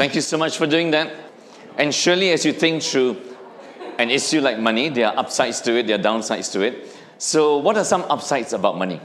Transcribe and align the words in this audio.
Thank 0.00 0.14
you 0.14 0.22
so 0.22 0.38
much 0.38 0.56
for 0.56 0.66
doing 0.66 0.92
that. 0.92 1.12
And 1.76 1.94
surely, 1.94 2.30
as 2.30 2.46
you 2.46 2.54
think 2.54 2.82
through 2.82 3.20
an 3.98 4.08
issue 4.08 4.40
like 4.40 4.58
money, 4.58 4.88
there 4.88 5.08
are 5.08 5.18
upsides 5.18 5.60
to 5.60 5.76
it, 5.76 5.88
there 5.88 6.00
are 6.00 6.02
downsides 6.02 6.50
to 6.52 6.62
it. 6.62 6.96
So, 7.18 7.58
what 7.58 7.76
are 7.76 7.84
some 7.84 8.06
upsides 8.08 8.54
about 8.54 8.78
money? 8.78 8.98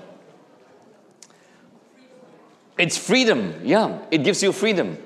It's 2.78 2.98
freedom, 2.98 3.60
yeah. 3.62 4.00
It 4.10 4.20
gives 4.20 4.42
you 4.42 4.54
freedom, 4.54 4.98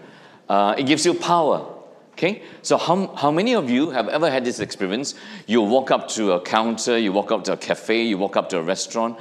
uh, 0.47 0.75
it 0.78 0.83
gives 0.83 1.07
you 1.07 1.15
power. 1.15 1.65
Okay, 2.12 2.44
so 2.62 2.78
how, 2.78 3.08
how 3.16 3.32
many 3.32 3.56
of 3.56 3.68
you 3.71 3.90
have 3.90 4.10
ever 4.10 4.30
had 4.30 4.46
this 4.46 4.60
experience? 4.60 5.16
You 5.48 5.64
walk 5.64 5.90
up 5.90 6.08
to 6.10 6.34
a 6.34 6.40
counter, 6.40 7.00
you 7.00 7.12
walk 7.12 7.32
up 7.32 7.46
to 7.46 7.54
a 7.54 7.58
cafe, 7.58 8.04
you 8.04 8.20
walk 8.20 8.38
up 8.38 8.50
to 8.50 8.60
a 8.60 8.62
restaurant, 8.62 9.18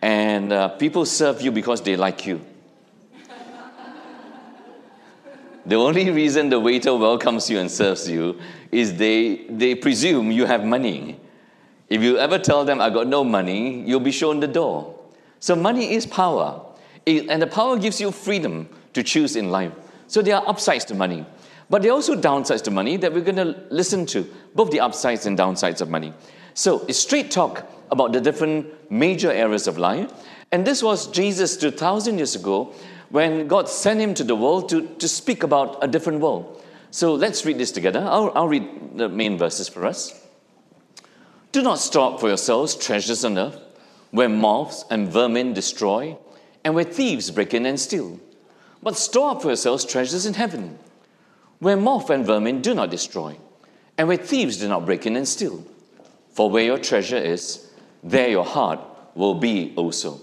and 0.00 0.52
uh, 0.52 0.68
people 0.68 1.04
serve 1.04 1.42
you 1.42 1.50
because 1.50 1.82
they 1.82 1.96
like 1.96 2.26
you. 2.28 2.46
The 5.66 5.76
only 5.76 6.10
reason 6.10 6.48
the 6.48 6.60
waiter 6.60 6.94
welcomes 6.94 7.48
you 7.48 7.58
and 7.58 7.70
serves 7.70 8.08
you 8.08 8.40
is 8.70 8.96
they, 8.96 9.46
they 9.48 9.74
presume 9.74 10.30
you 10.30 10.46
have 10.46 10.64
money. 10.64 11.20
If 11.88 12.02
you 12.02 12.18
ever 12.18 12.38
tell 12.38 12.64
them, 12.64 12.80
I 12.80 12.90
got 12.90 13.06
no 13.06 13.22
money, 13.22 13.82
you'll 13.82 14.00
be 14.00 14.12
shown 14.12 14.40
the 14.40 14.48
door. 14.48 14.98
So, 15.40 15.54
money 15.56 15.92
is 15.94 16.06
power, 16.06 16.64
it, 17.04 17.28
and 17.28 17.42
the 17.42 17.46
power 17.46 17.76
gives 17.78 18.00
you 18.00 18.12
freedom 18.12 18.68
to 18.94 19.02
choose 19.02 19.36
in 19.36 19.50
life. 19.50 19.72
So, 20.06 20.22
there 20.22 20.36
are 20.36 20.48
upsides 20.48 20.84
to 20.86 20.94
money. 20.94 21.26
But 21.72 21.80
there 21.80 21.90
are 21.90 21.94
also 21.94 22.14
downsides 22.14 22.62
to 22.64 22.70
money 22.70 22.98
that 22.98 23.14
we're 23.14 23.22
going 23.22 23.36
to 23.36 23.56
listen 23.70 24.04
to, 24.06 24.30
both 24.54 24.70
the 24.70 24.80
upsides 24.80 25.24
and 25.24 25.38
downsides 25.38 25.80
of 25.80 25.88
money. 25.88 26.12
So 26.52 26.84
it's 26.86 26.98
straight 26.98 27.30
talk 27.30 27.66
about 27.90 28.12
the 28.12 28.20
different 28.20 28.90
major 28.90 29.32
areas 29.32 29.66
of 29.66 29.78
life. 29.78 30.12
And 30.50 30.66
this 30.66 30.82
was 30.82 31.06
Jesus 31.06 31.56
2,000 31.56 32.18
years 32.18 32.34
ago 32.34 32.74
when 33.12 33.46
God 33.46 33.68
sent 33.68 34.00
him 34.00 34.14
to 34.14 34.24
the 34.24 34.34
world 34.34 34.68
to, 34.70 34.88
to 34.96 35.06
speak 35.06 35.44
about 35.44 35.78
a 35.84 35.86
different 35.86 36.20
world. 36.20 36.60
So 36.90 37.14
let's 37.14 37.46
read 37.46 37.58
this 37.58 37.70
together. 37.70 38.00
I'll, 38.00 38.32
I'll 38.34 38.48
read 38.48 38.98
the 38.98 39.08
main 39.08 39.38
verses 39.38 39.68
for 39.68 39.86
us. 39.86 40.20
Do 41.52 41.62
not 41.62 41.78
store 41.78 42.14
up 42.14 42.20
for 42.20 42.28
yourselves 42.28 42.74
treasures 42.74 43.24
on 43.24 43.38
earth, 43.38 43.60
where 44.10 44.28
moths 44.28 44.84
and 44.90 45.08
vermin 45.08 45.52
destroy, 45.52 46.16
and 46.64 46.74
where 46.74 46.84
thieves 46.84 47.30
break 47.30 47.54
in 47.54 47.66
and 47.66 47.78
steal. 47.78 48.18
But 48.82 48.96
store 48.96 49.30
up 49.30 49.42
for 49.42 49.48
yourselves 49.48 49.84
treasures 49.84 50.26
in 50.26 50.34
heaven 50.34 50.78
where 51.62 51.76
moth 51.76 52.10
and 52.10 52.26
vermin 52.26 52.60
do 52.60 52.74
not 52.74 52.90
destroy, 52.90 53.36
and 53.96 54.08
where 54.08 54.16
thieves 54.16 54.56
do 54.56 54.66
not 54.66 54.84
break 54.84 55.06
in 55.06 55.14
and 55.14 55.28
steal. 55.28 55.64
For 56.30 56.50
where 56.50 56.64
your 56.64 56.78
treasure 56.78 57.16
is, 57.16 57.70
there 58.02 58.28
your 58.28 58.44
heart 58.44 58.80
will 59.14 59.34
be 59.34 59.72
also. 59.76 60.20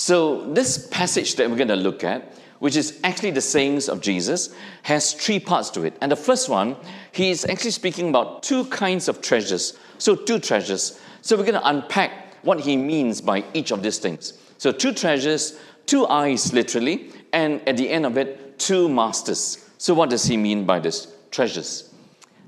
So, 0.00 0.46
this 0.52 0.86
passage 0.92 1.34
that 1.34 1.50
we're 1.50 1.56
going 1.56 1.66
to 1.66 1.74
look 1.74 2.04
at, 2.04 2.32
which 2.60 2.76
is 2.76 3.00
actually 3.02 3.32
the 3.32 3.40
sayings 3.40 3.88
of 3.88 4.00
Jesus, 4.00 4.54
has 4.82 5.12
three 5.12 5.40
parts 5.40 5.70
to 5.70 5.82
it. 5.82 5.96
And 6.00 6.12
the 6.12 6.14
first 6.14 6.48
one, 6.48 6.76
he 7.10 7.30
is 7.30 7.44
actually 7.44 7.72
speaking 7.72 8.10
about 8.10 8.44
two 8.44 8.66
kinds 8.66 9.08
of 9.08 9.20
treasures. 9.20 9.76
So, 9.98 10.14
two 10.14 10.38
treasures. 10.38 11.00
So, 11.22 11.36
we're 11.36 11.42
going 11.42 11.60
to 11.60 11.68
unpack 11.68 12.32
what 12.44 12.60
he 12.60 12.76
means 12.76 13.20
by 13.20 13.42
each 13.54 13.72
of 13.72 13.82
these 13.82 13.98
things. 13.98 14.34
So, 14.58 14.70
two 14.70 14.92
treasures, 14.92 15.58
two 15.86 16.06
eyes, 16.06 16.52
literally, 16.52 17.10
and 17.32 17.60
at 17.68 17.76
the 17.76 17.90
end 17.90 18.06
of 18.06 18.16
it, 18.16 18.56
two 18.60 18.88
masters. 18.88 19.68
So, 19.78 19.94
what 19.94 20.10
does 20.10 20.24
he 20.26 20.36
mean 20.36 20.64
by 20.64 20.78
this? 20.78 21.12
Treasures. 21.32 21.92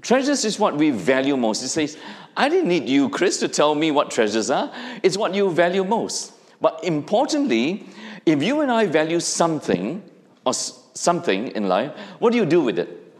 Treasures 0.02 0.44
is 0.44 0.60
what 0.60 0.76
we 0.76 0.90
value 0.90 1.36
most. 1.36 1.62
He 1.62 1.66
says, 1.66 1.98
I 2.36 2.48
didn't 2.48 2.68
need 2.68 2.88
you, 2.88 3.08
Chris, 3.08 3.40
to 3.40 3.48
tell 3.48 3.74
me 3.74 3.90
what 3.90 4.12
treasures 4.12 4.50
are. 4.50 4.72
It's 5.02 5.16
what 5.16 5.34
you 5.34 5.50
value 5.50 5.82
most. 5.82 6.34
But 6.60 6.84
importantly, 6.84 7.86
if 8.26 8.42
you 8.42 8.60
and 8.60 8.70
I 8.70 8.86
value 8.86 9.20
something 9.20 10.02
or 10.44 10.52
something 10.52 11.48
in 11.48 11.68
life, 11.68 11.92
what 12.18 12.32
do 12.32 12.38
you 12.38 12.46
do 12.46 12.60
with 12.60 12.78
it? 12.78 13.14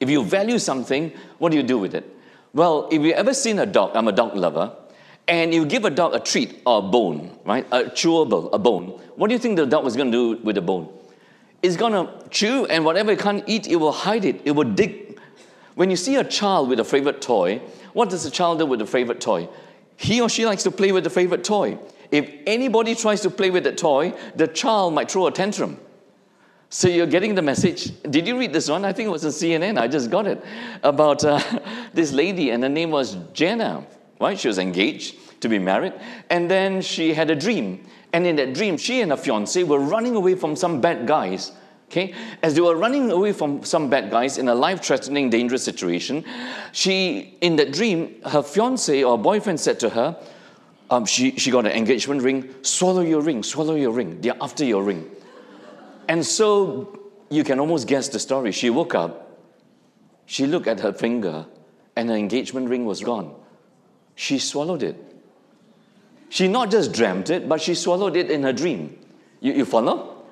If 0.00 0.10
you 0.10 0.24
value 0.24 0.58
something, 0.58 1.12
what 1.38 1.52
do 1.52 1.56
you 1.56 1.62
do 1.62 1.78
with 1.78 1.94
it? 1.94 2.08
Well, 2.54 2.88
if 2.90 3.02
you 3.02 3.12
ever 3.12 3.34
seen 3.34 3.58
a 3.58 3.66
dog, 3.66 3.92
I'm 3.94 4.08
a 4.08 4.12
dog 4.12 4.34
lover, 4.36 4.72
and 5.28 5.54
you 5.54 5.64
give 5.64 5.84
a 5.84 5.90
dog 5.90 6.14
a 6.14 6.20
treat 6.20 6.60
or 6.66 6.78
a 6.78 6.82
bone, 6.82 7.38
right? 7.44 7.66
A 7.70 7.84
chewable, 7.84 8.52
a 8.52 8.58
bone. 8.58 9.00
What 9.16 9.28
do 9.28 9.34
you 9.34 9.38
think 9.38 9.56
the 9.56 9.66
dog 9.66 9.84
was 9.84 9.96
going 9.96 10.10
to 10.10 10.36
do 10.36 10.42
with 10.42 10.56
the 10.56 10.62
bone? 10.62 10.92
It's 11.62 11.76
going 11.76 11.92
to 11.92 12.28
chew, 12.30 12.66
and 12.66 12.84
whatever 12.84 13.12
it 13.12 13.20
can't 13.20 13.44
eat, 13.46 13.68
it 13.68 13.76
will 13.76 13.92
hide 13.92 14.24
it. 14.24 14.40
It 14.44 14.50
will 14.50 14.64
dig. 14.64 15.20
When 15.74 15.88
you 15.88 15.96
see 15.96 16.16
a 16.16 16.24
child 16.24 16.68
with 16.68 16.80
a 16.80 16.84
favorite 16.84 17.22
toy, 17.22 17.62
what 17.92 18.10
does 18.10 18.24
the 18.24 18.30
child 18.30 18.58
do 18.58 18.66
with 18.66 18.82
a 18.82 18.86
favorite 18.86 19.20
toy? 19.20 19.48
He 19.96 20.20
or 20.20 20.28
she 20.28 20.44
likes 20.44 20.64
to 20.64 20.70
play 20.70 20.90
with 20.90 21.04
the 21.04 21.10
favorite 21.10 21.44
toy. 21.44 21.78
If 22.12 22.30
anybody 22.46 22.94
tries 22.94 23.22
to 23.22 23.30
play 23.30 23.50
with 23.50 23.64
that 23.64 23.78
toy, 23.78 24.12
the 24.36 24.46
child 24.46 24.94
might 24.94 25.10
throw 25.10 25.26
a 25.26 25.32
tantrum. 25.32 25.80
So 26.68 26.86
you're 26.88 27.06
getting 27.06 27.34
the 27.34 27.42
message. 27.42 27.90
Did 28.02 28.28
you 28.28 28.38
read 28.38 28.52
this 28.52 28.68
one? 28.68 28.84
I 28.84 28.92
think 28.92 29.08
it 29.08 29.10
was 29.10 29.24
on 29.24 29.30
CNN. 29.30 29.78
I 29.78 29.88
just 29.88 30.10
got 30.10 30.26
it 30.26 30.44
about 30.82 31.24
uh, 31.24 31.40
this 31.94 32.12
lady, 32.12 32.50
and 32.50 32.62
her 32.62 32.68
name 32.68 32.90
was 32.90 33.16
Jenna. 33.32 33.86
Right? 34.20 34.38
She 34.38 34.46
was 34.46 34.58
engaged 34.58 35.40
to 35.40 35.48
be 35.48 35.58
married, 35.58 35.94
and 36.30 36.50
then 36.50 36.82
she 36.82 37.14
had 37.14 37.30
a 37.30 37.34
dream, 37.34 37.84
and 38.12 38.26
in 38.26 38.36
that 38.36 38.54
dream, 38.54 38.76
she 38.76 39.00
and 39.00 39.10
her 39.10 39.16
fiance 39.16 39.62
were 39.64 39.80
running 39.80 40.14
away 40.14 40.34
from 40.34 40.54
some 40.54 40.80
bad 40.80 41.06
guys. 41.06 41.52
Okay? 41.90 42.14
As 42.42 42.54
they 42.54 42.60
were 42.60 42.76
running 42.76 43.10
away 43.10 43.32
from 43.32 43.64
some 43.64 43.90
bad 43.90 44.10
guys 44.10 44.38
in 44.38 44.48
a 44.48 44.54
life 44.54 44.82
threatening, 44.82 45.28
dangerous 45.28 45.64
situation, 45.64 46.24
she, 46.72 47.36
in 47.40 47.56
that 47.56 47.72
dream, 47.72 48.14
her 48.24 48.42
fiance 48.42 49.02
or 49.02 49.18
boyfriend 49.18 49.60
said 49.60 49.80
to 49.80 49.90
her, 49.90 50.16
um, 50.92 51.06
she, 51.06 51.38
she 51.38 51.50
got 51.50 51.64
an 51.64 51.72
engagement 51.72 52.20
ring, 52.22 52.54
swallow 52.60 53.00
your 53.00 53.22
ring, 53.22 53.42
swallow 53.42 53.74
your 53.74 53.92
ring. 53.92 54.20
They're 54.20 54.36
after 54.42 54.62
your 54.62 54.82
ring. 54.82 55.10
And 56.06 56.24
so 56.24 57.10
you 57.30 57.44
can 57.44 57.58
almost 57.58 57.88
guess 57.88 58.08
the 58.08 58.18
story. 58.18 58.52
She 58.52 58.68
woke 58.68 58.94
up, 58.94 59.40
she 60.26 60.46
looked 60.46 60.66
at 60.66 60.80
her 60.80 60.92
finger, 60.92 61.46
and 61.96 62.10
her 62.10 62.14
engagement 62.14 62.68
ring 62.68 62.84
was 62.84 63.02
gone. 63.02 63.34
She 64.16 64.38
swallowed 64.38 64.82
it. 64.82 64.96
She 66.28 66.46
not 66.46 66.70
just 66.70 66.92
dreamt 66.92 67.30
it, 67.30 67.48
but 67.48 67.62
she 67.62 67.74
swallowed 67.74 68.14
it 68.14 68.30
in 68.30 68.42
her 68.42 68.52
dream. 68.52 68.98
You, 69.40 69.54
you 69.54 69.64
follow? 69.64 70.24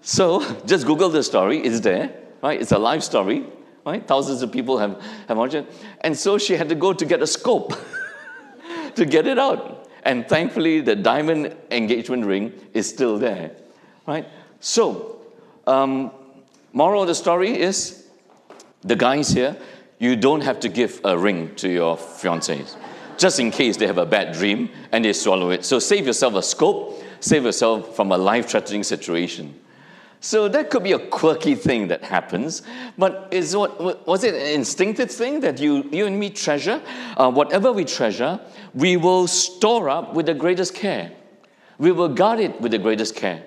So 0.00 0.42
just 0.66 0.86
Google 0.86 1.08
the 1.08 1.22
story, 1.22 1.58
it's 1.60 1.80
there, 1.80 2.12
right? 2.42 2.60
It's 2.60 2.72
a 2.72 2.78
live 2.78 3.04
story, 3.04 3.46
right? 3.86 4.04
Thousands 4.04 4.42
of 4.42 4.50
people 4.50 4.78
have, 4.78 5.00
have 5.28 5.36
watched 5.36 5.54
it. 5.54 5.72
And 6.00 6.16
so 6.18 6.36
she 6.36 6.56
had 6.56 6.68
to 6.70 6.74
go 6.74 6.92
to 6.92 7.04
get 7.04 7.22
a 7.22 7.28
scope 7.28 7.74
to 8.96 9.04
get 9.04 9.28
it 9.28 9.38
out. 9.38 9.83
And 10.04 10.28
thankfully, 10.28 10.80
the 10.80 10.94
diamond 10.94 11.56
engagement 11.70 12.26
ring 12.26 12.52
is 12.74 12.88
still 12.88 13.18
there, 13.18 13.52
right? 14.06 14.26
So, 14.60 15.20
um, 15.66 16.10
moral 16.72 17.02
of 17.02 17.08
the 17.08 17.14
story 17.14 17.58
is 17.58 18.06
the 18.82 18.96
guys 18.96 19.30
here, 19.30 19.56
you 19.98 20.16
don't 20.16 20.42
have 20.42 20.60
to 20.60 20.68
give 20.68 21.00
a 21.04 21.16
ring 21.16 21.54
to 21.56 21.68
your 21.68 21.96
fiancés 21.96 22.76
just 23.16 23.38
in 23.40 23.50
case 23.50 23.76
they 23.76 23.86
have 23.86 23.98
a 23.98 24.06
bad 24.06 24.34
dream 24.34 24.68
and 24.92 25.04
they 25.04 25.12
swallow 25.12 25.50
it. 25.50 25.64
So 25.64 25.78
save 25.78 26.06
yourself 26.06 26.34
a 26.34 26.42
scope, 26.42 27.02
save 27.20 27.44
yourself 27.44 27.94
from 27.96 28.12
a 28.12 28.18
life 28.18 28.48
threatening 28.48 28.82
situation. 28.82 29.58
So 30.24 30.48
that 30.48 30.70
could 30.70 30.82
be 30.82 30.92
a 30.92 30.98
quirky 30.98 31.54
thing 31.54 31.88
that 31.88 32.02
happens, 32.02 32.62
but 32.96 33.28
is 33.30 33.54
what 33.54 34.06
was 34.06 34.24
it 34.24 34.32
an 34.32 34.54
instinctive 34.54 35.10
thing 35.10 35.40
that 35.40 35.60
you 35.60 35.86
you 35.92 36.06
and 36.06 36.18
me 36.18 36.30
treasure? 36.30 36.80
Uh, 37.18 37.30
whatever 37.30 37.70
we 37.70 37.84
treasure, 37.84 38.40
we 38.72 38.96
will 38.96 39.26
store 39.26 39.90
up 39.90 40.14
with 40.14 40.24
the 40.24 40.32
greatest 40.32 40.74
care. 40.74 41.12
We 41.76 41.92
will 41.92 42.08
guard 42.08 42.40
it 42.40 42.58
with 42.58 42.72
the 42.72 42.78
greatest 42.78 43.14
care. 43.16 43.42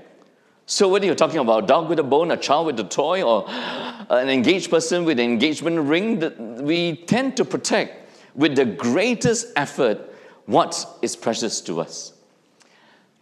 So 0.67 0.87
whether 0.87 1.07
you're 1.07 1.15
talking 1.15 1.39
about 1.39 1.63
a 1.63 1.65
dog 1.65 1.89
with 1.89 1.97
a 1.97 2.03
bone, 2.03 2.29
a 2.29 2.37
child 2.37 2.67
with 2.67 2.79
a 2.79 2.83
toy, 2.83 3.23
or 3.23 3.45
an 3.49 4.29
engaged 4.29 4.69
person 4.69 5.03
with 5.03 5.19
an 5.19 5.25
engagement 5.25 5.79
ring, 5.79 6.63
we 6.63 6.97
tend 7.07 7.37
to 7.37 7.43
protect 7.45 8.07
with 8.35 8.55
the 8.55 8.65
greatest 8.65 9.47
effort 9.55 9.97
what 10.45 10.85
is 11.01 11.15
precious 11.15 11.59
to 11.61 11.81
us. 11.81 12.13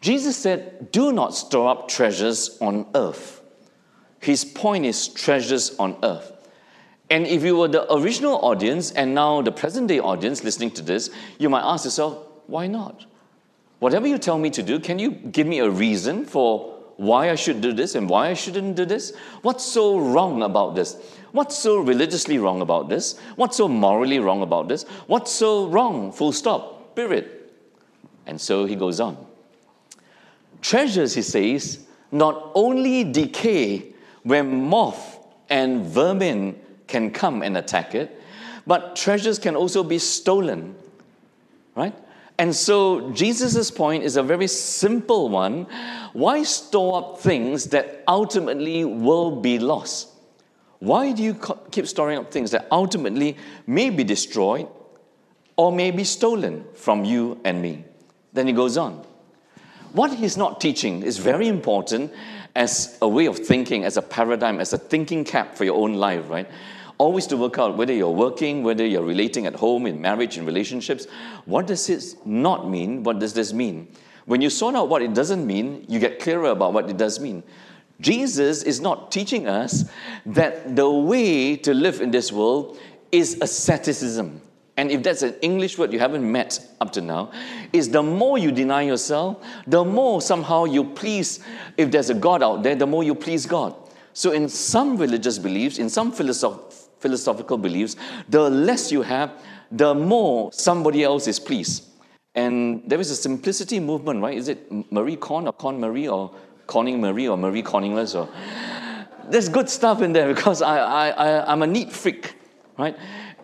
Jesus 0.01 0.35
said, 0.35 0.91
Do 0.91 1.13
not 1.13 1.33
store 1.33 1.69
up 1.69 1.87
treasures 1.87 2.57
on 2.59 2.87
earth. 2.93 3.43
His 4.25 4.43
point 4.43 4.87
is 4.87 5.07
treasures 5.07 5.75
on 5.77 5.97
earth. 6.01 6.31
And 7.11 7.27
if 7.27 7.43
you 7.43 7.57
were 7.57 7.67
the 7.67 7.93
original 7.93 8.43
audience 8.43 8.89
and 8.89 9.13
now 9.13 9.43
the 9.43 9.51
present 9.51 9.87
day 9.87 9.99
audience 9.99 10.43
listening 10.43 10.71
to 10.71 10.81
this, 10.81 11.11
you 11.37 11.47
might 11.47 11.61
ask 11.61 11.85
yourself, 11.85 12.25
why 12.47 12.65
not? 12.65 13.05
Whatever 13.77 14.07
you 14.07 14.17
tell 14.17 14.39
me 14.39 14.49
to 14.49 14.63
do, 14.63 14.79
can 14.79 14.97
you 14.97 15.11
give 15.11 15.45
me 15.45 15.59
a 15.59 15.69
reason 15.69 16.25
for 16.25 16.73
why 16.97 17.29
I 17.29 17.35
should 17.35 17.61
do 17.61 17.71
this 17.71 17.93
and 17.93 18.09
why 18.09 18.29
I 18.29 18.33
shouldn't 18.33 18.75
do 18.75 18.83
this? 18.83 19.13
What's 19.43 19.63
so 19.63 19.99
wrong 19.99 20.41
about 20.41 20.73
this? 20.73 20.97
What's 21.31 21.55
so 21.55 21.77
religiously 21.77 22.39
wrong 22.39 22.61
about 22.61 22.89
this? 22.89 23.19
What's 23.35 23.57
so 23.57 23.67
morally 23.67 24.17
wrong 24.17 24.41
about 24.41 24.69
this? 24.69 24.85
What's 25.05 25.31
so 25.31 25.67
wrong? 25.67 26.11
Full 26.11 26.31
stop. 26.31 26.95
Period. 26.95 27.29
And 28.25 28.41
so 28.41 28.65
he 28.65 28.75
goes 28.75 28.99
on. 28.99 29.23
Treasures, 30.63 31.13
he 31.13 31.21
says, 31.21 31.85
not 32.11 32.51
only 32.55 33.03
decay 33.03 33.91
when 34.25 34.65
moth 34.65 35.19
and 35.49 35.85
vermin 35.85 36.59
can 36.87 37.11
come 37.11 37.43
and 37.43 37.55
attack 37.55 37.93
it, 37.93 38.21
but 38.67 38.95
treasures 38.95 39.37
can 39.39 39.55
also 39.55 39.83
be 39.83 39.99
stolen. 39.99 40.75
Right? 41.75 41.95
And 42.39 42.53
so 42.53 43.11
Jesus' 43.11 43.69
point 43.69 44.03
is 44.03 44.17
a 44.17 44.23
very 44.23 44.47
simple 44.47 45.29
one. 45.29 45.67
Why 46.13 46.41
store 46.43 46.97
up 46.97 47.19
things 47.19 47.67
that 47.67 48.03
ultimately 48.07 48.83
will 48.83 49.39
be 49.39 49.59
lost? 49.59 50.09
Why 50.79 51.11
do 51.11 51.21
you 51.21 51.39
keep 51.71 51.87
storing 51.87 52.17
up 52.17 52.31
things 52.31 52.51
that 52.51 52.67
ultimately 52.71 53.37
may 53.67 53.91
be 53.91 54.03
destroyed 54.03 54.67
or 55.55 55.71
may 55.71 55.91
be 55.91 56.03
stolen 56.03 56.65
from 56.73 57.05
you 57.05 57.39
and 57.45 57.61
me? 57.61 57.85
Then 58.33 58.47
he 58.47 58.53
goes 58.53 58.75
on. 58.75 59.05
What 59.93 60.13
he's 60.13 60.35
not 60.35 60.59
teaching 60.59 61.03
is 61.03 61.19
very 61.19 61.47
important 61.47 62.11
as 62.55 62.97
a 63.01 63.07
way 63.07 63.25
of 63.25 63.37
thinking, 63.37 63.83
as 63.83 63.97
a 63.97 64.01
paradigm, 64.01 64.59
as 64.59 64.73
a 64.73 64.77
thinking 64.77 65.23
cap 65.23 65.55
for 65.55 65.65
your 65.65 65.75
own 65.75 65.95
life, 65.95 66.29
right? 66.29 66.49
Always 66.97 67.27
to 67.27 67.37
work 67.37 67.59
out 67.59 67.75
whether 67.75 67.93
you're 67.93 68.09
working, 68.09 68.63
whether 68.63 68.85
you're 68.85 69.03
relating 69.03 69.45
at 69.45 69.55
home, 69.55 69.85
in 69.85 69.99
marriage, 69.99 70.37
in 70.37 70.45
relationships. 70.45 71.07
What 71.45 71.67
does 71.67 71.85
this 71.87 72.15
not 72.23 72.69
mean? 72.69 73.03
What 73.03 73.19
does 73.19 73.33
this 73.33 73.51
mean? 73.51 73.89
When 74.25 74.41
you 74.41 74.49
sort 74.49 74.75
out 74.75 74.87
what 74.87 75.01
it 75.01 75.13
doesn't 75.13 75.45
mean, 75.45 75.85
you 75.89 75.99
get 75.99 76.19
clearer 76.19 76.49
about 76.49 76.73
what 76.73 76.89
it 76.89 76.97
does 76.97 77.19
mean. 77.19 77.43
Jesus 77.99 78.63
is 78.63 78.79
not 78.79 79.11
teaching 79.11 79.47
us 79.47 79.85
that 80.25 80.75
the 80.75 80.89
way 80.89 81.55
to 81.57 81.73
live 81.73 82.01
in 82.01 82.11
this 82.11 82.31
world 82.31 82.77
is 83.11 83.37
asceticism. 83.41 84.41
And 84.77 84.91
if 84.91 85.03
that's 85.03 85.21
an 85.21 85.35
English 85.41 85.77
word 85.77 85.93
you 85.93 85.99
haven't 85.99 86.29
met 86.29 86.59
up 86.81 86.91
to 86.93 87.01
now, 87.01 87.31
is 87.71 87.89
the 87.89 88.03
more 88.03 88.37
you 88.37 88.51
deny 88.51 88.81
yourself, 88.81 89.41
the 89.67 89.83
more 89.83 90.21
somehow 90.21 90.65
you 90.65 90.83
please, 90.83 91.39
if 91.77 91.91
there's 91.91 92.09
a 92.09 92.13
God 92.13 92.43
out 92.43 92.63
there, 92.63 92.75
the 92.75 92.87
more 92.87 93.03
you 93.03 93.15
please 93.15 93.45
God. 93.45 93.73
So, 94.13 94.31
in 94.31 94.49
some 94.49 94.97
religious 94.97 95.37
beliefs, 95.37 95.77
in 95.77 95.89
some 95.89 96.11
philosoph- 96.11 96.89
philosophical 96.99 97.57
beliefs, 97.57 97.95
the 98.29 98.49
less 98.49 98.91
you 98.91 99.01
have, 99.01 99.31
the 99.71 99.93
more 99.93 100.51
somebody 100.51 101.03
else 101.03 101.27
is 101.27 101.39
pleased. 101.39 101.83
And 102.33 102.83
there 102.85 102.99
is 102.99 103.11
a 103.11 103.15
simplicity 103.15 103.79
movement, 103.79 104.21
right? 104.21 104.37
Is 104.37 104.49
it 104.49 104.69
Marie 104.91 105.15
Con 105.15 105.47
or 105.47 105.53
Con 105.53 105.79
Marie 105.79 106.07
or 106.07 106.31
Conning 106.67 106.99
Marie 106.99 107.29
or 107.29 107.37
Marie 107.37 107.61
Conningless? 107.61 108.13
Or 108.13 108.27
there's 109.29 109.47
good 109.47 109.69
stuff 109.69 110.01
in 110.01 110.11
there 110.11 110.33
because 110.33 110.61
I, 110.61 110.77
I, 110.77 111.09
I, 111.09 111.51
I'm 111.51 111.61
a 111.61 111.67
neat 111.67 111.91
freak, 111.91 112.35
right? 112.77 112.95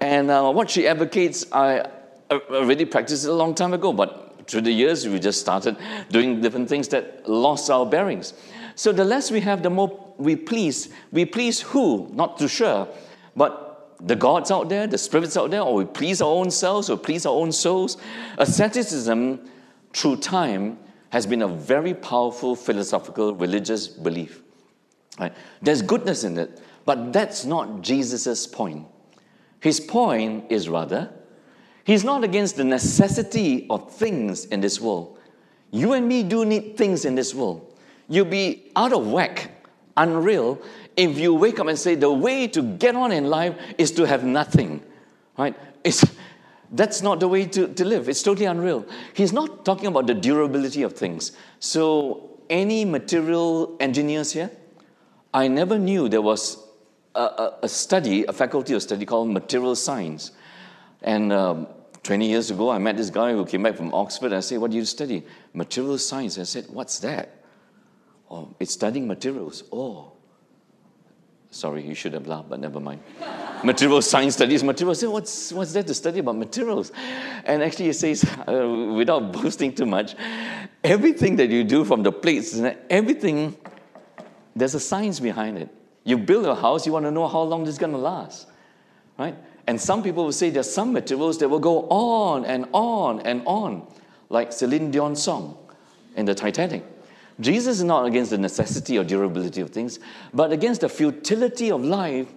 And 0.02 0.32
uh, 0.32 0.52
what 0.52 0.70
she 0.70 0.88
advocates, 0.88 1.46
I 1.52 1.86
already 2.32 2.86
practiced 2.86 3.24
it 3.24 3.30
a 3.30 3.34
long 3.34 3.54
time 3.54 3.74
ago, 3.74 3.94
but 3.94 4.48
through 4.48 4.62
the 4.62 4.72
years, 4.72 5.08
we 5.08 5.20
just 5.20 5.40
started 5.40 5.78
doing 6.10 6.42
different 6.42 6.68
things 6.68 6.88
that 6.90 7.30
lost 7.30 7.70
our 7.70 7.86
bearings. 7.86 8.34
So 8.76 8.92
the 8.92 9.06
less 9.06 9.30
we 9.30 9.42
have, 9.42 9.62
the 9.62 9.70
more 9.70 10.14
we 10.18 10.36
please. 10.36 10.90
We 11.12 11.26
please 11.26 11.62
who? 11.62 12.10
Not 12.14 12.40
too 12.40 12.48
sure, 12.48 12.88
but 13.36 13.96
the 14.02 14.16
gods 14.16 14.50
out 14.50 14.70
there, 14.70 14.88
the 14.88 14.98
spirits 14.98 15.38
out 15.38 15.52
there, 15.52 15.62
or 15.62 15.76
we 15.76 15.86
please 15.86 16.20
our 16.20 16.32
own 16.32 16.50
selves, 16.50 16.90
or 16.90 16.98
please 16.98 17.28
our 17.28 17.36
own 17.36 17.52
souls. 17.52 17.98
Asceticism, 18.40 19.48
through 19.94 20.18
time, 20.18 20.80
has 21.10 21.28
been 21.28 21.44
a 21.44 21.48
very 21.48 21.94
powerful 21.94 22.56
philosophical 22.56 23.36
religious 23.36 23.88
belief. 23.88 24.42
Right? 25.20 25.34
There's 25.62 25.84
goodness 25.84 26.24
in 26.24 26.40
it, 26.40 26.60
but 26.86 27.14
that's 27.14 27.46
not 27.46 27.82
Jesus' 27.82 28.48
point. 28.48 28.88
His 29.62 29.80
point 29.80 30.46
is 30.50 30.68
rather, 30.68 31.14
he's 31.84 32.04
not 32.04 32.24
against 32.24 32.58
the 32.58 32.64
necessity 32.64 33.68
of 33.70 33.92
things 33.94 34.46
in 34.46 34.60
this 34.60 34.82
world. 34.82 35.18
You 35.70 35.94
and 35.94 36.08
me 36.08 36.24
do 36.24 36.44
need 36.44 36.76
things 36.76 37.06
in 37.06 37.16
this 37.16 37.34
world. 37.34 37.74
You'll 38.10 38.26
be 38.26 38.72
out 38.76 38.92
of 38.92 39.08
whack, 39.08 39.52
unreal, 39.96 40.62
if 40.98 41.18
you 41.18 41.34
wake 41.34 41.60
up 41.60 41.68
and 41.68 41.80
say 41.80 41.96
the 41.96 42.12
way 42.12 42.48
to 42.48 42.62
get 42.62 42.96
on 42.96 43.12
in 43.12 43.26
life 43.26 43.56
is 43.78 43.92
to 43.92 44.06
have 44.06 44.24
nothing. 44.24 44.84
Right? 45.38 45.56
It's, 45.84 46.04
that's 46.72 47.02
not 47.02 47.20
the 47.20 47.28
way 47.28 47.46
to, 47.46 47.68
to 47.68 47.86
live. 47.86 48.10
It's 48.10 48.24
totally 48.24 48.48
unreal. 48.48 48.86
He's 49.14 49.32
not 49.32 49.64
talking 49.64 49.88
about 49.88 50.08
the 50.08 50.14
durability 50.14 50.82
of 50.84 50.94
things. 50.94 51.32
So, 51.60 52.30
any 52.50 52.84
material 52.84 53.78
engineers 53.80 54.34
here? 54.34 54.52
I 55.34 55.48
never 55.48 55.78
knew 55.78 56.10
there 56.10 56.22
was 56.22 56.58
a, 57.16 57.54
a, 57.64 57.70
study, 57.70 58.26
a 58.26 58.34
faculty 58.34 58.74
of 58.74 58.82
study 58.82 59.06
called 59.06 59.30
material 59.30 59.76
science. 59.76 60.32
And 61.02 61.34
um, 61.34 61.68
20 62.04 62.30
years 62.30 62.52
ago, 62.52 62.70
I 62.70 62.78
met 62.78 62.98
this 62.98 63.10
guy 63.10 63.34
who 63.34 63.46
came 63.46 63.64
back 63.64 63.76
from 63.76 63.94
Oxford. 63.94 64.28
And 64.28 64.36
I 64.36 64.40
said, 64.40 64.60
What 64.60 64.72
do 64.72 64.78
you 64.78 64.86
study? 64.86 65.24
Material 65.54 65.98
science. 65.98 66.38
I 66.38 66.44
said, 66.44 66.66
What's 66.70 67.00
that? 67.00 67.44
Oh, 68.30 68.56
it's 68.60 68.72
studying 68.72 69.08
materials. 69.08 69.64
Oh, 69.74 70.14
sorry, 71.50 71.86
you 71.86 71.94
should 71.94 72.14
have 72.14 72.28
laughed, 72.28 72.50
but 72.50 72.60
never 72.60 72.80
mind. 72.80 73.02
material 73.64 74.02
science 74.02 74.36
studies 74.36 74.64
materials. 74.64 75.00
I 75.00 75.02
said, 75.02 75.10
what's, 75.10 75.52
what's 75.52 75.74
there 75.74 75.84
to 75.84 75.94
study 75.94 76.20
about 76.20 76.38
materials? 76.38 76.94
And 77.44 77.62
actually, 77.62 77.90
it 77.90 77.96
says, 77.96 78.24
uh, 78.48 78.94
without 78.96 79.34
boasting 79.34 79.74
too 79.74 79.86
much, 79.86 80.16
everything 80.82 81.36
that 81.36 81.50
you 81.50 81.66
do 81.66 81.84
from 81.84 82.04
the 82.04 82.12
plates, 82.12 82.58
everything, 82.90 83.58
there's 84.56 84.76
a 84.76 84.80
science 84.80 85.20
behind 85.20 85.58
it. 85.58 85.70
You 86.04 86.18
build 86.18 86.46
a 86.46 86.56
house, 86.56 86.86
you 86.86 86.94
want 86.94 87.06
to 87.06 87.12
know 87.12 87.28
how 87.28 87.42
long 87.42 87.64
this 87.64 87.74
is 87.74 87.80
going 87.80 87.92
to 87.92 87.98
last, 87.98 88.48
right? 89.18 89.36
And 89.68 89.80
some 89.80 90.02
people 90.02 90.26
will 90.26 90.32
say 90.32 90.50
there's 90.50 90.72
some 90.72 90.92
materials 90.92 91.38
that 91.40 91.50
will 91.50 91.60
go 91.60 91.88
on 91.90 92.46
and 92.46 92.66
on 92.74 93.20
and 93.22 93.44
on, 93.46 93.88
like 94.30 94.52
Celine 94.52 94.92
Dion's 94.92 95.22
song 95.22 95.58
in 96.16 96.26
the 96.26 96.34
Titanic. 96.34 96.84
Jesus 97.40 97.78
is 97.78 97.84
not 97.84 98.06
against 98.06 98.32
the 98.32 98.38
necessity 98.38 98.98
or 98.98 99.04
durability 99.04 99.62
of 99.62 99.70
things, 99.70 100.00
but 100.34 100.52
against 100.52 100.82
the 100.82 100.90
futility 100.90 101.72
of 101.72 101.84
life 101.84 102.28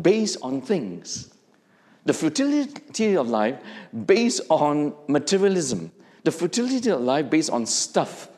based 0.00 0.38
on 0.42 0.60
things. 0.60 1.32
The 2.04 2.12
futility 2.12 3.16
of 3.16 3.28
life 3.28 3.58
based 4.06 4.42
on 4.50 4.94
materialism, 5.08 5.90
the 6.22 6.32
futility 6.32 6.90
of 6.90 7.00
life 7.00 7.30
based 7.30 7.50
on 7.50 7.66
stuff. 7.66 8.28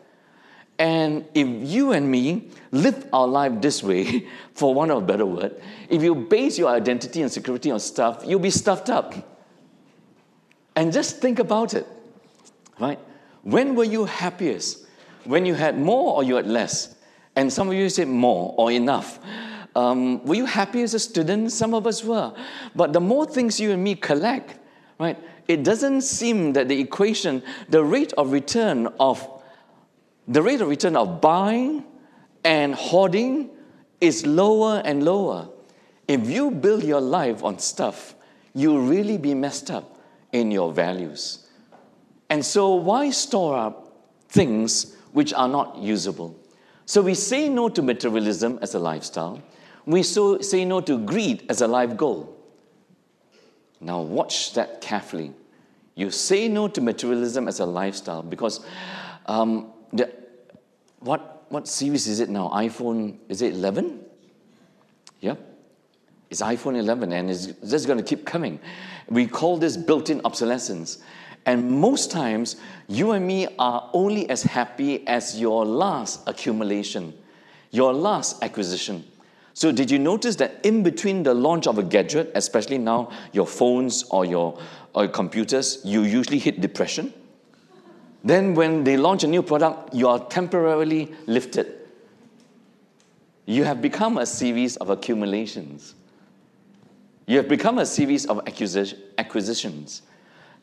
And 0.79 1.25
if 1.35 1.47
you 1.49 1.93
and 1.93 2.11
me 2.11 2.51
live 2.71 3.07
our 3.13 3.27
life 3.27 3.61
this 3.63 3.83
way, 3.83 4.27
for 4.55 4.75
want 4.75 4.91
of 4.91 5.03
a 5.03 5.07
better 5.07 5.27
word, 5.27 5.61
if 5.89 6.03
you 6.03 6.15
base 6.15 6.59
your 6.59 6.69
identity 6.69 7.23
and 7.23 7.33
security 7.33 7.71
on 7.71 7.81
stuff, 7.81 8.23
you'll 8.27 8.41
be 8.41 8.51
stuffed 8.51 8.91
up. 8.91 9.15
And 10.75 10.93
just 10.93 11.21
think 11.21 11.39
about 11.39 11.73
it, 11.73 11.87
right? 12.79 12.99
When 13.43 13.75
were 13.75 13.85
you 13.85 14.05
happiest? 14.05 14.87
When 15.25 15.47
you 15.47 15.55
had 15.55 15.79
more 15.79 16.15
or 16.15 16.23
you 16.23 16.37
had 16.37 16.47
less? 16.47 16.95
And 17.35 17.53
some 17.53 17.69
of 17.69 17.75
you 17.75 17.89
say 17.89 18.05
more 18.05 18.55
or 18.59 18.71
enough. 18.71 19.19
Um, 19.75 20.25
were 20.25 20.35
you 20.35 20.47
happy 20.47 20.83
as 20.83 20.95
a 20.95 20.99
student? 20.99 21.53
Some 21.53 21.75
of 21.75 21.87
us 21.87 22.03
were. 22.03 22.35
But 22.75 22.93
the 22.93 23.01
more 23.01 23.27
things 23.27 23.61
you 23.61 23.73
and 23.73 23.83
me 23.83 23.95
collect, 23.95 24.59
right, 24.99 25.19
it 25.49 25.63
doesn't 25.65 26.03
seem 26.03 26.55
that 26.55 26.69
the 26.69 26.81
equation, 26.81 27.43
the 27.69 27.85
rate 27.85 28.13
of 28.15 28.33
return 28.33 28.89
of 28.99 29.36
the 30.29 30.43
rate 30.43 30.61
of 30.61 30.69
return 30.69 30.97
of 30.97 31.21
buying 31.21 31.85
and 32.45 32.75
hoarding 32.75 33.51
is 34.01 34.27
lower 34.27 34.83
and 34.85 35.05
lower. 35.05 35.49
If 36.09 36.29
you 36.29 36.51
build 36.51 36.85
your 36.85 37.01
life 37.01 37.43
on 37.43 37.59
stuff, 37.59 38.15
you'll 38.55 38.83
really 38.83 39.19
be 39.19 39.35
messed 39.35 39.71
up 39.71 39.99
in 40.33 40.51
your 40.51 40.73
values. 40.73 41.47
And 42.31 42.45
so, 42.45 42.75
why 42.75 43.11
store 43.11 43.57
up 43.57 43.97
things 44.29 44.97
which 45.13 45.33
are 45.33 45.49
not 45.49 45.79
usable? 45.79 46.39
So, 46.85 47.03
we 47.03 47.15
say 47.15 47.49
no 47.49 47.69
to 47.69 47.83
materialism 47.83 48.59
as 48.63 48.75
a 48.75 48.79
lifestyle, 48.79 49.43
we 49.85 50.03
so 50.03 50.41
say 50.41 50.65
no 50.65 50.81
to 50.81 50.99
greed 50.99 51.47
as 51.49 51.61
a 51.61 51.69
life 51.69 51.97
goal. 51.97 52.37
Now, 53.81 54.01
watch 54.01 54.55
that 54.55 54.81
carefully. 54.81 55.33
You 55.95 56.11
say 56.11 56.49
no 56.49 56.69
to 56.69 56.81
materialism 56.81 57.49
as 57.49 57.61
a 57.61 57.67
lifestyle 57.67 58.23
because 58.23 58.61
um, 59.27 59.73
the, 59.93 60.13
what, 61.07 61.47
what 61.49 61.69
series 61.69 62.07
is 62.09 62.21
it 62.21 62.29
now? 62.29 62.51
iPhone, 62.51 63.17
is 63.29 63.41
it 63.41 63.55
11? 63.55 64.01
Yep. 65.21 65.41
It's 66.29 66.43
iPhone 66.43 66.77
11 66.77 67.13
and 67.13 67.31
it's 67.31 67.47
just 67.47 67.87
going 67.87 67.99
to 67.99 68.05
keep 68.05 68.27
coming. 68.27 68.59
We 69.09 69.27
call 69.27 69.57
this 69.57 69.77
built 69.77 70.11
in 70.11 70.21
obsolescence. 70.25 70.99
And 71.47 71.71
most 71.71 72.11
times, 72.11 72.57
you 72.89 73.13
and 73.13 73.25
me 73.25 73.47
are 73.59 73.89
only 73.93 74.29
as 74.29 74.43
happy 74.43 75.07
as 75.07 75.41
your 75.41 75.65
last 75.65 76.21
accumulation, 76.27 77.15
your 77.71 77.93
last 77.93 78.43
acquisition. 78.43 79.05
So, 79.55 79.71
did 79.71 79.91
you 79.91 79.99
notice 80.01 80.37
that 80.37 80.61
in 80.65 80.83
between 80.83 81.23
the 81.23 81.33
launch 81.33 81.69
of 81.69 81.79
a 81.79 81.83
gadget, 81.85 82.33
especially 82.35 82.79
now 82.79 83.11
your 83.33 83.47
phones 83.47 84.03
or 84.11 84.25
your, 84.25 84.59
or 84.93 85.05
your 85.05 85.13
computers, 85.13 85.81
you 85.85 86.03
usually 86.03 86.41
hit 86.41 86.61
depression? 86.61 87.15
Then, 88.27 88.57
when 88.57 88.83
they 88.83 88.97
launch 88.97 89.23
a 89.23 89.29
new 89.29 89.41
product, 89.41 89.95
you 89.95 90.09
are 90.09 90.19
temporarily 90.19 91.15
lifted. 91.27 91.73
You 93.47 93.63
have 93.63 93.81
become 93.81 94.19
a 94.19 94.27
series 94.27 94.77
of 94.79 94.91
accumulations. 94.91 95.95
You 97.27 97.37
have 97.37 97.49
become 97.49 97.79
a 97.79 97.87
series 97.87 98.27
of 98.27 98.41
acquisitions. 98.49 100.03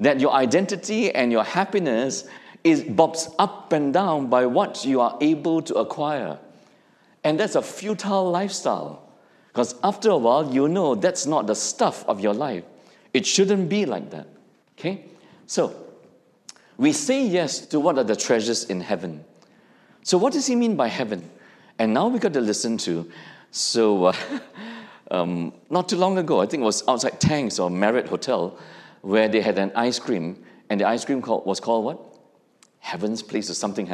That 0.02 0.20
your 0.20 0.34
identity 0.34 1.16
and 1.16 1.32
your 1.32 1.46
happiness 1.46 2.28
is 2.66 2.84
bobs 2.84 3.30
up 3.40 3.72
and 3.72 3.94
down 3.94 4.28
by 4.28 4.46
what 4.46 4.84
you 4.84 5.00
are 5.00 5.18
able 5.22 5.62
to 5.62 5.76
acquire. 5.76 6.38
And 7.24 7.40
that's 7.40 7.56
a 7.56 7.62
futile 7.62 8.30
lifestyle. 8.30 9.08
Because 9.48 9.76
after 9.86 10.10
a 10.10 10.18
while, 10.18 10.54
you 10.54 10.68
know 10.68 10.96
that's 10.96 11.26
not 11.26 11.48
the 11.48 11.56
stuff 11.56 12.04
of 12.10 12.20
your 12.20 12.34
life. 12.34 12.66
It 13.14 13.26
shouldn't 13.26 13.70
be 13.70 13.86
like 13.86 14.10
that. 14.10 14.28
Okay? 14.78 15.06
So, 15.48 15.83
we 16.78 16.92
say 16.92 17.26
yes 17.26 17.60
to 17.68 17.80
what 17.80 17.98
are 17.98 18.04
the 18.04 18.16
treasures 18.16 18.66
in 18.66 18.82
heaven. 18.82 19.24
So, 20.04 20.18
what 20.18 20.34
does 20.34 20.48
he 20.48 20.56
mean 20.56 20.76
by 20.76 20.88
heaven? 20.88 21.30
And 21.80 21.94
now 21.94 22.08
we 22.08 22.20
got 22.20 22.34
to 22.34 22.42
listen 22.42 22.78
to. 22.80 23.10
So, 23.52 24.06
uh, 24.06 24.14
um, 25.12 25.54
not 25.70 25.90
too 25.90 25.98
long 25.98 26.18
ago. 26.18 26.42
I 26.42 26.46
think 26.46 26.62
it 26.62 26.66
was 26.66 26.88
outside 26.88 27.20
Tangs 27.20 27.60
or 27.60 27.70
Marriott 27.70 28.08
Hotel, 28.08 28.58
where 29.02 29.28
they 29.28 29.42
had 29.42 29.58
an 29.58 29.72
ice 29.76 30.00
cream, 30.00 30.44
and 30.70 30.80
the 30.80 30.86
ice 30.86 31.06
cream 31.06 31.22
called, 31.22 31.46
was 31.46 31.60
called 31.60 31.86
what? 31.86 32.14
Heaven's 32.80 33.24
Place 33.24 33.50
or 33.50 33.54
something. 33.54 33.90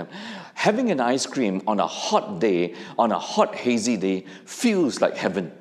Having 0.55 0.89
an 0.89 1.00
ice 1.00 1.27
cream 1.27 1.62
on 1.67 1.79
a 1.79 1.86
hot 1.86 2.39
day, 2.39 2.74
on 2.98 3.12
a 3.12 3.19
hot, 3.19 3.53
hazy 3.53 3.98
day, 3.98 4.25
feels 4.45 5.00
like 5.00 5.15
heaven. 5.15 5.51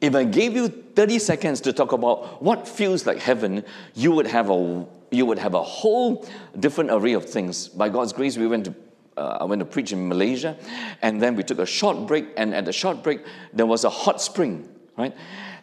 If 0.00 0.14
I 0.14 0.24
gave 0.24 0.54
you 0.54 0.68
30 0.68 1.18
seconds 1.18 1.60
to 1.62 1.72
talk 1.72 1.92
about 1.92 2.42
what 2.42 2.68
feels 2.68 3.06
like 3.06 3.18
heaven, 3.18 3.64
you 3.94 4.12
would 4.12 4.26
have 4.26 4.50
a, 4.50 4.86
you 5.10 5.26
would 5.26 5.38
have 5.38 5.54
a 5.54 5.62
whole 5.62 6.26
different 6.58 6.90
array 6.90 7.12
of 7.12 7.24
things. 7.24 7.68
By 7.68 7.88
God's 7.88 8.12
grace, 8.12 8.36
we 8.36 8.46
went 8.46 8.66
to 8.66 8.74
uh, 9.16 9.38
I 9.40 9.44
went 9.44 9.60
to 9.60 9.64
preach 9.64 9.92
in 9.92 10.08
Malaysia, 10.08 10.56
and 11.00 11.22
then 11.22 11.36
we 11.36 11.42
took 11.42 11.58
a 11.58 11.66
short 11.66 12.06
break. 12.06 12.26
And 12.36 12.54
at 12.54 12.66
the 12.66 12.72
short 12.72 13.02
break, 13.02 13.24
there 13.52 13.64
was 13.64 13.84
a 13.84 13.90
hot 13.90 14.20
spring, 14.20 14.68
right? 14.98 15.14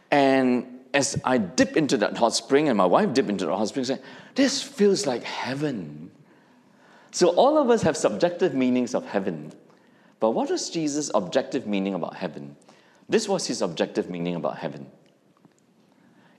And 0.10 0.80
as 0.94 1.20
I 1.24 1.38
dipped 1.38 1.78
into 1.78 1.98
that 1.98 2.18
hot 2.18 2.34
spring, 2.34 2.68
and 2.68 2.78
my 2.78 2.86
wife 2.86 3.14
dipped 3.14 3.30
into 3.30 3.46
the 3.46 3.56
hot 3.56 3.68
spring, 3.68 3.86
saying, 3.86 4.00
"This 4.36 4.62
feels 4.62 5.06
like 5.06 5.24
heaven." 5.24 6.12
So 7.12 7.30
all 7.30 7.60
of 7.60 7.70
us 7.70 7.84
have 7.84 7.96
subjective 7.96 8.56
meanings 8.56 8.96
of 8.96 9.06
heaven, 9.06 9.54
but 10.20 10.32
what 10.32 10.50
was 10.50 10.70
Jesus' 10.72 11.12
objective 11.14 11.68
meaning 11.68 11.94
about 11.94 12.16
heaven? 12.16 12.56
This 13.08 13.30
was 13.30 13.46
his 13.46 13.62
objective 13.62 14.10
meaning 14.10 14.36
about 14.36 14.58
heaven. 14.58 14.90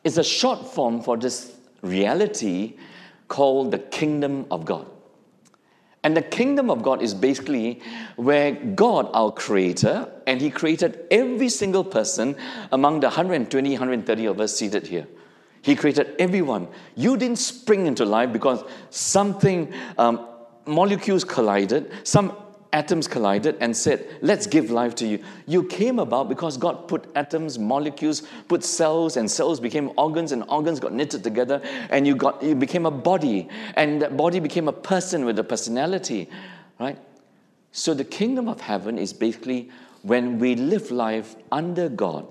It's 0.02 0.16
a 0.16 0.24
short 0.24 0.66
form 0.66 1.00
for 1.00 1.16
this 1.16 1.52
reality 1.82 2.74
called 3.28 3.70
the 3.70 3.78
kingdom 3.78 4.46
of 4.50 4.64
God. 4.64 4.86
And 6.02 6.14
the 6.14 6.22
kingdom 6.22 6.70
of 6.70 6.82
God 6.82 7.00
is 7.00 7.14
basically 7.14 7.80
where 8.16 8.52
God, 8.52 9.08
our 9.14 9.32
creator, 9.32 10.12
and 10.26 10.38
He 10.38 10.50
created 10.50 11.06
every 11.10 11.48
single 11.48 11.82
person 11.82 12.36
among 12.70 13.00
the 13.00 13.06
120, 13.06 13.70
130 13.70 14.26
of 14.26 14.38
us 14.38 14.54
seated 14.54 14.86
here. 14.86 15.06
He 15.62 15.74
created 15.74 16.14
everyone. 16.18 16.68
You 16.94 17.16
didn't 17.16 17.38
spring 17.38 17.86
into 17.86 18.04
life 18.04 18.34
because 18.34 18.62
something, 18.90 19.72
um, 19.96 20.28
molecules 20.66 21.24
collided, 21.24 21.90
some 22.06 22.36
atoms 22.74 23.06
collided 23.08 23.56
and 23.60 23.74
said, 23.74 24.06
Let's 24.20 24.46
give 24.46 24.70
life 24.70 24.94
to 24.96 25.06
you. 25.06 25.20
You 25.46 25.64
came 25.64 25.98
about 25.98 26.28
because 26.28 26.58
God 26.58 26.88
put 26.88 27.06
atoms, 27.14 27.58
molecules, 27.58 28.22
put 28.48 28.64
cells, 28.64 29.16
and 29.16 29.30
cells 29.30 29.60
became 29.60 29.92
organs, 29.96 30.32
and 30.32 30.44
organs 30.48 30.80
got 30.80 30.92
knitted 30.92 31.22
together, 31.22 31.62
and 31.88 32.06
you, 32.06 32.16
got, 32.16 32.42
you 32.42 32.54
became 32.54 32.84
a 32.84 32.90
body, 32.90 33.48
and 33.76 34.02
that 34.02 34.16
body 34.16 34.40
became 34.40 34.68
a 34.68 34.72
person 34.72 35.24
with 35.24 35.38
a 35.38 35.44
personality, 35.44 36.28
right? 36.78 36.98
So 37.70 37.94
the 37.94 38.04
kingdom 38.04 38.48
of 38.48 38.60
heaven 38.60 38.98
is 38.98 39.12
basically 39.12 39.70
when 40.02 40.38
we 40.38 40.56
live 40.56 40.90
life 40.90 41.36
under 41.50 41.88
God, 41.88 42.26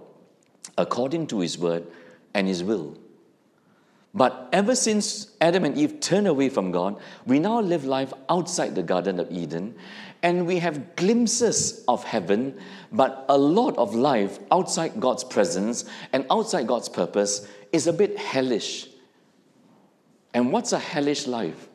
according 0.78 1.28
to 1.28 1.40
His 1.40 1.58
word 1.58 1.88
and 2.34 2.48
His 2.48 2.64
will. 2.64 2.98
But 4.16 4.50
ever 4.54 4.76
since 4.76 5.32
Adam 5.42 5.66
and 5.66 5.76
Eve 5.76 6.00
turned 6.00 6.28
away 6.28 6.50
from 6.50 6.72
God, 6.72 7.00
we 7.26 7.40
now 7.40 7.60
live 7.60 7.84
life 7.84 8.14
outside 8.30 8.76
the 8.76 8.84
Garden 8.84 9.20
of 9.20 9.32
Eden 9.32 9.74
and 10.24 10.48
we 10.48 10.58
have 10.60 10.96
glimpses 10.96 11.84
of 11.88 12.04
heaven, 12.06 12.58
but 12.94 13.26
a 13.28 13.38
lot 13.38 13.78
of 13.78 13.94
life 13.94 14.40
outside 14.52 15.00
God's 15.00 15.24
presence 15.26 15.84
and 16.14 16.26
outside 16.32 16.66
God's 16.66 16.88
purpose 16.88 17.46
is 17.74 17.88
a 17.88 17.94
bit 17.94 18.18
hellish. 18.18 18.88
And 20.34 20.52
what's 20.52 20.72
a 20.72 20.80
hellish 20.80 21.28
life? 21.28 21.68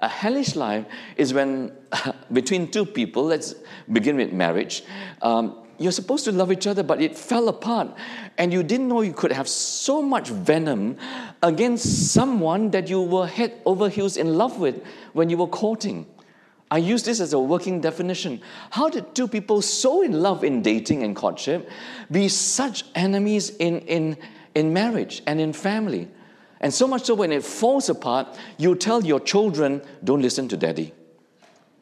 A 0.00 0.08
hellish 0.08 0.54
life 0.54 0.86
is 1.16 1.34
when, 1.34 1.72
between 2.32 2.70
two 2.70 2.86
people, 2.86 3.24
let's 3.24 3.56
begin 3.90 4.16
with 4.16 4.32
marriage, 4.32 4.84
um, 5.20 5.64
you're 5.78 5.92
supposed 5.92 6.24
to 6.24 6.32
love 6.32 6.52
each 6.52 6.66
other, 6.66 6.82
but 6.82 7.02
it 7.02 7.18
fell 7.18 7.48
apart. 7.48 7.94
And 8.38 8.52
you 8.52 8.62
didn't 8.62 8.88
know 8.88 9.02
you 9.02 9.12
could 9.12 9.32
have 9.32 9.48
so 9.48 10.00
much 10.00 10.28
venom 10.28 10.96
against 11.42 12.12
someone 12.12 12.70
that 12.70 12.88
you 12.88 13.02
were 13.02 13.26
head 13.26 13.60
over 13.66 13.88
heels 13.88 14.16
in 14.16 14.34
love 14.34 14.58
with 14.58 14.82
when 15.12 15.28
you 15.28 15.36
were 15.36 15.48
courting. 15.48 16.06
I 16.70 16.78
use 16.78 17.04
this 17.04 17.20
as 17.20 17.32
a 17.32 17.38
working 17.38 17.80
definition. 17.80 18.40
How 18.70 18.88
did 18.88 19.14
two 19.14 19.28
people 19.28 19.62
so 19.62 20.02
in 20.02 20.20
love 20.20 20.42
in 20.42 20.62
dating 20.62 21.02
and 21.04 21.14
courtship 21.14 21.68
be 22.10 22.28
such 22.28 22.84
enemies 22.94 23.50
in, 23.50 23.80
in, 23.80 24.16
in 24.54 24.72
marriage 24.72 25.22
and 25.26 25.40
in 25.40 25.52
family? 25.52 26.08
And 26.60 26.74
so 26.74 26.88
much 26.88 27.04
so 27.04 27.14
when 27.14 27.30
it 27.30 27.44
falls 27.44 27.88
apart, 27.88 28.36
you 28.58 28.74
tell 28.74 29.04
your 29.04 29.20
children, 29.20 29.82
don't 30.02 30.22
listen 30.22 30.48
to 30.48 30.56
daddy. 30.56 30.92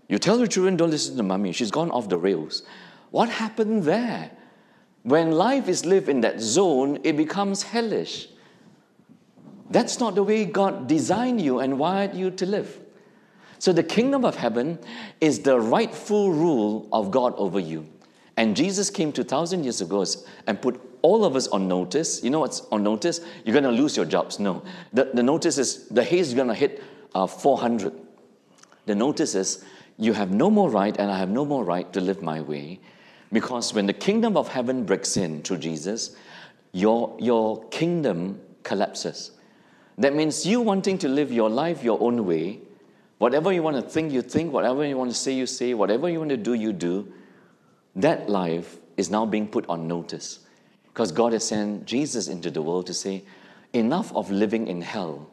You 0.08 0.18
tell 0.18 0.36
your 0.36 0.48
children, 0.48 0.76
don't 0.76 0.90
listen 0.90 1.16
to 1.16 1.22
mommy. 1.22 1.52
She's 1.52 1.70
gone 1.70 1.90
off 1.90 2.10
the 2.10 2.18
rails. 2.18 2.62
What 3.10 3.30
happened 3.30 3.84
there? 3.84 4.32
When 5.02 5.32
life 5.32 5.68
is 5.68 5.86
lived 5.86 6.08
in 6.08 6.20
that 6.22 6.40
zone, 6.40 6.98
it 7.04 7.16
becomes 7.16 7.62
hellish. 7.62 8.28
That's 9.70 9.98
not 9.98 10.14
the 10.14 10.22
way 10.22 10.44
God 10.44 10.88
designed 10.88 11.40
you 11.40 11.60
and 11.60 11.78
wired 11.78 12.14
you 12.14 12.30
to 12.32 12.44
live. 12.46 12.83
So 13.64 13.72
the 13.72 13.82
kingdom 13.82 14.26
of 14.26 14.36
heaven 14.36 14.78
is 15.22 15.40
the 15.40 15.58
rightful 15.58 16.30
rule 16.30 16.86
of 16.92 17.10
God 17.10 17.32
over 17.38 17.58
you. 17.58 17.86
And 18.36 18.54
Jesus 18.54 18.90
came 18.90 19.10
2,000 19.10 19.64
years 19.64 19.80
ago 19.80 20.04
and 20.46 20.60
put 20.60 20.78
all 21.00 21.24
of 21.24 21.34
us 21.34 21.48
on 21.48 21.66
notice. 21.66 22.22
You 22.22 22.28
know 22.28 22.40
what's 22.40 22.60
on 22.70 22.82
notice? 22.82 23.22
You're 23.42 23.58
going 23.58 23.64
to 23.64 23.70
lose 23.70 23.96
your 23.96 24.04
jobs. 24.04 24.38
No. 24.38 24.62
The, 24.92 25.04
the 25.14 25.22
notice 25.22 25.56
is 25.56 25.88
the 25.88 26.04
haze 26.04 26.28
is 26.28 26.34
going 26.34 26.48
to 26.48 26.54
hit 26.54 26.82
uh, 27.14 27.26
400. 27.26 27.94
The 28.84 28.94
notice 28.94 29.34
is 29.34 29.64
you 29.96 30.12
have 30.12 30.30
no 30.30 30.50
more 30.50 30.68
right 30.68 30.94
and 30.98 31.10
I 31.10 31.18
have 31.18 31.30
no 31.30 31.46
more 31.46 31.64
right 31.64 31.90
to 31.94 32.02
live 32.02 32.20
my 32.20 32.42
way. 32.42 32.80
Because 33.32 33.72
when 33.72 33.86
the 33.86 33.94
kingdom 33.94 34.36
of 34.36 34.48
heaven 34.48 34.84
breaks 34.84 35.16
in 35.16 35.40
through 35.40 35.56
Jesus, 35.56 36.14
your, 36.72 37.16
your 37.18 37.64
kingdom 37.68 38.42
collapses. 38.62 39.30
That 39.96 40.14
means 40.14 40.44
you 40.44 40.60
wanting 40.60 40.98
to 40.98 41.08
live 41.08 41.32
your 41.32 41.48
life 41.48 41.82
your 41.82 41.98
own 42.02 42.26
way 42.26 42.60
Whatever 43.24 43.54
you 43.54 43.62
want 43.62 43.76
to 43.76 43.80
think, 43.80 44.12
you 44.12 44.20
think. 44.20 44.52
Whatever 44.52 44.84
you 44.84 44.98
want 44.98 45.10
to 45.10 45.16
say, 45.16 45.32
you 45.32 45.46
say. 45.46 45.72
Whatever 45.72 46.10
you 46.10 46.18
want 46.18 46.28
to 46.28 46.36
do, 46.36 46.52
you 46.52 46.74
do. 46.74 47.10
That 47.96 48.28
life 48.28 48.76
is 48.98 49.08
now 49.08 49.24
being 49.24 49.48
put 49.48 49.66
on 49.66 49.88
notice. 49.88 50.40
Because 50.88 51.10
God 51.10 51.32
has 51.32 51.48
sent 51.48 51.86
Jesus 51.86 52.28
into 52.28 52.50
the 52.50 52.60
world 52.60 52.86
to 52.88 52.92
say, 52.92 53.24
enough 53.72 54.14
of 54.14 54.30
living 54.30 54.68
in 54.68 54.82
hell. 54.82 55.30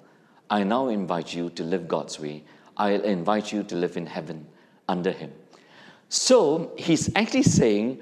I 0.49 0.63
now 0.63 0.87
invite 0.87 1.33
you 1.33 1.49
to 1.49 1.63
live 1.65 1.89
God's 1.89 2.17
way. 2.17 2.45
I 2.77 2.91
invite 2.91 3.51
you 3.51 3.61
to 3.63 3.75
live 3.75 3.97
in 3.97 4.05
heaven 4.05 4.47
under 4.87 5.11
Him. 5.11 5.33
So 6.07 6.71
he's 6.77 7.13
actually 7.13 7.43
saying 7.43 7.99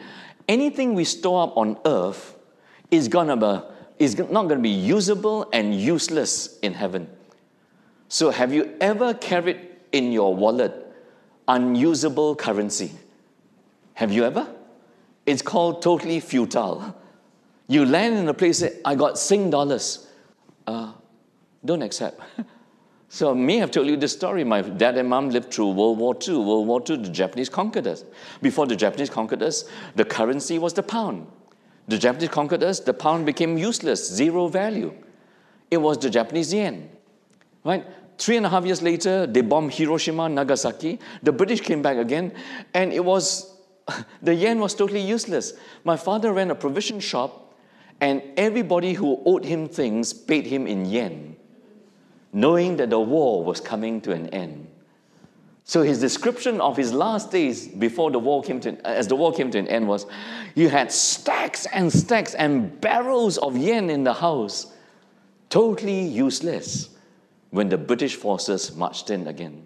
anything 0.47 0.93
we 0.93 1.03
store 1.03 1.45
up 1.45 1.57
on 1.57 1.79
earth 1.87 2.35
is, 2.91 3.07
gonna 3.07 3.37
be, 3.37 3.65
is 3.97 4.19
not 4.19 4.43
going 4.49 4.59
to 4.59 4.61
be 4.61 4.69
usable 4.69 5.49
and 5.51 5.73
useless 5.73 6.59
in 6.59 6.75
heaven. 6.75 7.09
So, 8.11 8.31
have 8.31 8.51
you 8.51 8.75
ever 8.81 9.13
carried 9.13 9.68
in 9.91 10.11
your 10.11 10.35
wallet 10.35 10.85
unusable 11.49 12.35
currency. 12.35 12.91
Have 13.95 14.13
you 14.13 14.23
ever? 14.23 14.47
It's 15.25 15.41
called 15.41 15.81
totally 15.81 16.21
futile. 16.21 16.95
You 17.67 17.85
land 17.85 18.15
in 18.15 18.27
a 18.29 18.33
place, 18.33 18.59
say, 18.59 18.79
I 18.85 18.95
got 18.95 19.19
Sing 19.19 19.49
dollars. 19.49 20.07
Uh, 20.65 20.93
don't 21.65 21.81
accept. 21.81 22.21
so, 23.09 23.35
me, 23.35 23.41
I 23.41 23.45
may 23.45 23.57
have 23.57 23.71
told 23.71 23.87
you 23.87 23.97
this 23.97 24.13
story. 24.13 24.43
My 24.43 24.61
dad 24.61 24.97
and 24.97 25.09
mom 25.09 25.29
lived 25.29 25.53
through 25.53 25.71
World 25.71 25.97
War 25.97 26.15
II. 26.15 26.37
World 26.37 26.67
War 26.67 26.81
II, 26.87 26.97
the 26.97 27.09
Japanese 27.09 27.49
conquered 27.49 27.87
us. 27.87 28.05
Before 28.41 28.65
the 28.65 28.75
Japanese 28.75 29.09
conquered 29.09 29.43
us, 29.43 29.65
the 29.95 30.05
currency 30.05 30.57
was 30.59 30.73
the 30.73 30.83
pound. 30.83 31.27
The 31.87 31.97
Japanese 31.97 32.29
conquered 32.29 32.63
us, 32.63 32.79
the 32.79 32.93
pound 32.93 33.25
became 33.25 33.57
useless, 33.57 34.07
zero 34.13 34.47
value. 34.47 34.93
It 35.71 35.77
was 35.77 35.97
the 35.97 36.09
Japanese 36.09 36.53
yen. 36.53 36.89
Right? 37.63 37.85
Three 38.19 38.35
and 38.35 38.45
a 38.45 38.49
half 38.49 38.65
years 38.65 38.81
later, 38.81 39.25
they 39.25 39.39
bombed 39.39 39.73
Hiroshima, 39.73 40.27
Nagasaki. 40.27 40.99
The 41.23 41.31
British 41.31 41.61
came 41.61 41.81
back 41.81 41.95
again, 41.95 42.33
and 42.73 42.91
it 42.91 43.03
was, 43.03 43.55
the 44.21 44.35
yen 44.35 44.59
was 44.59 44.75
totally 44.75 44.99
useless. 44.99 45.53
My 45.85 45.95
father 45.95 46.33
ran 46.33 46.51
a 46.51 46.55
provision 46.55 46.99
shop, 46.99 47.53
and 48.01 48.21
everybody 48.35 48.91
who 48.91 49.21
owed 49.25 49.45
him 49.45 49.69
things 49.69 50.11
paid 50.11 50.45
him 50.45 50.67
in 50.67 50.85
yen, 50.85 51.37
knowing 52.33 52.75
that 52.75 52.89
the 52.89 52.99
war 52.99 53.41
was 53.41 53.61
coming 53.61 54.01
to 54.01 54.11
an 54.11 54.27
end. 54.27 54.67
So 55.63 55.83
his 55.83 56.01
description 56.01 56.59
of 56.59 56.75
his 56.75 56.91
last 56.91 57.31
days 57.31 57.69
before 57.69 58.11
the 58.11 58.19
war 58.19 58.43
came 58.43 58.59
to, 58.61 58.85
as 58.85 59.07
the 59.07 59.15
war 59.15 59.31
came 59.31 59.49
to 59.51 59.59
an 59.59 59.67
end 59.69 59.87
was, 59.87 60.05
you 60.55 60.67
had 60.67 60.91
stacks 60.91 61.67
and 61.67 61.93
stacks 61.93 62.35
and 62.35 62.81
barrels 62.81 63.37
of 63.37 63.55
yen 63.55 63.89
in 63.89 64.03
the 64.03 64.13
house, 64.13 64.73
totally 65.49 66.01
useless 66.01 66.89
when 67.51 67.69
the 67.69 67.77
British 67.77 68.15
forces 68.15 68.75
marched 68.75 69.09
in 69.09 69.27
again. 69.27 69.65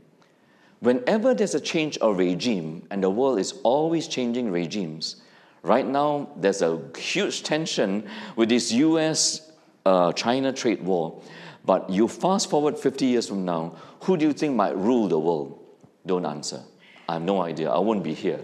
Whenever 0.80 1.34
there's 1.34 1.56
a 1.56 1.60
change 1.60 1.98
of 2.00 2.18
regime, 2.18 2.86
and 2.92 3.02
the 3.02 3.10
world 3.10 3.40
is 3.40 3.54
always 3.64 4.08
changing 4.08 4.52
regimes, 4.52 5.18
right 5.62 5.88
now 5.88 6.30
there's 6.36 6.62
a 6.62 6.82
huge 6.98 7.44
tension 7.44 8.08
with 8.36 8.50
this 8.50 8.72
US 8.72 9.52
uh, 9.86 10.12
China 10.14 10.52
trade 10.52 10.84
war. 10.84 11.22
But 11.66 11.90
you 11.90 12.08
fast 12.08 12.50
forward 12.50 12.78
50 12.78 13.06
years 13.06 13.28
from 13.28 13.46
now, 13.46 13.76
who 14.02 14.18
do 14.18 14.26
you 14.26 14.34
think 14.34 14.56
might 14.56 14.76
rule 14.76 15.08
the 15.08 15.20
world? 15.20 15.60
Don't 16.06 16.26
answer. 16.26 16.62
I 17.08 17.14
have 17.14 17.22
no 17.22 17.42
idea. 17.42 17.70
I 17.70 17.80
won't 17.80 18.04
be 18.04 18.14
here. 18.14 18.42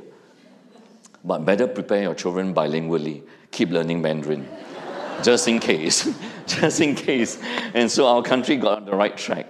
But 1.24 1.40
better 1.40 1.68
prepare 1.68 2.04
your 2.04 2.16
children 2.16 2.54
bilingually. 2.54 3.24
Keep 3.52 3.72
learning 3.72 4.02
Mandarin. 4.02 4.48
Just 5.24 5.48
in 5.48 5.60
case, 5.60 6.10
just 6.48 6.82
in 6.82 6.96
case. 6.96 7.40
And 7.74 7.92
so 7.92 8.08
our 8.08 8.22
country 8.22 8.58
got 8.58 8.80
on 8.80 8.86
the 8.86 8.96
right 8.96 9.16
track. 9.16 9.48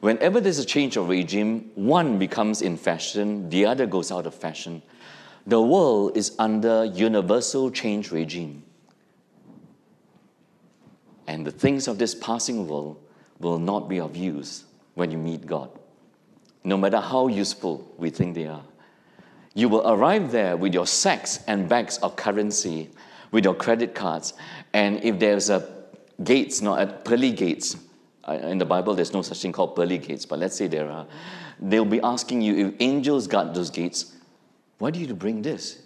Whenever 0.00 0.40
there's 0.40 0.58
a 0.58 0.64
change 0.64 0.96
of 0.96 1.08
regime, 1.08 1.70
one 1.74 2.18
becomes 2.18 2.62
in 2.62 2.76
fashion, 2.76 3.48
the 3.48 3.66
other 3.66 3.86
goes 3.86 4.12
out 4.12 4.26
of 4.26 4.34
fashion. 4.34 4.82
The 5.46 5.60
world 5.60 6.16
is 6.16 6.34
under 6.38 6.84
universal 6.84 7.70
change 7.70 8.10
regime. 8.10 8.62
And 11.26 11.46
the 11.46 11.50
things 11.50 11.88
of 11.88 11.98
this 11.98 12.14
passing 12.14 12.68
world 12.68 13.00
will 13.38 13.58
not 13.58 13.88
be 13.88 14.00
of 14.00 14.16
use 14.16 14.64
when 14.94 15.10
you 15.10 15.18
meet 15.18 15.46
God, 15.46 15.70
no 16.64 16.76
matter 16.76 17.00
how 17.00 17.28
useful 17.28 17.92
we 17.96 18.10
think 18.10 18.34
they 18.34 18.46
are. 18.46 18.62
You 19.54 19.68
will 19.68 19.88
arrive 19.88 20.32
there 20.32 20.56
with 20.56 20.74
your 20.74 20.86
sacks 20.86 21.40
and 21.46 21.68
bags 21.68 21.98
of 21.98 22.16
currency, 22.16 22.90
with 23.30 23.44
your 23.44 23.54
credit 23.54 23.94
cards, 23.94 24.34
and 24.72 25.02
if 25.02 25.18
there's 25.18 25.50
a 25.50 25.76
gates, 26.22 26.62
not 26.62 26.80
at 26.80 27.04
pearly 27.04 27.32
gates, 27.32 27.76
uh, 28.28 28.32
in 28.32 28.58
the 28.58 28.64
Bible 28.64 28.94
there's 28.94 29.12
no 29.12 29.22
such 29.22 29.42
thing 29.42 29.52
called 29.52 29.76
pearly 29.76 29.98
gates, 29.98 30.26
but 30.26 30.38
let's 30.38 30.56
say 30.56 30.66
there 30.66 30.90
are, 30.90 31.06
they'll 31.60 31.84
be 31.84 32.00
asking 32.00 32.42
you 32.42 32.68
if 32.68 32.74
angels 32.80 33.26
guard 33.26 33.54
those 33.54 33.70
gates, 33.70 34.14
why 34.78 34.90
do 34.90 34.98
you 34.98 35.14
bring 35.14 35.42
this? 35.42 35.82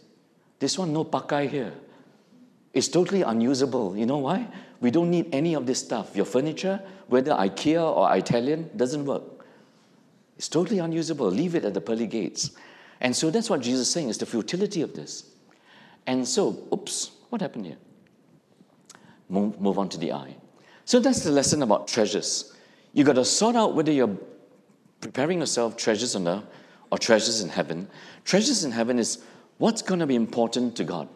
This 0.58 0.78
one 0.78 0.92
no 0.92 1.04
pakai 1.04 1.48
here. 1.48 1.72
It's 2.72 2.88
totally 2.88 3.22
unusable. 3.22 3.96
You 3.96 4.06
know 4.06 4.18
why? 4.18 4.46
We 4.80 4.90
don't 4.90 5.10
need 5.10 5.34
any 5.34 5.54
of 5.54 5.66
this 5.66 5.80
stuff. 5.80 6.14
Your 6.14 6.24
furniture, 6.24 6.80
whether 7.08 7.32
IKEA 7.32 7.82
or 7.82 8.14
Italian, 8.16 8.70
doesn't 8.76 9.04
work. 9.04 9.22
It's 10.36 10.48
totally 10.48 10.78
unusable. 10.78 11.26
Leave 11.28 11.54
it 11.54 11.64
at 11.64 11.74
the 11.74 11.80
pearly 11.80 12.06
gates. 12.06 12.52
And 13.00 13.14
so 13.14 13.30
that's 13.30 13.50
what 13.50 13.60
Jesus 13.60 13.88
is 13.88 13.90
saying 13.90 14.08
is 14.08 14.18
the 14.18 14.26
futility 14.26 14.82
of 14.82 14.94
this. 14.94 15.24
And 16.06 16.26
so, 16.26 16.66
oops, 16.72 17.10
what 17.30 17.40
happened 17.40 17.66
here? 17.66 17.78
Move, 19.28 19.60
move 19.60 19.78
on 19.78 19.88
to 19.88 19.98
the 19.98 20.12
eye. 20.12 20.36
So 20.84 21.00
that's 21.00 21.20
the 21.20 21.30
lesson 21.30 21.62
about 21.62 21.88
treasures. 21.88 22.52
You 22.92 23.04
got 23.04 23.14
to 23.14 23.24
sort 23.24 23.56
out 23.56 23.74
whether 23.74 23.92
you're 23.92 24.18
preparing 25.00 25.40
yourself 25.40 25.76
treasures 25.76 26.14
on 26.14 26.28
earth 26.28 26.44
or 26.90 26.98
treasures 26.98 27.40
in 27.40 27.48
heaven. 27.48 27.88
Treasures 28.24 28.64
in 28.64 28.72
heaven 28.72 28.98
is 28.98 29.22
what's 29.58 29.82
going 29.82 30.00
to 30.00 30.06
be 30.06 30.16
important 30.16 30.76
to 30.76 30.84
God, 30.84 31.08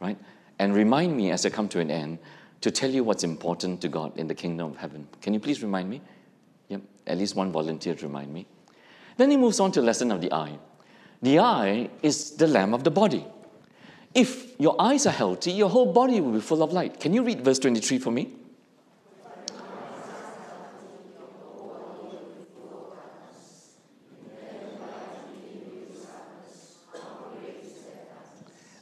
right? 0.00 0.18
And 0.58 0.74
remind 0.74 1.16
me 1.16 1.30
as 1.30 1.44
I 1.44 1.50
come 1.50 1.68
to 1.68 1.80
an 1.80 1.90
end 1.90 2.18
to 2.62 2.70
tell 2.70 2.90
you 2.90 3.04
what's 3.04 3.24
important 3.24 3.80
to 3.82 3.88
God 3.88 4.16
in 4.16 4.28
the 4.28 4.34
kingdom 4.34 4.70
of 4.70 4.76
heaven. 4.76 5.06
Can 5.20 5.34
you 5.34 5.40
please 5.40 5.62
remind 5.62 5.90
me? 5.90 6.00
Yep, 6.68 6.80
at 7.06 7.18
least 7.18 7.36
one 7.36 7.52
volunteer 7.52 7.94
to 7.94 8.06
remind 8.06 8.32
me. 8.32 8.46
Then 9.16 9.30
he 9.30 9.36
moves 9.36 9.60
on 9.60 9.72
to 9.72 9.82
lesson 9.82 10.10
of 10.10 10.20
the 10.20 10.32
eye. 10.32 10.58
The 11.20 11.38
eye 11.38 11.90
is 12.02 12.32
the 12.32 12.46
lamp 12.46 12.72
of 12.72 12.84
the 12.84 12.90
body. 12.90 13.26
If 14.14 14.60
your 14.60 14.76
eyes 14.80 15.06
are 15.06 15.12
healthy, 15.12 15.52
your 15.52 15.70
whole 15.70 15.92
body 15.92 16.20
will 16.20 16.32
be 16.32 16.40
full 16.40 16.62
of 16.62 16.72
light. 16.72 17.00
Can 17.00 17.14
you 17.14 17.22
read 17.22 17.40
verse 17.40 17.58
23 17.58 17.98
for 17.98 18.10
me? 18.10 18.32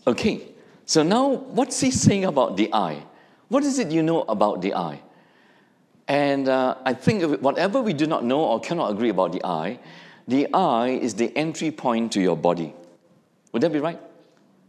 Okay, 0.07 0.49
so 0.87 1.05
now 1.05 1.29
what's 1.29 1.79
he 1.79 1.93
saying 1.93 2.25
about 2.25 2.57
the 2.57 2.73
eye? 2.73 3.05
What 3.49 3.63
is 3.63 3.79
it 3.79 3.93
you 3.93 4.03
know 4.03 4.23
about 4.23 4.61
the 4.61 4.75
eye? 4.75 5.01
And 6.09 6.49
uh, 6.49 6.75
I 6.85 6.95
think 6.95 7.41
whatever 7.41 7.81
we 7.81 7.93
do 7.93 8.09
not 8.09 8.25
know 8.25 8.41
or 8.41 8.59
cannot 8.59 8.91
agree 8.91 9.11
about 9.11 9.31
the 9.31 9.45
eye, 9.45 9.79
the 10.27 10.53
eye 10.53 10.89
is 10.89 11.15
the 11.15 11.37
entry 11.37 11.71
point 11.71 12.11
to 12.13 12.21
your 12.21 12.37
body. 12.37 12.75
Would 13.53 13.63
that 13.63 13.73
be 13.73 13.79
right? 13.79 14.01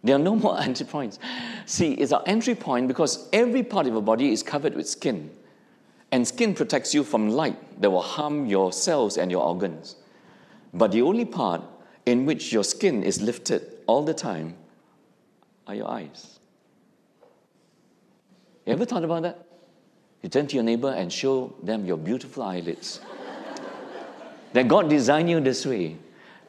There 0.04 0.16
are 0.16 0.20
no 0.20 0.36
more 0.36 0.60
entry 0.62 0.86
points. 0.86 1.20
See, 1.66 1.94
it's 1.94 2.12
our 2.12 2.24
entry 2.26 2.56
point 2.56 2.88
because 2.88 3.30
every 3.32 3.64
part 3.64 3.88
of 3.88 3.94
your 3.94 4.02
body 4.02 4.32
is 4.32 4.44
covered 4.44 4.76
with 4.76 4.88
skin. 4.88 5.32
And 6.12 6.28
skin 6.28 6.54
protects 6.54 6.94
you 6.94 7.04
from 7.04 7.30
light 7.30 7.82
that 7.82 7.90
will 7.90 8.02
harm 8.02 8.46
your 8.46 8.74
cells 8.74 9.18
and 9.18 9.32
your 9.32 9.44
organs. 9.44 9.96
But 10.74 10.92
the 10.92 11.02
only 11.02 11.26
part 11.26 11.62
in 12.06 12.26
which 12.26 12.52
your 12.52 12.64
skin 12.64 13.04
is 13.04 13.22
lifted 13.22 13.78
all 13.88 14.04
the 14.04 14.14
time 14.14 14.56
are 15.68 15.76
your 15.76 15.90
eyes. 15.90 16.40
You 18.66 18.74
ever 18.74 18.86
thought 18.86 19.04
about 19.04 19.24
that? 19.24 19.46
You 20.22 20.30
turn 20.30 20.48
to 20.48 20.56
your 20.56 20.64
neighbor 20.64 20.92
and 20.92 21.12
show 21.12 21.56
them 21.64 21.86
your 21.86 21.98
beautiful 21.98 22.44
eyelids. 22.44 23.00
that 24.54 24.68
God 24.68 24.90
designed 24.90 25.30
you 25.30 25.40
this 25.40 25.66
way, 25.66 25.98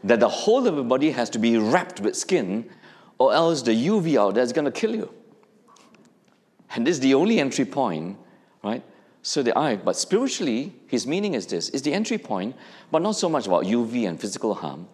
that 0.05 0.21
the 0.21 0.29
whole 0.29 0.67
of 0.67 0.75
your 0.75 0.85
body 0.85 1.11
has 1.12 1.31
to 1.31 1.38
be 1.38 1.57
wrapped 1.57 2.01
with 2.01 2.17
skin, 2.17 2.69
or 3.23 3.35
else 3.35 3.63
the 3.63 3.73
UV 3.73 4.19
out 4.19 4.35
there 4.35 4.45
is 4.45 4.53
going 4.53 4.65
to 4.65 4.71
kill 4.73 4.95
you. 4.95 5.13
And 6.75 6.87
this 6.87 6.97
is 6.97 7.01
the 7.01 7.15
only 7.15 7.39
entry 7.39 7.65
point, 7.65 8.17
right? 8.65 8.83
So 9.23 9.43
the 9.43 9.57
eye, 9.57 9.77
but 9.77 9.97
spiritually, 9.97 10.73
his 10.87 11.07
meaning 11.07 11.35
is 11.35 11.47
this: 11.47 11.69
is 11.69 11.83
the 11.83 11.93
entry 11.93 12.19
point, 12.19 12.57
but 12.91 13.03
not 13.03 13.13
so 13.13 13.29
much 13.29 13.47
about 13.47 13.65
UV 13.65 14.09
and 14.09 14.21
physical 14.21 14.55
harm. 14.55 14.89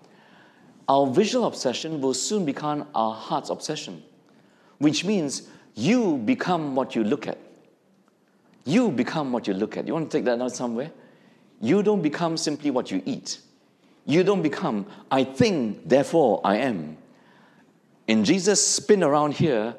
Our 0.89 1.07
visual 1.07 1.47
obsession 1.47 2.01
will 2.01 2.15
soon 2.15 2.45
become 2.45 2.87
our 2.95 3.15
heart's 3.15 3.51
obsession 3.51 4.03
which 4.79 5.05
means 5.05 5.49
you 5.75 6.19
become 6.19 6.75
what 6.75 6.95
you 6.95 7.05
look 7.05 7.27
at. 7.27 7.39
You 8.65 8.91
become 8.91 9.33
what 9.33 9.47
you 9.47 9.55
look 9.55 9.77
at. 9.77 9.87
You 9.87 9.93
want 9.93 10.11
to 10.11 10.17
take 10.17 10.25
that 10.25 10.41
out 10.41 10.53
somewhere? 10.53 10.91
You 11.61 11.83
don't 11.83 12.03
become 12.03 12.37
simply 12.37 12.71
what 12.71 12.91
you 12.91 13.03
eat. 13.05 13.41
You 14.05 14.25
don't 14.25 14.43
become, 14.43 14.87
I 15.11 15.25
think, 15.25 15.89
therefore 15.89 16.41
I 16.45 16.57
am. 16.59 16.97
In 18.09 18.25
Jesus' 18.25 18.67
spin 18.67 19.05
around 19.05 19.35
here, 19.35 19.77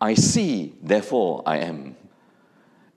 I 0.00 0.14
see, 0.14 0.72
therefore 0.82 1.42
I 1.44 1.58
am. 1.58 1.96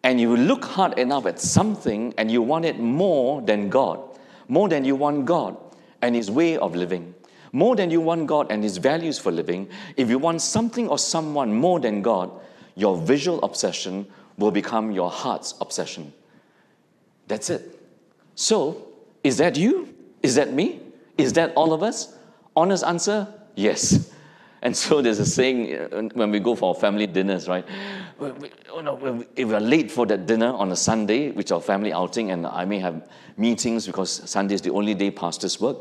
And 0.03 0.21
you 0.21 0.37
look 0.37 0.63
hard 0.63 0.97
enough 0.97 1.25
at 1.25 1.41
something 1.41 2.13
and 2.17 2.31
you 2.31 2.41
want 2.41 2.63
it 2.63 2.79
more 2.79 3.41
than 3.41 3.67
God, 3.69 3.99
more 4.47 4.69
than 4.69 4.85
you 4.85 4.95
want 4.95 5.25
God 5.25 5.57
and 6.01 6.15
His 6.15 6.31
way 6.31 6.57
of 6.57 6.75
living 6.75 7.13
more 7.51 7.75
than 7.75 7.89
you 7.89 8.01
want 8.01 8.27
God 8.27 8.51
and 8.51 8.63
His 8.63 8.77
values 8.77 9.17
for 9.17 9.31
living, 9.31 9.69
if 9.95 10.09
you 10.09 10.19
want 10.19 10.41
something 10.41 10.87
or 10.87 10.97
someone 10.97 11.53
more 11.53 11.79
than 11.79 12.01
God, 12.01 12.31
your 12.75 12.97
visual 12.97 13.41
obsession 13.41 14.05
will 14.37 14.51
become 14.51 14.91
your 14.91 15.09
heart's 15.09 15.55
obsession. 15.61 16.13
That's 17.27 17.49
it. 17.49 17.79
So, 18.35 18.87
is 19.23 19.37
that 19.37 19.57
you? 19.57 19.93
Is 20.21 20.35
that 20.35 20.53
me? 20.53 20.81
Is 21.17 21.33
that 21.33 21.53
all 21.55 21.73
of 21.73 21.81
us? 21.81 22.15
Honest 22.55 22.83
answer 22.83 23.27
yes. 23.55 24.13
And 24.61 24.75
so 24.75 25.01
there's 25.01 25.19
a 25.19 25.25
saying 25.25 25.73
uh, 25.75 26.09
when 26.13 26.31
we 26.31 26.39
go 26.39 26.55
for 26.55 26.73
family 26.73 27.07
dinners, 27.07 27.47
right? 27.47 27.65
If 28.19 29.47
we're 29.47 29.59
late 29.59 29.91
for 29.91 30.05
that 30.07 30.25
dinner 30.25 30.51
on 30.53 30.71
a 30.71 30.75
Sunday, 30.75 31.31
which 31.31 31.51
our 31.51 31.61
family 31.61 31.93
outing, 31.93 32.31
and 32.31 32.47
I 32.47 32.65
may 32.65 32.79
have 32.79 33.07
meetings 33.37 33.85
because 33.85 34.29
Sunday 34.29 34.55
is 34.55 34.61
the 34.61 34.71
only 34.71 34.95
day 34.95 35.11
pastors 35.11 35.61
work, 35.61 35.77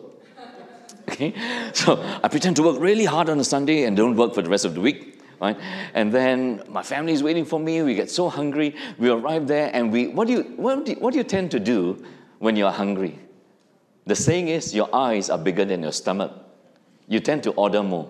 Okay? 1.09 1.35
So 1.73 2.03
I 2.23 2.29
pretend 2.29 2.57
to 2.57 2.63
work 2.63 2.81
really 2.81 3.05
hard 3.05 3.29
on 3.29 3.39
a 3.39 3.45
Sunday 3.45 3.85
and 3.85 3.97
don't 3.97 4.17
work 4.17 4.35
for 4.35 4.43
the 4.43 4.51
rest 4.51 4.65
of 4.65 4.75
the 4.75 4.81
week. 4.81 5.21
Right? 5.41 5.57
And 5.95 6.13
then 6.13 6.63
my 6.69 6.83
family 6.83 7.13
is 7.13 7.23
waiting 7.23 7.45
for 7.45 7.61
me. 7.61 7.83
We 7.83 7.95
get 7.95 8.11
so 8.11 8.29
hungry. 8.29 8.75
We 8.99 9.11
arrive 9.11 9.47
there, 9.47 9.71
and 9.73 9.93
we 9.93 10.09
what 10.09 10.27
do 10.27 10.33
you 10.33 10.43
what 10.57 10.87
do 10.87 10.95
what 10.95 11.13
do 11.13 11.19
you 11.19 11.25
tend 11.25 11.51
to 11.51 11.61
do 11.61 12.03
when 12.39 12.57
you're 12.57 12.71
hungry? 12.71 13.19
The 14.07 14.17
saying 14.17 14.49
is 14.49 14.75
your 14.75 14.89
eyes 14.95 15.29
are 15.29 15.37
bigger 15.37 15.67
than 15.67 15.83
your 15.83 15.93
stomach. 15.93 16.33
You 17.07 17.21
tend 17.21 17.43
to 17.43 17.51
order 17.51 17.83
more, 17.83 18.09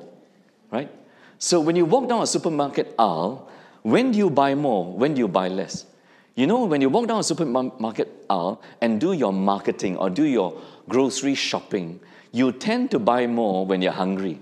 right? 0.70 0.90
So 1.38 1.60
when 1.60 1.76
you 1.76 1.84
walk 1.84 2.08
down 2.08 2.22
a 2.22 2.26
supermarket 2.26 2.94
aisle, 2.98 3.48
when 3.82 4.12
do 4.12 4.18
you 4.18 4.30
buy 4.30 4.54
more? 4.54 4.84
When 4.84 5.14
do 5.14 5.20
you 5.20 5.28
buy 5.28 5.48
less? 5.48 5.86
You 6.34 6.46
know, 6.46 6.64
when 6.64 6.80
you 6.80 6.88
walk 6.88 7.08
down 7.08 7.20
a 7.20 7.22
supermarket 7.22 8.24
aisle 8.28 8.60
and 8.80 9.00
do 9.00 9.12
your 9.12 9.32
marketing 9.32 9.96
or 9.96 10.10
do 10.10 10.24
your 10.24 10.60
grocery 10.88 11.34
shopping, 11.34 12.00
you 12.32 12.52
tend 12.52 12.90
to 12.90 12.98
buy 12.98 13.26
more 13.26 13.64
when 13.64 13.80
you're 13.80 13.92
hungry. 13.92 14.38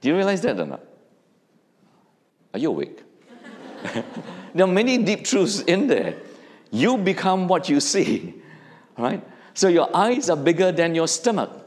Do 0.00 0.08
you 0.08 0.16
realize 0.16 0.42
that 0.42 0.60
or 0.60 0.66
not? 0.66 0.82
Are 2.52 2.58
you 2.58 2.68
awake? 2.68 3.02
there 4.54 4.64
are 4.64 4.72
many 4.72 4.98
deep 4.98 5.24
truths 5.24 5.60
in 5.62 5.88
there. 5.88 6.16
You 6.70 6.96
become 6.96 7.48
what 7.48 7.68
you 7.68 7.80
see, 7.80 8.34
right? 8.98 9.26
So 9.54 9.68
your 9.68 9.94
eyes 9.96 10.30
are 10.30 10.36
bigger 10.36 10.70
than 10.70 10.94
your 10.94 11.08
stomach. 11.08 11.63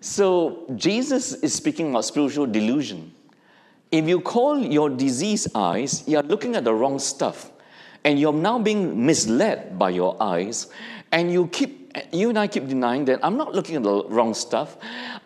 So 0.00 0.66
Jesus 0.76 1.34
is 1.34 1.54
speaking 1.54 1.90
about 1.90 2.04
spiritual 2.04 2.46
delusion. 2.46 3.12
If 3.90 4.08
you 4.08 4.20
call 4.20 4.58
your 4.58 4.90
disease 4.90 5.48
eyes, 5.54 6.04
you're 6.06 6.22
looking 6.22 6.56
at 6.56 6.64
the 6.64 6.74
wrong 6.74 6.98
stuff. 6.98 7.52
And 8.04 8.20
you're 8.20 8.32
now 8.32 8.58
being 8.58 9.04
misled 9.04 9.78
by 9.78 9.90
your 9.90 10.16
eyes, 10.22 10.68
and 11.10 11.32
you 11.32 11.48
keep 11.48 11.86
you 12.12 12.28
and 12.28 12.38
I 12.38 12.46
keep 12.46 12.68
denying 12.68 13.04
that 13.06 13.20
I'm 13.22 13.36
not 13.36 13.54
looking 13.54 13.76
at 13.76 13.82
the 13.82 14.04
wrong 14.04 14.34
stuff. 14.34 14.76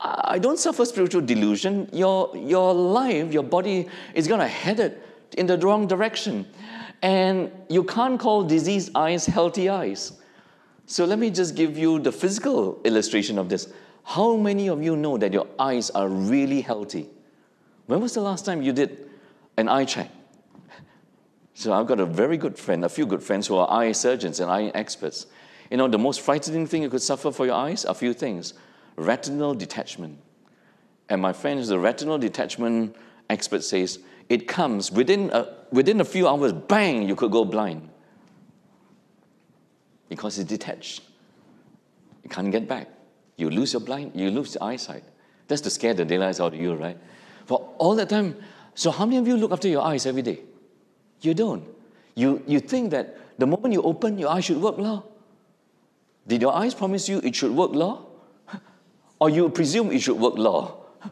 I 0.00 0.38
don't 0.38 0.58
suffer 0.58 0.84
spiritual 0.84 1.20
delusion. 1.22 1.88
Your, 1.92 2.34
your 2.36 2.72
life, 2.72 3.32
your 3.32 3.42
body 3.42 3.88
is 4.14 4.28
going 4.28 4.40
to 4.40 4.46
head 4.46 4.80
it 4.80 5.02
in 5.36 5.46
the 5.46 5.58
wrong 5.58 5.86
direction. 5.86 6.46
And 7.02 7.50
you 7.68 7.82
can't 7.82 8.20
call 8.20 8.44
diseased 8.44 8.92
eyes 8.94 9.26
healthy 9.26 9.68
eyes. 9.68 10.12
So 10.86 11.04
let 11.04 11.18
me 11.18 11.30
just 11.30 11.54
give 11.54 11.78
you 11.78 11.98
the 11.98 12.12
physical 12.12 12.80
illustration 12.84 13.38
of 13.38 13.48
this. 13.48 13.72
How 14.10 14.34
many 14.34 14.68
of 14.68 14.82
you 14.82 14.96
know 14.96 15.18
that 15.18 15.32
your 15.32 15.46
eyes 15.56 15.88
are 15.90 16.08
really 16.08 16.62
healthy? 16.62 17.08
When 17.86 18.00
was 18.00 18.12
the 18.14 18.20
last 18.20 18.44
time 18.44 18.60
you 18.60 18.72
did 18.72 19.08
an 19.56 19.68
eye 19.68 19.84
check? 19.84 20.10
So 21.54 21.72
I've 21.72 21.86
got 21.86 22.00
a 22.00 22.06
very 22.06 22.36
good 22.36 22.58
friend, 22.58 22.84
a 22.84 22.88
few 22.88 23.06
good 23.06 23.22
friends 23.22 23.46
who 23.46 23.54
are 23.54 23.70
eye 23.70 23.92
surgeons 23.92 24.40
and 24.40 24.50
eye 24.50 24.72
experts. 24.74 25.26
You 25.70 25.76
know, 25.76 25.86
the 25.86 25.96
most 25.96 26.22
frightening 26.22 26.66
thing 26.66 26.82
you 26.82 26.90
could 26.90 27.02
suffer 27.02 27.30
for 27.30 27.46
your 27.46 27.54
eyes, 27.54 27.84
a 27.84 27.94
few 27.94 28.12
things 28.12 28.54
retinal 28.96 29.54
detachment. 29.54 30.18
And 31.08 31.22
my 31.22 31.32
friend 31.32 31.60
who's 31.60 31.70
a 31.70 31.78
retinal 31.78 32.18
detachment 32.18 32.96
expert 33.28 33.62
says 33.62 34.00
it 34.28 34.48
comes 34.48 34.90
within 34.90 35.30
a, 35.30 35.54
within 35.70 36.00
a 36.00 36.04
few 36.04 36.26
hours, 36.26 36.52
bang, 36.52 37.08
you 37.08 37.14
could 37.14 37.30
go 37.30 37.44
blind. 37.44 37.88
Because 40.08 40.36
it's 40.36 40.48
detached. 40.48 41.02
You 42.24 42.30
can't 42.30 42.50
get 42.50 42.66
back. 42.66 42.88
You 43.40 43.48
lose 43.48 43.72
your 43.72 43.80
blind, 43.80 44.12
you 44.14 44.30
lose 44.30 44.54
your 44.54 44.64
eyesight. 44.64 45.02
That's 45.48 45.62
to 45.62 45.70
scare 45.70 45.94
the 45.94 46.04
daylights 46.04 46.40
out 46.40 46.54
of 46.54 46.60
you, 46.60 46.74
right? 46.74 46.98
For 47.46 47.74
all 47.78 47.96
that 47.96 48.10
time, 48.10 48.36
so 48.74 48.90
how 48.90 49.06
many 49.06 49.16
of 49.16 49.26
you 49.26 49.36
look 49.36 49.50
after 49.50 49.66
your 49.66 49.82
eyes 49.82 50.04
every 50.06 50.22
day? 50.22 50.40
You 51.22 51.34
don't. 51.34 51.64
You, 52.14 52.42
you 52.46 52.60
think 52.60 52.90
that 52.90 53.16
the 53.38 53.46
moment 53.46 53.72
you 53.72 53.82
open, 53.82 54.18
your 54.18 54.28
eyes 54.28 54.44
should 54.44 54.60
work, 54.60 54.76
law. 54.76 55.04
Did 56.26 56.42
your 56.42 56.54
eyes 56.54 56.74
promise 56.74 57.08
you 57.08 57.18
it 57.24 57.34
should 57.34 57.52
work, 57.52 57.72
law? 57.72 58.06
Or 59.18 59.30
you 59.30 59.48
presume 59.48 59.90
it 59.90 60.00
should 60.00 60.18
work, 60.18 60.36
law? 60.36 60.76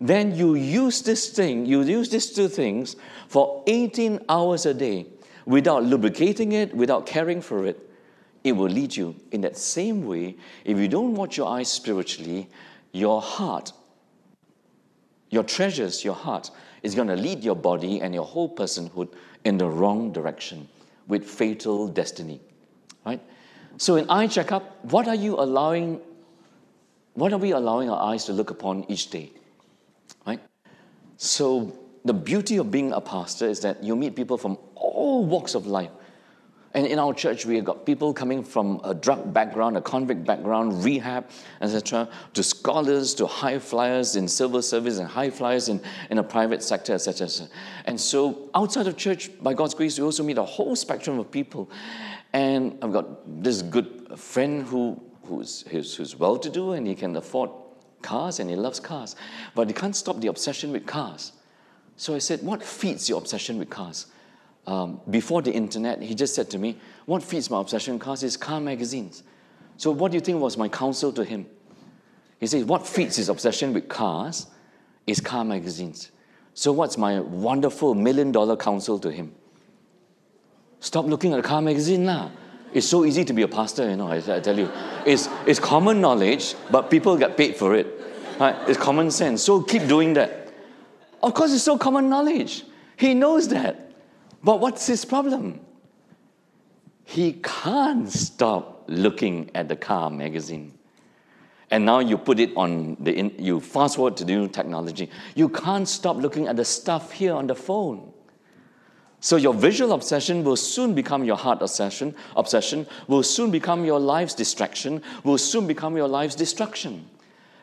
Then 0.00 0.34
you 0.34 0.54
use 0.54 1.02
this 1.02 1.30
thing, 1.30 1.64
you 1.64 1.82
use 1.82 2.10
these 2.10 2.30
two 2.30 2.48
things 2.48 2.96
for 3.28 3.62
18 3.66 4.20
hours 4.28 4.66
a 4.66 4.74
day 4.74 5.06
without 5.46 5.84
lubricating 5.84 6.52
it, 6.52 6.74
without 6.74 7.06
caring 7.06 7.40
for 7.40 7.66
it. 7.66 7.88
It 8.44 8.52
will 8.52 8.68
lead 8.68 8.96
you 8.96 9.14
in 9.30 9.40
that 9.42 9.56
same 9.56 10.04
way. 10.04 10.36
If 10.64 10.78
you 10.78 10.88
don't 10.88 11.14
watch 11.14 11.36
your 11.36 11.48
eyes 11.48 11.70
spiritually, 11.70 12.48
your 12.92 13.22
heart, 13.22 13.72
your 15.30 15.44
treasures, 15.44 16.04
your 16.04 16.14
heart, 16.14 16.50
is 16.82 16.94
going 16.94 17.08
to 17.08 17.16
lead 17.16 17.44
your 17.44 17.54
body 17.54 18.00
and 18.00 18.12
your 18.14 18.24
whole 18.24 18.52
personhood 18.54 19.08
in 19.44 19.58
the 19.58 19.68
wrong 19.68 20.12
direction 20.12 20.68
with 21.06 21.24
fatal 21.24 21.88
destiny. 21.88 22.40
Right? 23.06 23.20
So 23.78 23.96
in 23.96 24.08
eye 24.10 24.26
checkup, 24.26 24.84
what 24.84 25.08
are 25.08 25.14
you 25.14 25.36
allowing? 25.36 26.00
What 27.14 27.32
are 27.32 27.38
we 27.38 27.52
allowing 27.52 27.90
our 27.90 28.12
eyes 28.12 28.24
to 28.24 28.32
look 28.32 28.50
upon 28.50 28.84
each 28.88 29.10
day? 29.10 29.30
Right? 30.26 30.40
So 31.16 31.78
the 32.04 32.12
beauty 32.14 32.56
of 32.56 32.70
being 32.70 32.92
a 32.92 33.00
pastor 33.00 33.46
is 33.46 33.60
that 33.60 33.82
you 33.82 33.94
meet 33.94 34.16
people 34.16 34.36
from 34.36 34.58
all 34.74 35.24
walks 35.24 35.54
of 35.54 35.66
life. 35.66 35.90
And 36.74 36.86
in 36.86 36.98
our 36.98 37.12
church, 37.12 37.44
we 37.44 37.56
have 37.56 37.64
got 37.64 37.84
people 37.84 38.14
coming 38.14 38.42
from 38.42 38.80
a 38.82 38.94
drug 38.94 39.32
background, 39.32 39.76
a 39.76 39.82
convict 39.82 40.24
background, 40.24 40.82
rehab, 40.82 41.28
etc., 41.60 42.08
to 42.32 42.42
scholars, 42.42 43.12
to 43.14 43.26
high 43.26 43.58
flyers 43.58 44.16
in 44.16 44.26
civil 44.26 44.62
service 44.62 44.98
and 44.98 45.06
high 45.06 45.28
flyers 45.28 45.68
in, 45.68 45.82
in 46.08 46.16
the 46.16 46.22
private 46.22 46.62
sector, 46.62 46.94
etc. 46.94 47.48
And 47.84 48.00
so 48.00 48.48
outside 48.54 48.86
of 48.86 48.96
church, 48.96 49.30
by 49.42 49.52
God's 49.52 49.74
grace, 49.74 49.98
we 49.98 50.04
also 50.04 50.22
meet 50.22 50.38
a 50.38 50.44
whole 50.44 50.74
spectrum 50.74 51.18
of 51.18 51.30
people. 51.30 51.70
And 52.32 52.78
I've 52.80 52.92
got 52.92 53.42
this 53.42 53.60
good 53.60 54.18
friend 54.18 54.66
who, 54.66 54.98
who's, 55.24 55.62
who's, 55.68 55.94
who's 55.94 56.16
well 56.16 56.38
to 56.38 56.48
do 56.48 56.72
and 56.72 56.86
he 56.86 56.94
can 56.94 57.14
afford 57.16 57.50
cars 58.00 58.40
and 58.40 58.48
he 58.48 58.56
loves 58.56 58.80
cars, 58.80 59.14
but 59.54 59.68
he 59.68 59.74
can't 59.74 59.94
stop 59.94 60.20
the 60.20 60.28
obsession 60.28 60.72
with 60.72 60.86
cars. 60.86 61.32
So 61.96 62.14
I 62.14 62.18
said, 62.18 62.42
What 62.42 62.62
feeds 62.62 63.08
your 63.08 63.18
obsession 63.18 63.58
with 63.58 63.68
cars? 63.68 64.06
Um, 64.66 65.00
before 65.10 65.42
the 65.42 65.52
internet, 65.52 66.00
he 66.00 66.14
just 66.14 66.34
said 66.34 66.50
to 66.50 66.58
me, 66.58 66.78
What 67.06 67.22
feeds 67.22 67.50
my 67.50 67.60
obsession 67.60 67.98
cars 67.98 68.22
is 68.22 68.36
car 68.36 68.60
magazines. 68.60 69.22
So, 69.76 69.90
what 69.90 70.12
do 70.12 70.16
you 70.16 70.20
think 70.20 70.40
was 70.40 70.56
my 70.56 70.68
counsel 70.68 71.12
to 71.14 71.24
him? 71.24 71.46
He 72.38 72.46
says, 72.46 72.64
What 72.64 72.86
feeds 72.86 73.16
his 73.16 73.28
obsession 73.28 73.72
with 73.72 73.88
cars 73.88 74.46
is 75.06 75.20
car 75.20 75.44
magazines. 75.44 76.12
So, 76.54 76.70
what's 76.70 76.96
my 76.96 77.20
wonderful 77.20 77.94
million 77.94 78.30
dollar 78.30 78.56
counsel 78.56 78.98
to 79.00 79.10
him? 79.10 79.34
Stop 80.78 81.06
looking 81.06 81.32
at 81.32 81.42
the 81.42 81.48
car 81.48 81.62
magazine 81.62 82.04
now. 82.04 82.30
It's 82.72 82.86
so 82.86 83.04
easy 83.04 83.24
to 83.24 83.32
be 83.32 83.42
a 83.42 83.48
pastor, 83.48 83.90
you 83.90 83.96
know, 83.96 84.08
I, 84.08 84.16
I 84.16 84.40
tell 84.40 84.58
you. 84.58 84.70
It's, 85.04 85.28
it's 85.46 85.60
common 85.60 86.00
knowledge, 86.00 86.54
but 86.70 86.90
people 86.90 87.16
get 87.16 87.36
paid 87.36 87.56
for 87.56 87.74
it. 87.74 87.86
Right? 88.40 88.56
It's 88.68 88.78
common 88.78 89.10
sense. 89.10 89.42
So 89.42 89.62
keep 89.62 89.86
doing 89.86 90.14
that. 90.14 90.52
Of 91.22 91.34
course, 91.34 91.52
it's 91.52 91.62
so 91.62 91.78
common 91.78 92.08
knowledge. 92.08 92.64
He 92.96 93.14
knows 93.14 93.48
that. 93.48 93.91
But 94.42 94.60
what's 94.60 94.86
his 94.86 95.04
problem? 95.04 95.60
He 97.04 97.40
can't 97.42 98.10
stop 98.10 98.84
looking 98.88 99.50
at 99.54 99.68
the 99.68 99.76
car 99.76 100.10
magazine. 100.10 100.78
And 101.70 101.86
now 101.86 102.00
you 102.00 102.18
put 102.18 102.38
it 102.38 102.52
on 102.56 102.96
the, 103.00 103.12
in, 103.12 103.32
you 103.38 103.60
fast 103.60 103.96
forward 103.96 104.16
to 104.18 104.24
the 104.24 104.34
new 104.34 104.48
technology. 104.48 105.08
You 105.34 105.48
can't 105.48 105.88
stop 105.88 106.16
looking 106.16 106.46
at 106.48 106.56
the 106.56 106.64
stuff 106.64 107.12
here 107.12 107.34
on 107.34 107.46
the 107.46 107.54
phone. 107.54 108.12
So 109.20 109.36
your 109.36 109.54
visual 109.54 109.92
obsession 109.92 110.42
will 110.42 110.56
soon 110.56 110.94
become 110.94 111.24
your 111.24 111.36
heart 111.36 111.62
obsession, 111.62 112.14
obsession 112.36 112.86
will 113.06 113.22
soon 113.22 113.52
become 113.52 113.84
your 113.84 114.00
life's 114.00 114.34
distraction, 114.34 115.00
will 115.22 115.38
soon 115.38 115.66
become 115.66 115.96
your 115.96 116.08
life's 116.08 116.34
destruction. 116.34 117.08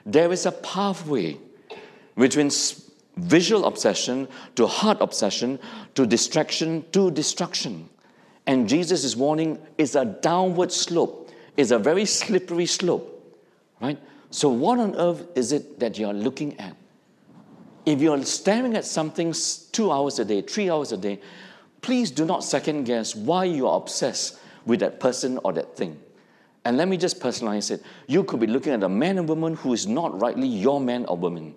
There 0.06 0.32
is 0.32 0.46
a 0.46 0.54
pathway 0.54 1.38
between 2.18 2.50
visual 3.20 3.66
obsession 3.66 4.28
to 4.56 4.68
heart 4.68 4.98
obsession 5.02 5.60
to 5.96 6.06
distraction 6.06 6.84
to 6.92 7.12
destruction. 7.12 7.90
And 8.48 8.68
Jesus 8.68 9.04
is 9.04 9.16
warning 9.16 9.60
is 9.78 9.96
a 9.96 10.06
downward 10.06 10.72
slope, 10.72 11.30
is 11.58 11.72
a 11.72 11.80
very 11.80 12.06
slippery 12.06 12.66
slope. 12.66 13.16
Right? 13.82 14.00
So, 14.32 14.50
what 14.50 14.80
on 14.80 14.96
earth 14.96 15.26
is 15.36 15.52
it 15.52 15.80
that 15.80 15.98
you're 15.98 16.14
looking 16.14 16.60
at? 16.60 16.76
If 17.86 18.02
you're 18.02 18.24
staring 18.24 18.76
at 18.76 18.86
something 18.86 19.34
two 19.72 19.92
hours 19.92 20.20
a 20.20 20.26
day, 20.26 20.42
three 20.42 20.70
hours 20.70 20.92
a 20.92 20.98
day, 20.98 21.20
please 21.82 22.12
do 22.12 22.26
not 22.26 22.44
second 22.44 22.84
guess 22.84 23.16
why 23.16 23.46
you 23.46 23.68
are 23.68 23.78
obsessed 23.78 24.40
with 24.66 24.82
that 24.82 25.00
person 25.00 25.40
or 25.44 25.54
that 25.54 25.76
thing. 25.76 26.00
And 26.66 26.78
let 26.78 26.88
me 26.88 26.98
just 26.98 27.20
personalize 27.20 27.72
it. 27.72 27.82
You 28.08 28.24
could 28.24 28.40
be 28.40 28.48
looking 28.48 28.74
at 28.74 28.84
a 28.84 28.90
man 28.90 29.18
and 29.18 29.28
woman 29.28 29.56
who 29.56 29.74
is 29.74 29.88
not 29.88 30.20
rightly 30.20 30.48
your 30.48 30.80
man 30.80 31.06
or 31.06 31.18
woman. 31.18 31.56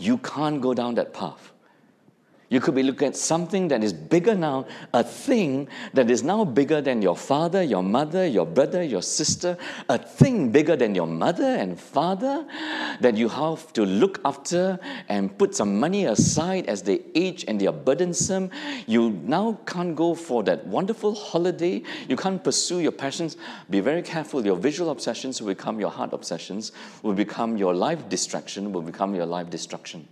You 0.00 0.16
can't 0.16 0.62
go 0.62 0.72
down 0.72 0.94
that 0.94 1.12
path. 1.12 1.52
You 2.50 2.60
could 2.60 2.74
be 2.74 2.82
looking 2.82 3.06
at 3.06 3.16
something 3.16 3.68
that 3.68 3.84
is 3.84 3.92
bigger 3.92 4.34
now, 4.34 4.66
a 4.92 5.04
thing 5.04 5.68
that 5.94 6.10
is 6.10 6.24
now 6.24 6.44
bigger 6.44 6.80
than 6.80 7.00
your 7.00 7.16
father, 7.16 7.62
your 7.62 7.84
mother, 7.84 8.26
your 8.26 8.44
brother, 8.44 8.82
your 8.82 9.02
sister, 9.02 9.56
a 9.88 9.96
thing 9.96 10.50
bigger 10.50 10.74
than 10.74 10.96
your 10.96 11.06
mother 11.06 11.44
and 11.44 11.78
father 11.78 12.44
that 12.98 13.16
you 13.16 13.28
have 13.28 13.72
to 13.74 13.86
look 13.86 14.20
after 14.24 14.80
and 15.08 15.38
put 15.38 15.54
some 15.54 15.78
money 15.78 16.06
aside 16.06 16.66
as 16.66 16.82
they 16.82 17.02
age 17.14 17.44
and 17.46 17.60
they 17.60 17.68
are 17.68 17.72
burdensome. 17.72 18.50
You 18.88 19.10
now 19.10 19.60
can't 19.64 19.94
go 19.94 20.16
for 20.16 20.42
that 20.42 20.66
wonderful 20.66 21.14
holiday. 21.14 21.84
You 22.08 22.16
can't 22.16 22.42
pursue 22.42 22.80
your 22.80 22.90
passions. 22.90 23.36
Be 23.70 23.78
very 23.78 24.02
careful. 24.02 24.44
Your 24.44 24.56
visual 24.56 24.90
obsessions 24.90 25.40
will 25.40 25.54
become 25.54 25.78
your 25.78 25.90
heart 25.90 26.12
obsessions, 26.12 26.72
will 27.04 27.14
become 27.14 27.56
your 27.56 27.74
life 27.74 28.08
distraction, 28.08 28.72
will 28.72 28.82
become 28.82 29.14
your 29.14 29.26
life 29.26 29.50
destruction. 29.50 30.08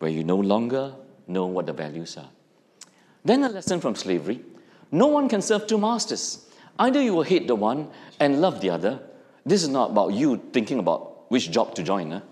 Where 0.00 0.10
you 0.10 0.22
no 0.22 0.36
longer 0.36 0.92
know 1.26 1.46
what 1.46 1.66
the 1.66 1.72
values 1.72 2.16
are. 2.16 2.28
Then 3.24 3.42
a 3.44 3.48
lesson 3.48 3.80
from 3.80 3.94
slavery 3.94 4.40
no 4.94 5.08
one 5.08 5.28
can 5.28 5.42
serve 5.42 5.66
two 5.66 5.76
masters. 5.76 6.46
Either 6.78 7.02
you 7.02 7.14
will 7.14 7.24
hate 7.24 7.48
the 7.48 7.56
one 7.56 7.88
and 8.20 8.40
love 8.40 8.60
the 8.60 8.70
other. 8.70 9.00
This 9.44 9.64
is 9.64 9.68
not 9.68 9.90
about 9.90 10.12
you 10.12 10.40
thinking 10.52 10.78
about 10.78 11.28
which 11.32 11.50
job 11.50 11.74
to 11.74 11.82
join. 11.82 12.22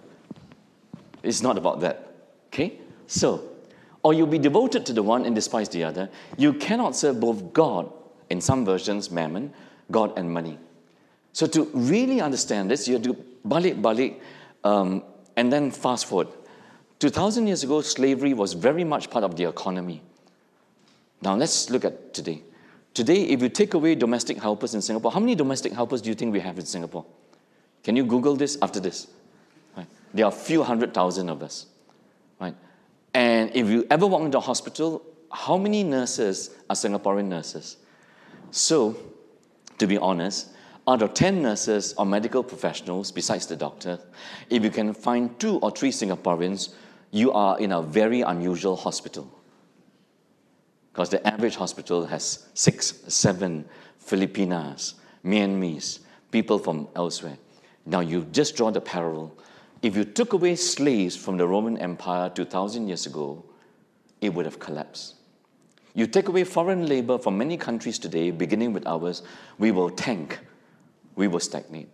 It's 1.24 1.42
not 1.42 1.58
about 1.58 1.80
that. 1.80 2.14
Okay? 2.46 2.78
So, 3.08 3.48
or 4.04 4.14
you'll 4.14 4.28
be 4.28 4.38
devoted 4.38 4.86
to 4.86 4.92
the 4.92 5.02
one 5.02 5.24
and 5.24 5.34
despise 5.34 5.68
the 5.70 5.82
other. 5.82 6.08
You 6.36 6.52
cannot 6.52 6.94
serve 6.94 7.18
both 7.18 7.52
God, 7.52 7.92
in 8.30 8.40
some 8.40 8.64
versions, 8.64 9.10
mammon, 9.10 9.52
God 9.90 10.16
and 10.16 10.32
money. 10.32 10.56
So, 11.32 11.46
to 11.48 11.64
really 11.74 12.20
understand 12.20 12.70
this, 12.70 12.86
you 12.86 12.94
have 12.94 13.02
to 13.02 13.14
balik 13.46 13.82
balik 13.82 14.20
um, 14.62 15.02
and 15.36 15.52
then 15.52 15.72
fast 15.72 16.06
forward. 16.06 16.28
2,000 17.02 17.48
years 17.48 17.64
ago, 17.64 17.80
slavery 17.80 18.32
was 18.32 18.52
very 18.52 18.84
much 18.84 19.10
part 19.10 19.24
of 19.24 19.34
the 19.34 19.42
economy. 19.42 20.00
Now, 21.20 21.34
let's 21.34 21.68
look 21.68 21.84
at 21.84 22.14
today. 22.14 22.42
Today, 22.94 23.22
if 23.24 23.42
you 23.42 23.48
take 23.48 23.74
away 23.74 23.96
domestic 23.96 24.38
helpers 24.38 24.72
in 24.72 24.80
Singapore, 24.80 25.10
how 25.10 25.18
many 25.18 25.34
domestic 25.34 25.72
helpers 25.72 26.00
do 26.00 26.10
you 26.10 26.14
think 26.14 26.32
we 26.32 26.38
have 26.38 26.60
in 26.60 26.64
Singapore? 26.64 27.04
Can 27.82 27.96
you 27.96 28.04
Google 28.04 28.36
this 28.36 28.56
after 28.62 28.78
this? 28.78 29.08
Right. 29.76 29.88
There 30.14 30.24
are 30.24 30.28
a 30.28 30.34
few 30.48 30.62
hundred 30.62 30.94
thousand 30.94 31.28
of 31.28 31.42
us. 31.42 31.66
Right? 32.40 32.54
And 33.12 33.50
if 33.52 33.66
you 33.66 33.84
ever 33.90 34.06
walk 34.06 34.22
into 34.22 34.38
a 34.38 34.40
hospital, 34.40 35.02
how 35.32 35.56
many 35.56 35.82
nurses 35.82 36.50
are 36.70 36.76
Singaporean 36.76 37.24
nurses? 37.24 37.78
So, 38.52 38.96
to 39.78 39.88
be 39.88 39.98
honest, 39.98 40.50
out 40.86 41.02
of 41.02 41.14
10 41.14 41.42
nurses 41.42 41.94
or 41.98 42.06
medical 42.06 42.44
professionals, 42.44 43.10
besides 43.10 43.46
the 43.46 43.56
doctor, 43.56 43.98
if 44.50 44.62
you 44.62 44.70
can 44.70 44.94
find 44.94 45.36
two 45.40 45.58
or 45.58 45.72
three 45.72 45.90
Singaporeans 45.90 46.74
you 47.12 47.30
are 47.32 47.58
in 47.60 47.70
a 47.70 47.82
very 47.82 48.22
unusual 48.22 48.74
hospital. 48.74 49.30
Because 50.92 51.10
the 51.10 51.24
average 51.26 51.54
hospital 51.54 52.06
has 52.06 52.48
six, 52.54 53.04
seven 53.06 53.66
Filipinas, 53.98 54.94
Myanmars, 55.24 56.00
people 56.30 56.58
from 56.58 56.88
elsewhere. 56.96 57.38
Now 57.86 58.00
you 58.00 58.26
just 58.32 58.56
draw 58.56 58.70
the 58.70 58.80
parallel. 58.80 59.32
If 59.82 59.96
you 59.96 60.04
took 60.04 60.32
away 60.32 60.56
slaves 60.56 61.14
from 61.14 61.36
the 61.36 61.46
Roman 61.46 61.76
Empire 61.78 62.30
2,000 62.30 62.88
years 62.88 63.06
ago, 63.06 63.44
it 64.20 64.32
would 64.32 64.46
have 64.46 64.58
collapsed. 64.58 65.14
You 65.94 66.06
take 66.06 66.28
away 66.28 66.44
foreign 66.44 66.86
labor 66.86 67.18
from 67.18 67.36
many 67.36 67.58
countries 67.58 67.98
today, 67.98 68.30
beginning 68.30 68.72
with 68.72 68.86
ours, 68.86 69.22
we 69.58 69.70
will 69.70 69.90
tank, 69.90 70.38
we 71.16 71.28
will 71.28 71.40
stagnate. 71.40 71.88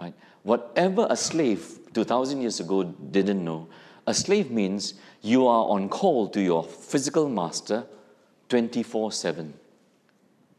Right? 0.00 0.14
Whatever 0.42 1.06
a 1.08 1.16
slave 1.16 1.78
2,000 1.94 2.42
years 2.42 2.60
ago 2.60 2.82
didn't 2.82 3.42
know, 3.42 3.68
a 4.06 4.14
slave 4.14 4.50
means 4.50 4.94
you 5.20 5.46
are 5.46 5.68
on 5.68 5.88
call 5.88 6.28
to 6.28 6.40
your 6.40 6.64
physical 6.64 7.28
master 7.28 7.84
24 8.48 9.12
7. 9.12 9.54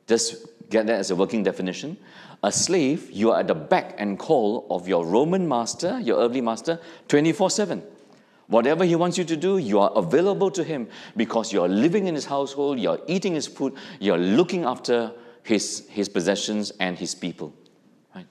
Just 0.08 0.36
get 0.70 0.88
that 0.88 1.00
as 1.00 1.12
a 1.12 1.16
working 1.16 1.44
definition. 1.44 1.98
A 2.44 2.52
slave, 2.52 3.10
you 3.12 3.32
are 3.32 3.40
at 3.40 3.48
the 3.48 3.56
back 3.56 3.96
and 3.98 4.20
call 4.20 4.68
of 4.70 4.88
your 4.88 5.06
Roman 5.06 5.48
master, 5.48 6.00
your 6.00 6.20
earthly 6.20 6.42
master, 6.42 6.80
24 7.08 7.50
7. 7.50 7.84
Whatever 8.48 8.84
he 8.84 8.96
wants 8.96 9.18
you 9.18 9.24
to 9.24 9.38
do, 9.38 9.58
you 9.58 9.80
are 9.80 9.92
available 9.96 10.52
to 10.52 10.64
him 10.64 10.88
because 11.16 11.54
you 11.54 11.62
are 11.62 11.70
living 11.70 12.08
in 12.08 12.16
his 12.16 12.26
household, 12.26 12.80
you're 12.80 13.00
eating 13.08 13.34
his 13.34 13.48
food, 13.48 13.74
you're 14.00 14.18
looking 14.18 14.66
after 14.66 15.14
his, 15.44 15.88
his 15.90 16.10
possessions 16.10 16.72
and 16.80 16.98
his 16.98 17.16
people. 17.16 17.54
Right? 18.14 18.28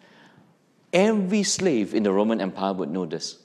Every 0.93 1.43
slave 1.43 1.95
in 1.95 2.03
the 2.03 2.13
Roman 2.13 2.41
Empire 2.41 2.73
would 2.75 2.91
know 2.91 3.07
this. 3.07 3.39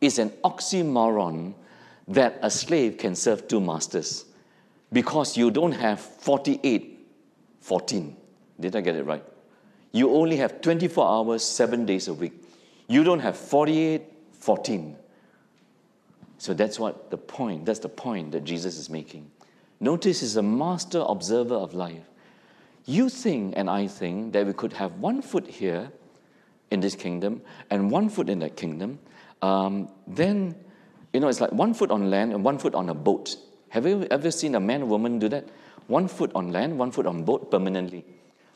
It's 0.00 0.18
an 0.18 0.30
oxymoron 0.44 1.54
that 2.08 2.38
a 2.42 2.50
slave 2.50 2.98
can 2.98 3.14
serve 3.14 3.46
two 3.46 3.60
masters 3.60 4.24
because 4.92 5.36
you 5.36 5.50
don't 5.50 5.72
have 5.72 6.00
48, 6.00 7.06
14. 7.60 8.16
Did 8.58 8.76
I 8.76 8.80
get 8.80 8.96
it 8.96 9.04
right? 9.04 9.24
You 9.92 10.10
only 10.10 10.36
have 10.36 10.60
24 10.60 11.06
hours, 11.06 11.44
seven 11.44 11.84
days 11.86 12.08
a 12.08 12.14
week. 12.14 12.32
You 12.88 13.04
don't 13.04 13.20
have 13.20 13.36
48, 13.36 14.02
14. 14.32 14.96
So 16.38 16.54
that's 16.54 16.78
what 16.78 17.10
the 17.10 17.18
point, 17.18 17.66
that's 17.66 17.80
the 17.80 17.88
point 17.88 18.32
that 18.32 18.44
Jesus 18.44 18.78
is 18.78 18.88
making. 18.88 19.30
Notice 19.78 20.20
he's 20.20 20.36
a 20.36 20.42
master 20.42 21.04
observer 21.06 21.54
of 21.54 21.74
life. 21.74 22.04
You 22.86 23.08
think 23.08 23.54
and 23.56 23.68
I 23.68 23.86
think 23.86 24.32
that 24.32 24.46
we 24.46 24.52
could 24.52 24.72
have 24.74 24.94
one 24.94 25.22
foot 25.22 25.46
here 25.46 25.90
in 26.70 26.80
this 26.80 26.94
kingdom 26.94 27.42
and 27.68 27.90
one 27.90 28.08
foot 28.08 28.28
in 28.28 28.38
that 28.40 28.56
kingdom. 28.56 28.98
Um, 29.42 29.88
then, 30.06 30.54
you 31.12 31.20
know, 31.20 31.28
it's 31.28 31.40
like 31.40 31.52
one 31.52 31.74
foot 31.74 31.90
on 31.90 32.10
land 32.10 32.32
and 32.32 32.44
one 32.44 32.58
foot 32.58 32.74
on 32.74 32.88
a 32.88 32.94
boat. 32.94 33.36
Have 33.70 33.86
you 33.86 34.06
ever 34.10 34.30
seen 34.30 34.54
a 34.54 34.60
man 34.60 34.82
or 34.82 34.86
woman 34.86 35.18
do 35.18 35.28
that? 35.28 35.48
One 35.86 36.08
foot 36.08 36.30
on 36.34 36.52
land, 36.52 36.78
one 36.78 36.90
foot 36.90 37.06
on 37.06 37.24
boat 37.24 37.50
permanently. 37.50 38.04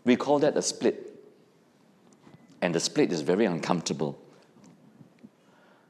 We 0.05 0.17
call 0.17 0.39
that 0.41 0.57
a 0.57 0.63
split. 0.63 1.11
And 2.61 2.75
the 2.75 2.81
split 2.81 3.13
is 3.13 3.23
very 3.23 3.45
uncomfortable. 3.45 4.19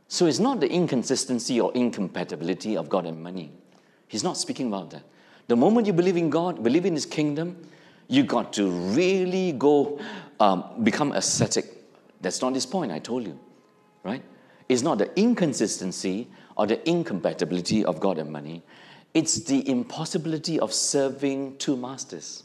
So 0.08 0.26
it's 0.26 0.38
not 0.38 0.60
the 0.60 0.70
inconsistency 0.70 1.60
or 1.60 1.72
incompatibility 1.74 2.76
of 2.76 2.88
God 2.88 3.06
and 3.06 3.22
money. 3.22 3.50
He's 4.06 4.22
not 4.22 4.36
speaking 4.36 4.68
about 4.68 4.90
that. 4.90 5.02
The 5.48 5.56
moment 5.56 5.86
you 5.86 5.92
believe 5.92 6.16
in 6.16 6.30
God, 6.30 6.62
believe 6.62 6.86
in 6.86 6.94
His 6.94 7.06
kingdom, 7.06 7.56
you 8.08 8.22
got 8.22 8.52
to 8.54 8.70
really 8.70 9.52
go 9.52 9.98
um, 10.40 10.64
become 10.82 11.12
ascetic. 11.12 11.66
That's 12.20 12.40
not 12.40 12.54
his 12.54 12.66
point, 12.66 12.92
I 12.92 12.98
told 12.98 13.26
you, 13.26 13.38
right? 14.02 14.22
It's 14.68 14.82
not 14.82 14.98
the 14.98 15.18
inconsistency 15.18 16.28
or 16.56 16.66
the 16.66 16.88
incompatibility 16.88 17.84
of 17.84 18.00
God 18.00 18.18
and 18.18 18.30
money. 18.30 18.62
It's 19.12 19.40
the 19.44 19.68
impossibility 19.68 20.58
of 20.58 20.72
serving 20.72 21.58
two 21.58 21.76
masters. 21.76 22.44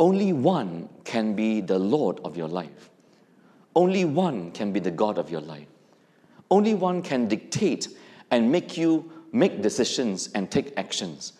Only 0.00 0.32
one 0.32 0.88
can 1.04 1.34
be 1.34 1.60
the 1.60 1.78
Lord 1.78 2.20
of 2.24 2.36
your 2.36 2.48
life. 2.48 2.90
Only 3.74 4.04
one 4.04 4.50
can 4.52 4.72
be 4.72 4.80
the 4.80 4.90
God 4.90 5.18
of 5.18 5.30
your 5.30 5.40
life. 5.40 5.68
Only 6.50 6.74
one 6.74 7.02
can 7.02 7.28
dictate 7.28 7.88
and 8.30 8.50
make 8.50 8.76
you 8.76 9.10
make 9.32 9.62
decisions 9.62 10.28
and 10.34 10.50
take 10.50 10.72
actions. 10.76 11.34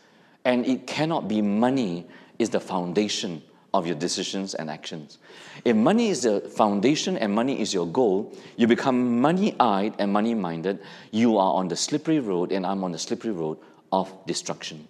And 0.44 0.66
it 0.66 0.86
cannot 0.86 1.28
be 1.28 1.42
money 1.42 2.06
is 2.38 2.50
the 2.50 2.60
foundation 2.60 3.42
of 3.74 3.86
your 3.86 3.96
decisions 3.96 4.54
and 4.54 4.70
actions. 4.70 5.18
If 5.64 5.76
money 5.76 6.08
is 6.10 6.22
the 6.22 6.40
foundation 6.40 7.16
and 7.16 7.32
money 7.32 7.60
is 7.60 7.72
your 7.72 7.86
goal, 7.86 8.36
you 8.56 8.66
become 8.66 9.20
money 9.20 9.54
eyed 9.58 9.94
and 9.98 10.12
money 10.12 10.34
minded. 10.34 10.80
You 11.10 11.38
are 11.38 11.54
on 11.54 11.68
the 11.68 11.76
slippery 11.76 12.20
road, 12.20 12.52
and 12.52 12.66
I'm 12.66 12.84
on 12.84 12.92
the 12.92 12.98
slippery 12.98 13.30
road 13.30 13.58
of 13.90 14.12
destruction. 14.26 14.86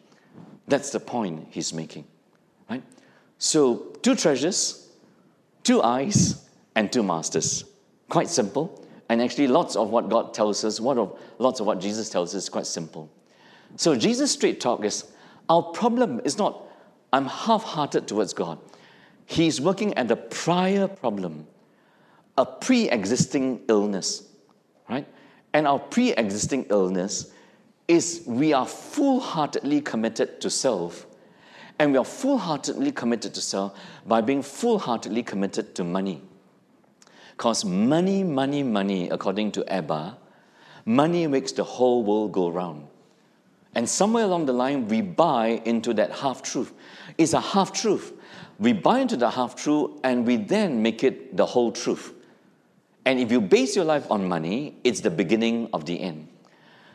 That's 0.67 0.91
the 0.91 1.01
point 1.01 1.49
he's 1.51 1.73
making. 1.73 2.07
Right? 2.69 2.83
So, 3.39 3.97
two 4.03 4.17
treasures, 4.17 4.89
two 5.63 5.83
eyes, 5.83 6.49
and 6.75 6.93
two 6.93 7.03
masters. 7.03 7.65
Quite 8.09 8.29
simple. 8.29 8.85
And 9.09 9.21
actually, 9.21 9.47
lots 9.47 9.77
of 9.77 9.91
what 9.91 10.09
God 10.09 10.35
tells 10.35 10.65
us, 10.65 10.81
what 10.81 10.99
of, 10.99 11.19
lots 11.39 11.61
of 11.61 11.67
what 11.67 11.81
Jesus 11.81 12.09
tells 12.09 12.35
us 12.35 12.45
is 12.45 12.49
quite 12.49 12.67
simple. 12.67 13.11
So, 13.77 13.95
Jesus' 13.95 14.33
straight 14.33 14.61
talk 14.61 14.85
is 14.85 15.05
our 15.49 15.63
problem 15.63 16.21
is 16.25 16.39
not 16.39 16.63
I'm 17.13 17.27
half 17.27 17.63
hearted 17.63 18.09
towards 18.09 18.33
God. 18.33 18.59
He's 19.33 19.63
working 19.63 19.95
at 19.95 20.09
the 20.09 20.17
prior 20.17 20.87
problem, 20.87 21.47
a 22.37 22.45
pre 22.45 22.91
existing 22.91 23.63
illness, 23.67 24.25
right? 24.91 25.07
And 25.55 25.67
our 25.67 25.79
pre 25.79 26.13
existing 26.13 26.67
illness 26.69 27.33
is 27.89 28.25
we 28.27 28.53
are 28.53 28.67
full 28.67 29.21
heartedly 29.21 29.81
committed 29.81 30.39
to 30.43 30.51
self. 30.51 31.07
And 31.79 31.93
we 31.93 31.99
are 31.99 32.05
full 32.05 32.37
heartedly 32.37 32.93
committed 32.93 33.33
to 33.33 33.41
self 33.41 33.75
by 34.07 34.21
being 34.21 34.43
full 34.43 34.79
heartedly 34.79 35.23
committed 35.23 35.75
to 35.77 35.85
money. 35.85 36.21
Because 37.31 37.65
money, 37.65 38.23
money, 38.23 38.63
money, 38.63 39.09
according 39.09 39.53
to 39.53 39.73
Abba, 39.73 40.19
money 40.85 41.27
makes 41.27 41.53
the 41.53 41.65
whole 41.65 42.05
world 42.05 42.33
go 42.33 42.51
round. 42.51 42.87
And 43.75 43.89
somewhere 43.89 44.25
along 44.25 44.45
the 44.45 44.53
line, 44.53 44.89
we 44.89 45.01
buy 45.01 45.63
into 45.65 45.95
that 45.95 46.13
half 46.13 46.43
truth. 46.43 46.75
It's 47.17 47.33
a 47.33 47.41
half 47.41 47.73
truth. 47.73 48.13
We 48.63 48.73
buy 48.73 49.01
into 49.01 49.17
the 49.17 49.31
half 49.31 49.57
truth 49.57 49.91
and 50.05 50.25
we 50.25 50.37
then 50.37 50.83
make 50.83 51.03
it 51.03 51.37
the 51.37 51.47
whole 51.47 51.73
truth. 51.73 52.15
And 53.05 53.19
if 53.19 53.33
you 53.33 53.41
base 53.41 53.75
your 53.75 53.85
life 53.85 54.09
on 54.09 54.29
money, 54.29 54.77
it's 54.85 55.01
the 55.01 55.11
beginning 55.11 55.69
of 55.73 55.85
the 55.85 56.01
end. 56.01 56.29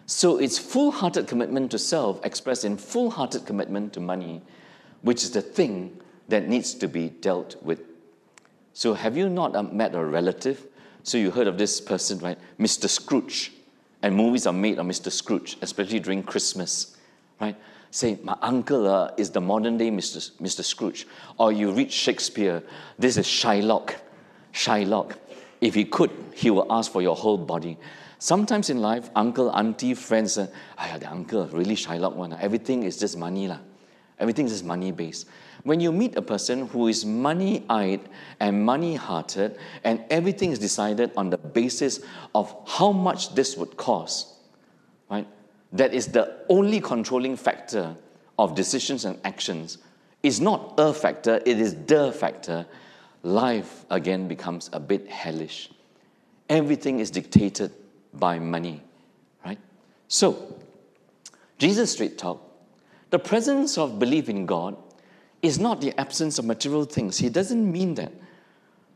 So 0.06 0.38
it's 0.38 0.58
full 0.58 0.92
hearted 0.92 1.28
commitment 1.28 1.72
to 1.72 1.78
self 1.78 2.26
expressed 2.26 2.64
in 2.64 2.78
full 2.78 3.12
hearted 3.12 3.46
commitment 3.46 3.92
to 3.94 4.00
money, 4.00 4.42
which 5.02 5.24
is 5.24 5.32
the 5.32 5.42
thing 5.42 6.00
that 6.30 6.48
needs 6.48 6.74
to 6.76 6.88
be 6.88 7.10
dealt 7.10 7.62
with. 7.62 7.82
So, 8.72 8.94
have 8.94 9.18
you 9.18 9.28
not 9.28 9.54
uh, 9.54 9.64
met 9.64 9.94
a 9.94 10.06
relative? 10.06 10.68
So, 11.04 11.18
you 11.18 11.32
heard 11.32 11.48
of 11.48 11.58
this 11.58 11.82
person, 11.82 12.20
right? 12.20 12.38
Mr. 12.58 12.88
Scrooge. 12.88 13.52
And 14.02 14.16
movies 14.16 14.48
are 14.48 14.54
made 14.54 14.78
of 14.78 14.86
Mr. 14.86 15.12
Scrooge, 15.12 15.58
especially 15.62 16.00
during 16.00 16.24
Christmas, 16.24 16.96
right? 17.42 17.58
Say, 17.92 18.20
my 18.24 18.38
uncle 18.42 18.88
uh, 18.88 19.12
is 19.18 19.32
the 19.32 19.42
modern 19.42 19.78
day 19.78 19.90
Mr. 19.90 20.32
Mr. 20.42 20.64
Scrooge. 20.64 21.08
Or 21.38 21.52
you 21.52 21.72
read 21.72 21.92
Shakespeare, 21.92 22.64
this 23.00 23.18
is 23.18 23.26
Shylock. 23.26 23.96
Shylock. 24.54 25.18
If 25.62 25.74
he 25.74 25.86
could, 25.86 26.12
he 26.34 26.52
will 26.52 26.68
ask 26.70 26.92
for 26.92 27.02
your 27.02 27.16
whole 27.16 27.38
body. 27.38 27.78
Sometimes 28.20 28.70
in 28.70 28.82
life, 28.82 29.10
uncle, 29.16 29.52
auntie, 29.52 29.94
friends, 29.94 30.38
uh, 30.38 30.48
the 31.00 31.10
uncle, 31.10 31.48
really 31.48 31.76
Shylock 31.76 32.16
one. 32.16 32.34
Everything 32.34 32.84
is 32.84 32.98
just 32.98 33.18
money. 33.18 33.48
La. 33.48 33.60
Everything 34.20 34.46
is 34.48 34.54
just 34.54 34.66
money 34.66 34.92
based. 34.92 35.28
When 35.64 35.80
you 35.80 35.92
meet 35.92 36.16
a 36.16 36.22
person 36.22 36.68
who 36.68 36.88
is 36.88 37.06
money 37.06 37.66
eyed 37.70 38.02
and 38.40 38.66
money 38.66 38.96
hearted, 38.96 39.58
and 39.84 40.04
everything 40.10 40.52
is 40.52 40.60
decided 40.60 41.12
on 41.16 41.30
the 41.30 41.38
basis 41.38 42.00
of 42.34 42.56
how 42.66 42.92
much 42.92 43.36
this 43.36 43.58
would 43.58 43.78
cost, 43.78 44.34
right? 45.10 45.28
That 45.74 45.94
is 45.94 46.08
the 46.08 46.38
only 46.50 46.80
controlling 46.80 47.36
factor 47.36 47.96
of 48.40 48.56
decisions 48.56 49.06
and 49.06 49.20
actions. 49.24 49.78
Is 50.24 50.42
not 50.42 50.74
a 50.78 50.94
factor, 50.94 51.42
it 51.46 51.60
is 51.60 51.76
the 51.86 52.12
factor. 52.12 52.66
Life 53.24 53.86
again 53.90 54.28
becomes 54.28 54.70
a 54.74 54.80
bit 54.80 55.08
hellish. 55.10 55.70
Everything 56.50 57.00
is 57.00 57.12
dictated 57.12 57.72
by 58.14 58.40
money, 58.40 58.82
right? 59.46 59.60
So, 60.08 60.56
Jesus 61.58 61.92
straight 61.92 62.18
talk, 62.18 62.42
the 63.10 63.20
presence 63.20 63.78
of 63.78 64.00
belief 64.00 64.30
in 64.30 64.46
God 64.46 64.78
is 65.42 65.60
not 65.60 65.82
the 65.82 65.98
absence 66.00 66.40
of 66.40 66.46
material 66.46 66.86
things. 66.86 67.18
He 67.18 67.30
doesn't 67.30 67.72
mean 67.72 67.96
that. 67.96 68.12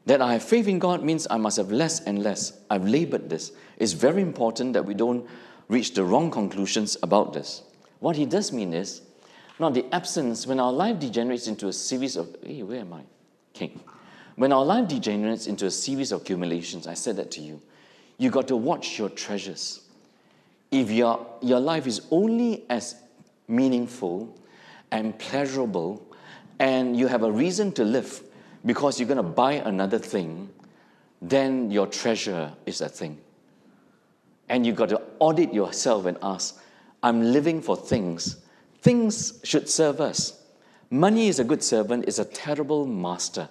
That 0.06 0.22
I 0.22 0.34
have 0.34 0.44
faith 0.44 0.68
in 0.68 0.80
God 0.80 1.04
means 1.04 1.28
I 1.30 1.38
must 1.38 1.58
have 1.58 1.72
less 1.72 2.02
and 2.02 2.24
less. 2.24 2.54
I've 2.70 2.88
labored 2.88 3.30
this. 3.30 3.52
It's 3.78 3.94
very 3.94 4.22
important 4.22 4.74
that 4.74 4.86
we 4.86 4.94
don't 4.94 5.28
reach 5.72 5.94
the 5.94 6.04
wrong 6.04 6.30
conclusions 6.30 6.98
about 7.02 7.32
this. 7.32 7.64
What 8.02 8.18
he 8.18 8.26
does 8.26 8.52
mean 8.52 8.74
is 8.74 9.02
not 9.58 9.74
the 9.74 9.86
absence, 9.94 10.46
when 10.46 10.60
our 10.60 10.74
life 10.74 11.00
degenerates 11.00 11.48
into 11.48 11.68
a 11.70 11.74
series 11.74 12.18
of, 12.18 12.36
hey, 12.46 12.62
where 12.62 12.82
am 12.82 12.94
I? 12.94 13.04
King. 13.54 13.80
When 14.36 14.52
our 14.52 14.66
life 14.66 14.90
degenerates 14.90 15.48
into 15.48 15.68
a 15.68 15.72
series 15.72 16.12
of 16.12 16.22
accumulations, 16.22 16.88
I 16.88 16.94
said 16.96 17.16
that 17.18 17.32
to 17.32 17.42
you, 17.42 17.62
you 18.18 18.30
got 18.30 18.50
to 18.50 18.56
watch 18.56 19.00
your 19.00 19.10
treasures. 19.10 19.82
If 20.72 20.92
your, 20.92 21.26
your 21.42 21.60
life 21.60 21.88
is 21.88 22.02
only 22.12 22.66
as 22.70 22.96
meaningful 23.48 24.38
and 24.92 25.18
pleasurable 25.18 26.06
and 26.60 26.98
you 26.98 27.08
have 27.08 27.24
a 27.24 27.32
reason 27.32 27.72
to 27.74 27.86
live 27.86 28.22
because 28.66 29.00
you're 29.00 29.08
going 29.08 29.18
to 29.18 29.24
buy 29.24 29.54
another 29.54 30.00
thing, 30.00 30.50
then 31.22 31.72
your 31.72 31.88
treasure 31.88 32.52
is 32.66 32.80
that 32.80 32.92
thing. 32.92 33.18
And 34.52 34.66
you've 34.66 34.76
got 34.76 34.90
to 34.90 35.02
audit 35.18 35.54
yourself 35.54 36.06
and 36.06 36.18
ask, 36.22 36.62
I'm 37.02 37.24
living 37.34 37.62
for 37.62 37.76
things 37.76 38.38
Things 38.82 39.40
should 39.44 39.70
serve 39.70 40.02
us. 40.02 40.40
Money 40.90 41.28
is 41.28 41.40
a 41.40 41.44
good 41.44 41.64
servant, 41.64 42.06
is 42.08 42.20
a 42.20 42.26
terrible 42.26 42.86
master. 42.86 43.48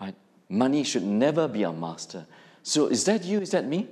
Right? 0.00 0.14
Money 0.48 0.84
should 0.84 1.04
never 1.04 1.48
be 1.48 1.64
our 1.64 1.72
master. 1.72 2.26
So 2.62 2.88
is 2.88 3.04
that 3.04 3.24
you? 3.24 3.40
Is 3.40 3.52
that 3.52 3.66
me? 3.66 3.88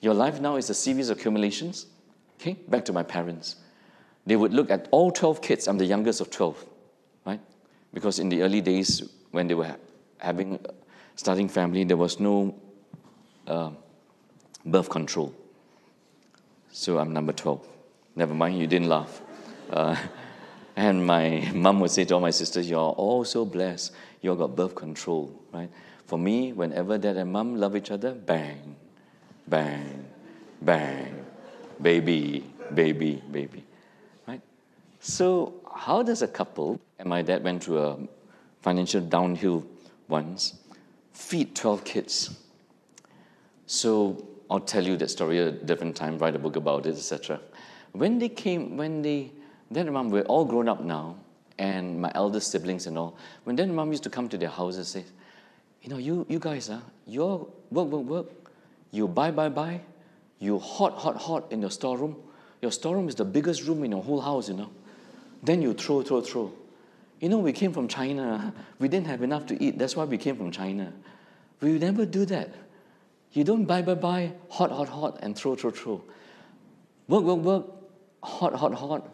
Your 0.00 0.12
life 0.12 0.40
now 0.40 0.56
is 0.56 0.68
a 0.68 0.74
series 0.74 1.08
of 1.08 1.18
accumulations. 1.18 1.86
Okay, 2.38 2.54
back 2.68 2.84
to 2.86 2.92
my 2.92 3.02
parents. 3.02 3.56
They 4.26 4.36
would 4.36 4.52
look 4.52 4.70
at 4.70 4.88
all 4.90 5.10
12 5.10 5.40
kids. 5.40 5.68
I'm 5.68 5.78
the 5.78 5.86
youngest 5.86 6.20
of 6.20 6.30
12, 6.30 6.66
right? 7.24 7.40
Because 7.94 8.18
in 8.18 8.28
the 8.28 8.42
early 8.42 8.60
days, 8.60 9.08
when 9.30 9.46
they 9.46 9.54
were 9.54 9.76
having, 10.18 10.58
starting 11.14 11.48
family, 11.48 11.84
there 11.84 11.96
was 11.96 12.18
no 12.18 12.54
uh, 13.46 13.70
birth 14.66 14.90
control. 14.90 15.32
So 16.78 16.98
I'm 16.98 17.14
number 17.14 17.32
12. 17.32 17.66
Never 18.16 18.34
mind, 18.34 18.58
you 18.58 18.66
didn't 18.66 18.90
laugh. 18.90 19.22
Uh, 19.70 19.96
and 20.76 21.06
my 21.06 21.50
mom 21.54 21.80
would 21.80 21.90
say 21.90 22.04
to 22.04 22.14
all 22.14 22.20
my 22.20 22.30
sisters, 22.30 22.68
You're 22.68 22.80
all 22.80 23.24
so 23.24 23.46
blessed. 23.46 23.94
You 24.20 24.28
all 24.28 24.36
got 24.36 24.54
birth 24.54 24.74
control, 24.74 25.32
right? 25.54 25.70
For 26.04 26.18
me, 26.18 26.52
whenever 26.52 26.98
dad 26.98 27.16
and 27.16 27.32
mom 27.32 27.56
love 27.56 27.76
each 27.76 27.90
other, 27.90 28.12
bang, 28.12 28.76
bang, 29.48 30.04
bang, 30.60 31.24
baby, 31.80 32.44
baby, 32.74 33.22
baby, 33.32 33.64
right? 34.28 34.42
So, 35.00 35.54
how 35.74 36.02
does 36.02 36.20
a 36.20 36.28
couple, 36.28 36.78
and 36.98 37.08
my 37.08 37.22
dad 37.22 37.42
went 37.42 37.64
through 37.64 37.78
a 37.78 37.98
financial 38.60 39.00
downhill 39.00 39.66
once, 40.08 40.58
feed 41.14 41.54
12 41.54 41.84
kids? 41.84 42.38
So, 43.64 44.35
I'll 44.50 44.60
tell 44.60 44.86
you 44.86 44.96
that 44.98 45.10
story 45.10 45.40
at 45.40 45.46
a 45.46 45.52
different 45.52 45.96
time, 45.96 46.18
write 46.18 46.36
a 46.36 46.38
book 46.38 46.56
about 46.56 46.86
it, 46.86 46.96
etc. 46.96 47.40
When 47.92 48.18
they 48.18 48.28
came, 48.28 48.76
when 48.76 49.02
they, 49.02 49.32
then 49.70 49.88
and 49.88 50.12
we're 50.12 50.22
all 50.22 50.44
grown 50.44 50.68
up 50.68 50.82
now, 50.82 51.16
and 51.58 52.00
my 52.00 52.12
eldest 52.14 52.50
siblings 52.50 52.86
and 52.86 52.98
all, 52.98 53.16
when 53.44 53.56
then 53.56 53.68
and 53.68 53.76
mom 53.76 53.90
used 53.90 54.02
to 54.04 54.10
come 54.10 54.28
to 54.28 54.38
their 54.38 54.50
houses, 54.50 54.88
say, 54.88 55.04
you 55.82 55.88
know, 55.88 55.98
you, 55.98 56.26
you 56.28 56.38
guys, 56.38 56.68
uh, 56.68 56.80
you 57.06 57.22
work, 57.70 57.88
work, 57.88 58.04
work, 58.04 58.26
you 58.90 59.08
buy, 59.08 59.30
buy, 59.30 59.48
buy, 59.48 59.80
you 60.38 60.58
hot, 60.58 60.98
hot, 60.98 61.16
hot 61.16 61.50
in 61.50 61.60
your 61.60 61.70
storeroom. 61.70 62.16
Your 62.60 62.72
storeroom 62.72 63.08
is 63.08 63.14
the 63.14 63.24
biggest 63.24 63.64
room 63.66 63.84
in 63.84 63.92
your 63.92 64.02
whole 64.02 64.20
house, 64.20 64.48
you 64.48 64.54
know. 64.54 64.70
Then 65.42 65.62
you 65.62 65.74
throw, 65.74 66.02
throw, 66.02 66.20
throw. 66.20 66.52
You 67.20 67.28
know, 67.28 67.38
we 67.38 67.52
came 67.52 67.72
from 67.72 67.88
China. 67.88 68.52
We 68.78 68.88
didn't 68.88 69.06
have 69.06 69.22
enough 69.22 69.46
to 69.46 69.62
eat. 69.62 69.78
That's 69.78 69.96
why 69.96 70.04
we 70.04 70.18
came 70.18 70.36
from 70.36 70.50
China. 70.50 70.92
We 71.60 71.78
never 71.78 72.04
do 72.04 72.26
that. 72.26 72.50
You 73.32 73.44
don't 73.44 73.64
buy, 73.64 73.82
buy, 73.82 73.94
buy, 73.94 74.32
hot, 74.48 74.70
hot, 74.70 74.88
hot, 74.88 75.18
and 75.22 75.36
throw, 75.36 75.54
throw, 75.54 75.70
throw. 75.70 76.02
Work, 77.08 77.24
work, 77.24 77.38
work, 77.38 77.66
hot, 78.22 78.54
hot, 78.54 78.74
hot, 78.74 79.08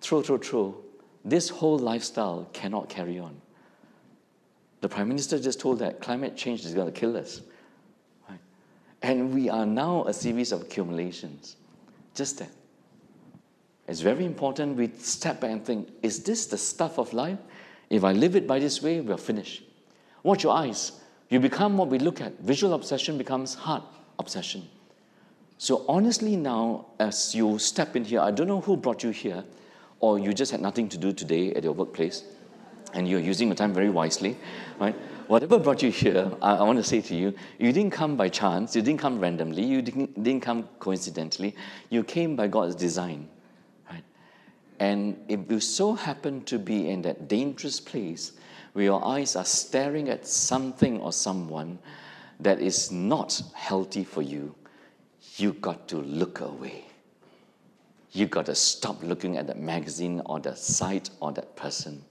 throw, 0.00 0.22
throw, 0.22 0.38
throw. 0.38 0.76
This 1.24 1.48
whole 1.48 1.78
lifestyle 1.78 2.48
cannot 2.52 2.88
carry 2.88 3.18
on. 3.18 3.40
The 4.80 4.88
Prime 4.88 5.08
Minister 5.08 5.38
just 5.38 5.60
told 5.60 5.78
that 5.78 6.00
climate 6.00 6.36
change 6.36 6.64
is 6.64 6.74
going 6.74 6.92
to 6.92 7.00
kill 7.00 7.16
us. 7.16 7.40
Right? 8.28 8.40
And 9.00 9.32
we 9.32 9.48
are 9.48 9.64
now 9.64 10.04
a 10.06 10.12
series 10.12 10.52
of 10.52 10.62
accumulations. 10.62 11.56
Just 12.14 12.40
that. 12.40 12.50
It's 13.88 14.00
very 14.00 14.24
important 14.24 14.76
we 14.76 14.90
step 14.98 15.40
back 15.40 15.50
and 15.50 15.64
think 15.64 15.88
is 16.02 16.22
this 16.22 16.46
the 16.46 16.58
stuff 16.58 16.98
of 16.98 17.12
life? 17.12 17.38
If 17.90 18.04
I 18.04 18.12
live 18.12 18.36
it 18.36 18.46
by 18.46 18.58
this 18.58 18.82
way, 18.82 19.00
we're 19.00 19.16
finished. 19.16 19.64
Watch 20.22 20.44
your 20.44 20.54
eyes. 20.54 20.92
You 21.32 21.40
become 21.40 21.78
what 21.78 21.88
we 21.88 21.98
look 21.98 22.20
at. 22.20 22.38
Visual 22.40 22.74
obsession 22.74 23.16
becomes 23.16 23.54
heart 23.54 23.82
obsession. 24.18 24.68
So, 25.56 25.82
honestly, 25.88 26.36
now, 26.36 26.88
as 27.00 27.34
you 27.34 27.58
step 27.58 27.96
in 27.96 28.04
here, 28.04 28.20
I 28.20 28.30
don't 28.30 28.48
know 28.48 28.60
who 28.60 28.76
brought 28.76 29.02
you 29.02 29.08
here, 29.08 29.42
or 30.00 30.18
you 30.18 30.34
just 30.34 30.52
had 30.52 30.60
nothing 30.60 30.90
to 30.90 30.98
do 30.98 31.10
today 31.10 31.54
at 31.54 31.64
your 31.64 31.72
workplace, 31.72 32.24
and 32.92 33.08
you're 33.08 33.18
using 33.18 33.48
your 33.48 33.54
time 33.54 33.72
very 33.72 33.88
wisely, 33.88 34.36
right? 34.78 34.94
whatever 35.26 35.58
brought 35.58 35.82
you 35.82 35.90
here, 35.90 36.30
I, 36.42 36.56
I, 36.56 36.62
want 36.64 36.76
to 36.76 36.84
say 36.84 37.00
to 37.00 37.14
you, 37.14 37.32
you 37.58 37.72
didn't 37.72 37.92
come 37.92 38.14
by 38.18 38.28
chance, 38.28 38.76
you 38.76 38.82
didn't 38.82 39.00
come 39.00 39.18
randomly, 39.18 39.64
you 39.64 39.80
didn't, 39.80 40.22
didn't 40.22 40.42
come 40.42 40.68
coincidentally, 40.80 41.56
you 41.88 42.04
came 42.04 42.36
by 42.36 42.48
God's 42.48 42.74
design. 42.74 43.30
Right? 43.90 44.04
And 44.80 45.16
if 45.28 45.40
you 45.48 45.60
so 45.60 45.94
happen 45.94 46.44
to 46.44 46.58
be 46.58 46.90
in 46.90 47.00
that 47.02 47.28
dangerous 47.28 47.80
place 47.80 48.32
where 48.72 48.84
your 48.84 49.04
eyes 49.04 49.36
are 49.36 49.44
staring 49.44 50.08
at 50.08 50.26
something 50.26 51.00
or 51.00 51.12
someone 51.12 51.78
that 52.40 52.60
is 52.60 52.90
not 52.90 53.40
healthy 53.54 54.04
for 54.04 54.22
you, 54.22 54.54
you 55.36 55.52
got 55.54 55.88
to 55.88 55.98
look 55.98 56.40
away. 56.40 56.84
You 58.12 58.26
got 58.26 58.46
to 58.46 58.54
stop 58.54 59.02
looking 59.02 59.36
at 59.36 59.46
that 59.46 59.58
magazine 59.58 60.20
or 60.26 60.40
that 60.40 60.58
site 60.58 61.10
or 61.20 61.32
that 61.32 61.56
person 61.56 62.04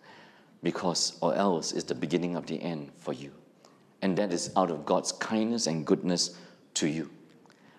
because, 0.64 1.18
or 1.22 1.36
else, 1.36 1.72
it's 1.72 1.84
the 1.84 1.96
beginning 1.96 2.36
of 2.36 2.46
the 2.48 2.62
end 2.62 2.92
for 2.98 3.14
you. 3.14 3.32
And 4.02 4.18
that 4.18 4.34
is 4.34 4.52
out 4.56 4.72
of 4.72 4.86
God's 4.86 5.12
kindness 5.12 5.68
and 5.68 5.86
goodness 5.86 6.38
to 6.76 6.88
you. 6.88 7.10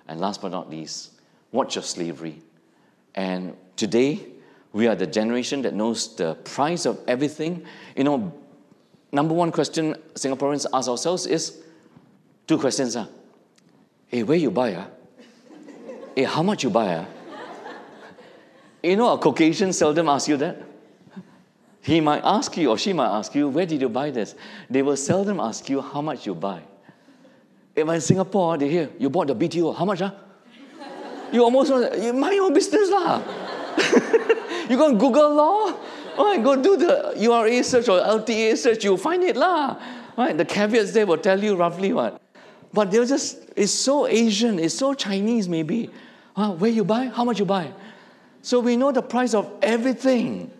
And 0.08 0.20
last 0.20 0.42
but 0.42 0.50
not 0.50 0.70
least, 0.70 1.12
watch 1.50 1.74
your 1.74 1.82
slavery. 1.82 2.42
And 3.14 3.56
today, 3.76 4.26
we 4.72 4.86
are 4.86 4.94
the 4.94 5.06
generation 5.06 5.62
that 5.62 5.74
knows 5.74 6.14
the 6.16 6.34
price 6.34 6.86
of 6.86 7.00
everything. 7.06 7.64
You 7.96 8.04
know, 8.04 8.32
number 9.12 9.34
one 9.34 9.52
question 9.52 9.94
Singaporeans 10.14 10.66
ask 10.72 10.88
ourselves 10.88 11.26
is 11.26 11.62
two 12.46 12.58
questions. 12.58 12.96
Ah. 12.96 13.06
Hey, 14.08 14.22
where 14.22 14.38
you 14.38 14.50
buy? 14.50 14.74
Ah? 14.74 14.88
Hey, 16.16 16.24
how 16.24 16.42
much 16.42 16.64
you 16.64 16.70
buy? 16.70 16.96
Ah? 16.96 17.06
You 18.82 18.96
know, 18.96 19.12
a 19.12 19.18
Caucasian 19.18 19.72
seldom 19.72 20.08
asks 20.08 20.28
you 20.28 20.36
that. 20.38 20.56
He 21.82 22.00
might 22.00 22.22
ask 22.24 22.56
you, 22.56 22.70
or 22.70 22.78
she 22.78 22.92
might 22.92 23.08
ask 23.18 23.34
you, 23.34 23.48
where 23.48 23.66
did 23.66 23.80
you 23.80 23.88
buy 23.88 24.10
this? 24.10 24.34
They 24.70 24.82
will 24.82 24.96
seldom 24.96 25.40
ask 25.40 25.68
you 25.68 25.80
how 25.80 26.00
much 26.00 26.26
you 26.26 26.34
buy. 26.34 26.62
If 27.74 27.88
in 27.88 28.00
Singapore, 28.00 28.58
they 28.58 28.68
hear, 28.68 28.90
you 28.98 29.10
bought 29.10 29.28
the 29.28 29.34
BTO, 29.34 29.76
how 29.76 29.84
much? 29.84 30.00
Huh? 30.00 30.12
You 31.32 31.44
almost 31.44 31.70
you 32.02 32.12
mind 32.12 32.34
your 32.34 32.52
business 32.52 32.90
lah. 32.90 33.22
you 34.68 34.76
go 34.76 34.94
Google 34.94 35.34
law, 35.34 35.72
right, 36.18 36.42
go 36.42 36.60
do 36.60 36.76
the 36.76 37.14
URA 37.16 37.62
search 37.62 37.88
or 37.88 38.00
LTA 38.00 38.56
search, 38.56 38.84
you'll 38.84 38.96
find 38.96 39.22
it 39.22 39.36
lah. 39.36 39.80
Right, 40.16 40.36
the 40.36 40.44
caveats 40.44 40.92
there 40.92 41.06
will 41.06 41.18
tell 41.18 41.42
you 41.42 41.56
roughly 41.56 41.92
what. 41.92 42.20
But 42.72 42.90
they're 42.90 43.04
just, 43.04 43.38
it's 43.56 43.72
so 43.72 44.06
Asian, 44.06 44.58
it's 44.58 44.74
so 44.74 44.94
Chinese 44.94 45.48
maybe. 45.48 45.90
Uh, 46.34 46.52
where 46.52 46.70
you 46.70 46.84
buy? 46.84 47.06
How 47.06 47.24
much 47.24 47.38
you 47.38 47.44
buy? 47.44 47.72
So 48.40 48.60
we 48.60 48.76
know 48.76 48.92
the 48.92 49.02
price 49.02 49.34
of 49.34 49.50
everything 49.62 50.50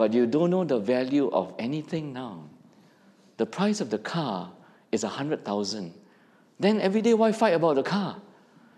but 0.00 0.14
you 0.14 0.26
don't 0.26 0.48
know 0.48 0.64
the 0.64 0.78
value 0.78 1.28
of 1.28 1.52
anything 1.58 2.14
now. 2.14 2.44
The 3.36 3.44
price 3.44 3.82
of 3.82 3.90
the 3.90 3.98
car 3.98 4.50
is 4.90 5.04
a 5.04 5.08
hundred 5.08 5.44
thousand. 5.44 5.92
Then 6.58 6.80
every 6.80 7.02
day, 7.02 7.12
why 7.12 7.32
fight 7.32 7.50
about 7.50 7.74
the 7.74 7.82
car? 7.82 8.16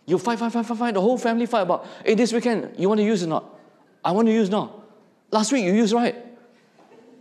You 0.05 0.19
fight, 0.19 0.41
fight, 0.41 0.51
fight, 0.51 0.67
fight, 0.67 0.77
fight. 0.77 0.95
The 0.95 1.01
whole 1.01 1.17
family 1.17 1.47
fight 1.47 1.61
about. 1.61 1.87
Hey, 2.05 2.17
this 2.17 2.33
weekend 2.33 2.75
you 2.77 2.89
want 2.89 2.99
to 2.99 3.05
use 3.05 3.23
or 3.23 3.29
not? 3.29 3.57
I 4.05 4.11
want 4.11 4.27
to 4.27 4.35
use 4.35 4.51
now. 4.51 4.82
Last 5.33 5.51
week 5.51 5.65
you 5.65 5.73
used 5.73 5.95
right. 5.95 6.15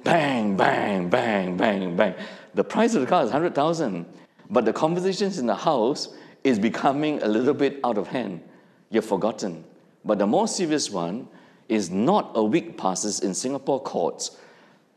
Bang, 0.04 0.58
bang, 0.58 1.10
bang, 1.10 1.56
bang, 1.56 1.96
bang. 1.96 2.14
The 2.54 2.64
price 2.64 2.94
of 2.94 3.02
the 3.02 3.08
car 3.08 3.24
is 3.24 3.32
hundred 3.32 3.56
thousand, 3.56 4.06
but 4.50 4.66
the 4.66 4.74
conversations 4.74 5.40
in 5.40 5.46
the 5.46 5.56
house 5.56 6.10
is 6.44 6.60
becoming 6.60 7.24
a 7.24 7.28
little 7.28 7.54
bit 7.54 7.80
out 7.86 7.98
of 7.98 8.08
hand. 8.08 8.42
You've 8.90 9.06
forgotten. 9.06 9.64
But 10.04 10.18
the 10.18 10.28
more 10.28 10.48
serious 10.48 10.90
one 10.90 11.30
is 11.70 11.90
not 11.90 12.32
a 12.36 12.44
week 12.44 12.78
passes 12.78 13.22
in 13.22 13.34
Singapore 13.34 13.80
courts 13.80 14.38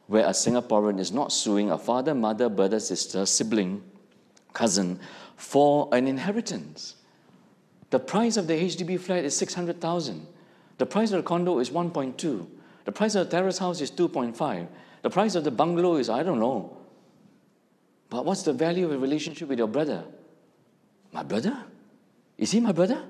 where 0.08 0.26
a 0.26 0.30
Singaporean 0.30 0.98
is 0.98 1.12
not 1.12 1.32
suing 1.32 1.70
a 1.70 1.78
father, 1.78 2.16
mother, 2.16 2.48
brother, 2.48 2.80
sister, 2.80 3.24
sibling, 3.26 3.82
cousin 4.52 4.98
for 5.36 5.88
an 5.92 6.08
inheritance. 6.08 6.96
The 7.90 8.00
price 8.00 8.36
of 8.36 8.48
the 8.48 8.54
HDB 8.54 8.98
flat 8.98 9.24
is 9.24 9.36
600,000. 9.36 10.26
The 10.78 10.86
price 10.86 11.12
of 11.12 11.18
the 11.18 11.22
condo 11.22 11.60
is 11.60 11.70
1.2. 11.70 12.46
The 12.84 12.92
price 12.92 13.14
of 13.14 13.26
the 13.28 13.36
terrace 13.36 13.58
house 13.58 13.80
is 13.80 13.90
2.5. 13.90 14.66
The 15.02 15.10
price 15.10 15.34
of 15.34 15.44
the 15.44 15.50
bungalow 15.50 15.96
is, 15.96 16.08
I 16.08 16.22
don't 16.22 16.38
know. 16.38 16.76
But 18.10 18.24
what's 18.24 18.42
the 18.42 18.52
value 18.52 18.86
of 18.86 18.92
a 18.92 18.98
relationship 18.98 19.48
with 19.48 19.58
your 19.58 19.68
brother? 19.68 20.04
My 21.12 21.22
brother? 21.22 21.56
Is 22.38 22.50
he 22.50 22.60
my 22.60 22.72
brother? 22.72 23.04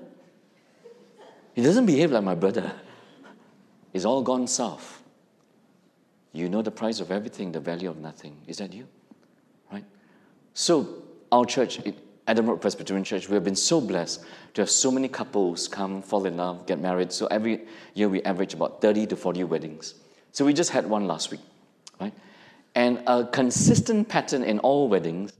He 1.53 1.61
doesn't 1.61 1.85
behave 1.85 2.11
like 2.11 2.23
my 2.23 2.35
brother. 2.35 2.73
It's 3.93 4.05
all 4.05 4.21
gone 4.21 4.47
south. 4.47 5.01
You 6.33 6.49
know 6.49 6.61
the 6.61 6.71
price 6.71 6.99
of 6.99 7.11
everything, 7.11 7.53
the 7.53 7.61
value 7.61 7.89
of 7.89 7.97
nothing. 7.97 8.37
Is 8.45 8.57
that 8.57 8.73
you? 8.73 8.87
Right? 9.71 9.85
So, 10.53 11.03
our 11.31 11.45
church, 11.45 11.79
Road 12.27 12.61
Presbyterian 12.61 13.03
Church, 13.03 13.29
we 13.29 13.35
have 13.35 13.43
been 13.43 13.55
so 13.55 13.79
blessed 13.79 14.23
to 14.55 14.61
have 14.61 14.69
so 14.69 14.91
many 14.91 15.07
couples 15.07 15.67
come, 15.67 16.01
fall 16.01 16.25
in 16.25 16.37
love, 16.37 16.65
get 16.65 16.79
married. 16.79 17.11
So, 17.11 17.27
every 17.27 17.65
year 17.93 18.09
we 18.09 18.23
average 18.23 18.53
about 18.53 18.81
30 18.81 19.07
to 19.07 19.15
40 19.15 19.43
weddings. 19.43 19.95
So, 20.31 20.45
we 20.45 20.53
just 20.53 20.71
had 20.71 20.89
one 20.89 21.07
last 21.07 21.31
week. 21.31 21.41
Right? 21.99 22.13
And 22.73 23.01
a 23.07 23.25
consistent 23.25 24.09
pattern 24.09 24.43
in 24.43 24.59
all 24.59 24.89
weddings 24.89 25.33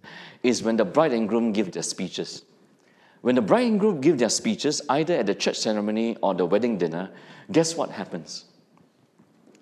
is 0.44 0.64
when 0.64 0.78
the 0.78 0.86
bride 0.86 1.12
and 1.12 1.28
groom 1.28 1.52
give 1.52 1.72
their 1.72 1.84
speeches. 1.84 2.44
When 3.22 3.36
the 3.36 3.42
bride 3.42 3.68
and 3.68 3.80
groom 3.80 4.02
give 4.02 4.20
their 4.20 4.30
speeches, 4.30 4.82
either 4.88 5.16
at 5.16 5.26
the 5.26 5.34
church 5.36 5.58
ceremony 5.58 6.16
or 6.22 6.36
the 6.36 6.46
wedding 6.46 6.78
dinner, 6.78 7.10
guess 7.52 7.76
what 7.76 7.90
happens? 7.90 8.46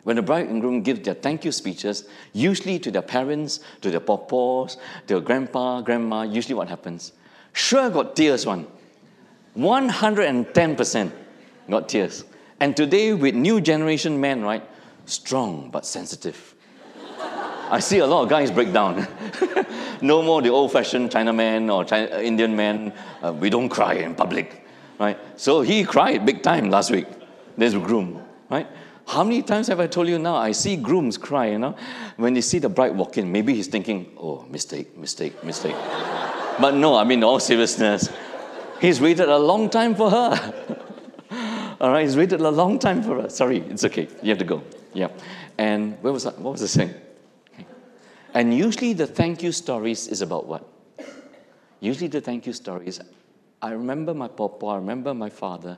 When 0.03 0.17
the 0.17 0.21
bride 0.21 0.49
and 0.49 0.59
groom 0.59 0.81
give 0.81 1.03
their 1.03 1.13
thank 1.13 1.45
you 1.45 1.51
speeches, 1.51 2.05
usually 2.33 2.77
to 2.79 2.91
their 2.91 3.01
parents, 3.01 3.61
to 3.81 3.89
their 3.89 4.01
papas, 4.01 4.77
their 5.07 5.21
grandpa, 5.21 5.81
grandma, 5.81 6.23
usually 6.23 6.55
what 6.55 6.67
happens? 6.67 7.13
Sure 7.53 7.89
got 7.89 8.15
tears 8.15 8.45
one. 8.45 8.67
110% 9.57 11.11
got 11.69 11.87
tears. 11.87 12.25
And 12.59 12.75
today 12.75 13.13
with 13.13 13.35
new 13.35 13.61
generation 13.61 14.19
men, 14.19 14.41
right? 14.41 14.63
Strong 15.05 15.69
but 15.71 15.85
sensitive. 15.85 16.55
I 17.69 17.79
see 17.79 17.99
a 17.99 18.07
lot 18.07 18.23
of 18.23 18.29
guys 18.29 18.51
break 18.51 18.73
down. 18.73 19.07
no 20.01 20.21
more 20.21 20.41
the 20.41 20.49
old-fashioned 20.49 21.09
Chinaman 21.09 21.73
or 21.73 21.85
China, 21.85 22.19
Indian 22.19 22.55
man. 22.55 22.93
Uh, 23.21 23.33
we 23.33 23.49
don't 23.49 23.69
cry 23.69 23.93
in 23.93 24.15
public, 24.15 24.65
right? 24.99 25.17
So 25.37 25.61
he 25.61 25.83
cried 25.83 26.25
big 26.25 26.43
time 26.43 26.69
last 26.69 26.91
week. 26.91 27.07
There's 27.57 27.73
a 27.73 27.79
groom, 27.79 28.21
right? 28.49 28.67
How 29.07 29.23
many 29.23 29.41
times 29.41 29.67
have 29.67 29.79
I 29.79 29.87
told 29.87 30.07
you 30.07 30.17
now? 30.17 30.35
I 30.35 30.53
see 30.53 30.75
grooms 30.75 31.17
cry, 31.17 31.47
you 31.47 31.59
know, 31.59 31.75
when 32.17 32.33
they 32.33 32.41
see 32.41 32.59
the 32.59 32.69
bride 32.69 32.95
walk 32.95 33.17
in. 33.17 33.31
Maybe 33.31 33.53
he's 33.53 33.67
thinking, 33.67 34.11
oh, 34.17 34.45
mistake, 34.49 34.97
mistake, 34.97 35.43
mistake. 35.43 35.75
but 36.59 36.73
no, 36.75 36.95
I 36.95 37.03
mean, 37.03 37.23
all 37.23 37.39
seriousness, 37.39 38.09
he's 38.79 39.01
waited 39.01 39.29
a 39.29 39.37
long 39.37 39.69
time 39.69 39.93
for 39.95 40.09
her. 40.09 40.53
all 41.81 41.91
right, 41.91 42.03
he's 42.03 42.15
waited 42.15 42.41
a 42.41 42.49
long 42.49 42.79
time 42.79 43.03
for 43.03 43.21
her. 43.21 43.29
Sorry, 43.29 43.59
it's 43.59 43.83
okay. 43.83 44.07
You 44.21 44.29
have 44.29 44.39
to 44.39 44.45
go. 44.45 44.63
Yeah. 44.93 45.09
And 45.57 46.01
where 46.01 46.13
was 46.13 46.23
that? 46.23 46.39
What 46.39 46.53
was 46.53 46.63
I 46.63 46.67
saying? 46.67 46.93
And 48.33 48.53
usually 48.53 48.93
the 48.93 49.05
thank 49.05 49.43
you 49.43 49.51
stories 49.51 50.07
is 50.07 50.21
about 50.21 50.47
what? 50.47 50.67
Usually 51.79 52.07
the 52.07 52.21
thank 52.21 52.47
you 52.47 52.53
stories. 52.53 52.99
I 53.61 53.71
remember 53.71 54.13
my 54.13 54.27
papa, 54.27 54.65
I 54.65 54.75
remember 54.77 55.13
my 55.13 55.29
father 55.29 55.77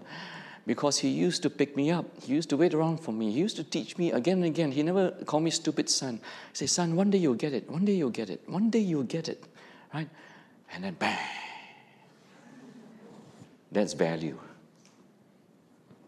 because 0.66 0.98
he 0.98 1.10
used 1.10 1.44
to 1.44 1.50
pick 1.50 1.76
me 1.76 1.92
up. 1.92 2.06
He 2.24 2.34
used 2.34 2.50
to 2.50 2.58
wait 2.58 2.74
around 2.74 2.98
for 2.98 3.12
me. 3.12 3.32
He 3.32 3.40
used 3.40 3.56
to 3.58 3.64
teach 3.64 3.98
me 3.98 4.12
again 4.12 4.38
and 4.38 4.46
again. 4.46 4.72
He 4.72 4.82
never 4.84 5.12
called 5.12 5.44
me 5.44 5.52
stupid 5.52 5.90
son. 5.90 6.20
He 6.52 6.58
said, 6.58 6.70
son, 6.70 6.96
one 6.96 7.12
day 7.12 7.20
you'll 7.20 7.36
get 7.36 7.54
it. 7.54 7.70
One 7.70 7.86
day 7.86 7.94
you'll 7.94 8.10
get 8.10 8.30
it. 8.30 8.42
One 8.48 8.70
day 8.70 8.80
you'll 8.80 9.04
get 9.04 9.30
it. 9.30 9.44
Right? 9.94 10.10
And 10.74 10.84
then 10.84 10.96
bang. 10.96 11.18
That's 13.72 13.94
value. 13.94 14.40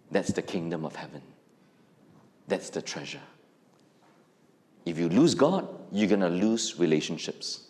That's 0.10 0.32
the 0.32 0.42
kingdom 0.42 0.86
of 0.86 0.96
heaven. 0.96 1.22
That's 2.48 2.70
the 2.70 2.82
treasure. 2.82 3.22
If 4.86 4.98
you 4.98 5.10
lose 5.10 5.36
God, 5.36 5.68
you're 5.92 6.08
going 6.08 6.22
to 6.22 6.30
lose 6.30 6.80
relationships. 6.80 7.68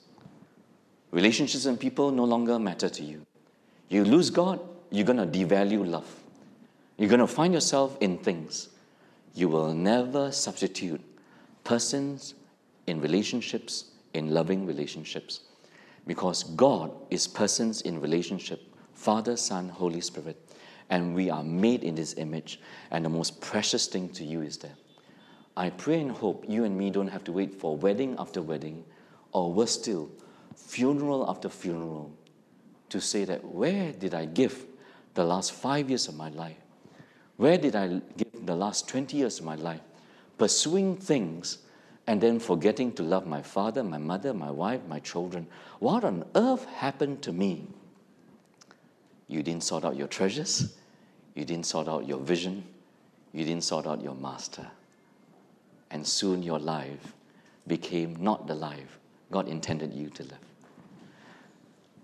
Relationships 1.12 1.66
and 1.66 1.80
people 1.80 2.12
no 2.12 2.26
longer 2.26 2.60
matter 2.60 2.90
to 2.90 3.04
you. 3.04 3.26
You 3.90 4.06
lose 4.06 4.30
God, 4.30 4.60
you're 4.92 5.06
going 5.06 5.18
to 5.18 5.26
devalue 5.26 5.88
love. 5.88 6.08
You're 6.98 7.10
going 7.10 7.20
to 7.20 7.28
find 7.28 7.54
yourself 7.54 7.98
in 8.02 8.18
things. 8.18 8.70
You 9.34 9.50
will 9.50 9.74
never 9.74 10.32
substitute 10.32 11.02
persons 11.64 12.34
in 12.88 13.02
relationships, 13.02 13.91
in 14.14 14.34
loving 14.34 14.66
relationships. 14.66 15.41
Because 16.08 16.43
God 16.43 16.91
is 17.10 17.28
persons 17.28 17.82
in 17.82 18.02
relationship 18.02 18.62
Father, 18.93 19.38
Son, 19.38 19.70
Holy 19.70 20.02
Spirit. 20.02 20.38
And 20.89 21.14
we 21.14 21.30
are 21.30 21.43
made 21.43 21.84
in 21.84 21.95
His 21.95 22.16
image. 22.16 22.60
And 22.89 23.06
the 23.06 23.10
most 23.10 23.41
precious 23.41 23.86
thing 23.86 24.10
to 24.10 24.24
you 24.24 24.41
is 24.41 24.58
that 24.60 24.76
I 25.56 25.72
pray 25.72 26.02
and 26.02 26.12
hope 26.12 26.45
you 26.48 26.64
and 26.66 26.78
me 26.78 26.89
don't 26.89 27.08
have 27.08 27.24
to 27.26 27.32
wait 27.32 27.54
for 27.54 27.76
wedding 27.76 28.16
after 28.20 28.43
wedding, 28.43 28.86
or 29.32 29.52
worse 29.52 29.72
still, 29.72 30.10
funeral 30.56 31.28
after 31.28 31.50
funeral, 31.50 32.16
to 32.89 33.02
say 33.02 33.26
that 33.26 33.43
where 33.43 33.91
did 33.91 34.14
I 34.14 34.26
give 34.26 34.66
the 35.16 35.24
last 35.24 35.52
five 35.52 35.89
years 35.89 36.08
of 36.08 36.16
my 36.16 36.30
life? 36.30 36.58
Where 37.38 37.58
did 37.58 37.76
I 37.76 38.02
give 38.18 38.46
the 38.46 38.56
last 38.56 38.88
20 38.88 39.18
years 39.18 39.40
of 39.40 39.46
my 39.46 39.56
life? 39.56 39.82
Pursuing 40.38 40.98
things 40.98 41.60
and 42.08 42.22
then 42.22 42.40
forgetting 42.40 42.94
to 42.94 43.04
love 43.04 43.28
my 43.28 43.42
father, 43.42 43.84
my 43.84 43.98
mother, 43.98 44.34
my 44.34 44.52
wife, 44.52 44.82
my 44.88 45.00
children. 45.00 45.48
What 45.80 46.04
on 46.04 46.26
earth 46.36 46.66
happened 46.66 47.22
to 47.24 47.34
me? 47.34 47.68
You 49.28 49.44
didn't 49.44 49.64
sort 49.64 49.84
out 49.86 49.96
your 49.96 50.08
treasures. 50.08 50.74
You 51.36 51.46
didn't 51.46 51.66
sort 51.66 51.88
out 51.88 52.08
your 52.08 52.20
vision. 52.20 52.64
You 53.34 53.46
didn't 53.46 53.64
sort 53.64 53.86
out 53.86 54.02
your 54.02 54.16
master. 54.16 54.66
And 55.92 56.06
soon 56.08 56.44
your 56.44 56.60
life 56.60 57.14
became 57.68 58.16
not 58.16 58.48
the 58.48 58.56
life 58.56 59.00
God 59.32 59.48
intended 59.48 59.94
you 59.94 60.10
to 60.12 60.24
live. 60.24 60.38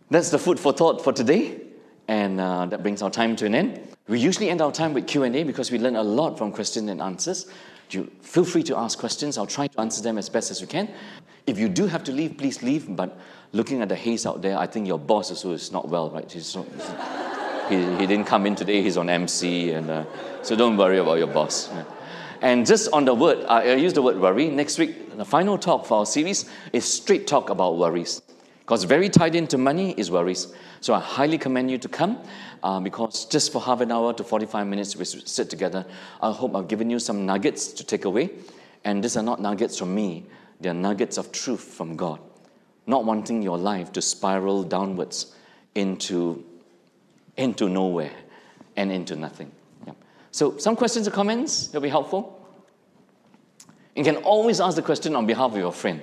That's 0.10 0.30
the 0.30 0.40
food 0.40 0.60
for 0.60 0.74
thought 0.74 1.04
for 1.04 1.14
today. 1.14 1.62
And 2.08 2.40
uh, 2.40 2.66
that 2.68 2.82
brings 2.82 3.02
our 3.02 3.10
time 3.10 3.36
to 3.38 3.46
an 3.46 3.56
end. 3.56 3.96
We 4.08 4.20
usually 4.20 4.50
end 4.50 4.62
our 4.62 4.72
time 4.72 4.94
with 4.94 5.08
Q&A 5.08 5.44
because 5.44 5.72
we 5.72 5.80
learn 5.80 5.96
a 5.96 6.04
lot 6.04 6.38
from 6.38 6.52
questions 6.52 6.90
and 6.90 7.02
answers. 7.02 7.50
You 7.90 8.12
feel 8.22 8.44
free 8.44 8.64
to 8.64 8.78
ask 8.78 8.98
questions. 8.98 9.38
I'll 9.38 9.46
try 9.46 9.68
to 9.68 9.80
answer 9.80 10.02
them 10.02 10.18
as 10.18 10.28
best 10.28 10.52
as 10.52 10.62
we 10.62 10.68
can. 10.68 10.90
If 11.46 11.60
you 11.60 11.70
do 11.70 11.86
have 11.88 12.04
to 12.06 12.12
leave, 12.12 12.38
please 12.38 12.64
leave. 12.64 12.94
But 12.96 13.18
looking 13.52 13.82
at 13.82 13.90
the 13.90 13.96
haze 13.96 14.26
out 14.26 14.42
there, 14.42 14.58
I 14.58 14.68
think 14.68 14.88
your 14.88 15.00
boss 15.00 15.30
also 15.30 15.52
is 15.52 15.72
not 15.72 15.88
well, 15.88 16.10
right? 16.10 16.30
He's 16.30 16.54
he, 17.70 17.76
he 17.98 18.08
didn't 18.08 18.26
come 18.26 18.46
in 18.46 18.56
today. 18.56 18.82
He's 18.82 18.98
on 18.98 19.10
MC, 19.10 19.72
and 19.72 19.90
uh, 19.90 20.06
so 20.42 20.56
don't 20.56 20.76
worry 20.76 20.98
about 20.98 21.18
your 21.20 21.28
boss. 21.28 21.70
And 22.42 22.66
just 22.66 22.92
on 22.92 23.06
the 23.06 23.14
word, 23.14 23.46
I 23.46 23.76
use 23.76 23.94
the 23.94 24.02
word 24.02 24.20
worry. 24.20 24.50
Next 24.50 24.78
week, 24.78 25.16
the 25.16 25.26
final 25.26 25.58
talk 25.58 25.86
for 25.86 26.00
our 26.00 26.06
series 26.06 26.50
is 26.74 26.84
straight 26.84 27.28
talk 27.28 27.50
about 27.50 27.78
worries. 27.78 28.22
Because 28.64 28.86
very 28.86 29.10
tied 29.10 29.36
into 29.36 29.58
money 29.58 29.94
is 29.98 30.10
worries. 30.10 30.54
So 30.80 30.94
I 30.94 31.00
highly 31.02 31.38
commend 31.38 31.70
you 31.70 31.78
to 31.80 31.90
come 31.90 32.18
uh, 32.64 32.80
because 32.80 33.26
just 33.26 33.52
for 33.52 33.62
half 33.62 33.82
an 33.82 33.92
hour 33.92 34.14
to 34.14 34.24
45 34.24 34.68
minutes 34.68 34.96
we 34.96 35.04
sit 35.04 35.50
together. 35.50 35.86
I 36.22 36.32
hope 36.32 36.56
I've 36.56 36.70
given 36.70 36.90
you 36.90 37.00
some 37.00 37.26
nuggets 37.26 37.68
to 37.74 37.84
take 37.84 38.06
away. 38.06 38.30
And 38.86 39.04
these 39.04 39.18
are 39.18 39.24
not 39.24 39.42
nuggets 39.42 39.78
from 39.78 39.94
me, 39.94 40.26
they 40.62 40.70
are 40.70 40.74
nuggets 40.74 41.18
of 41.18 41.32
truth 41.34 41.62
from 41.62 41.98
God. 41.98 42.20
Not 42.88 43.04
wanting 43.04 43.42
your 43.42 43.58
life 43.58 43.92
to 43.94 44.02
spiral 44.02 44.64
downwards 44.64 45.36
into, 45.76 46.44
into 47.36 47.68
nowhere 47.68 48.12
and 48.76 48.92
into 48.92 49.16
nothing. 49.16 49.52
Yeah. 49.86 49.94
So, 50.32 50.58
some 50.58 50.76
questions 50.76 51.08
or 51.08 51.12
comments 51.12 51.68
that 51.68 51.80
will 51.80 51.84
be 51.84 51.90
helpful? 51.90 52.40
You 53.96 54.04
can 54.04 54.18
always 54.18 54.60
ask 54.60 54.76
the 54.76 54.82
question 54.82 55.16
on 55.16 55.26
behalf 55.26 55.52
of 55.52 55.58
your 55.58 55.72
friend. 55.72 56.02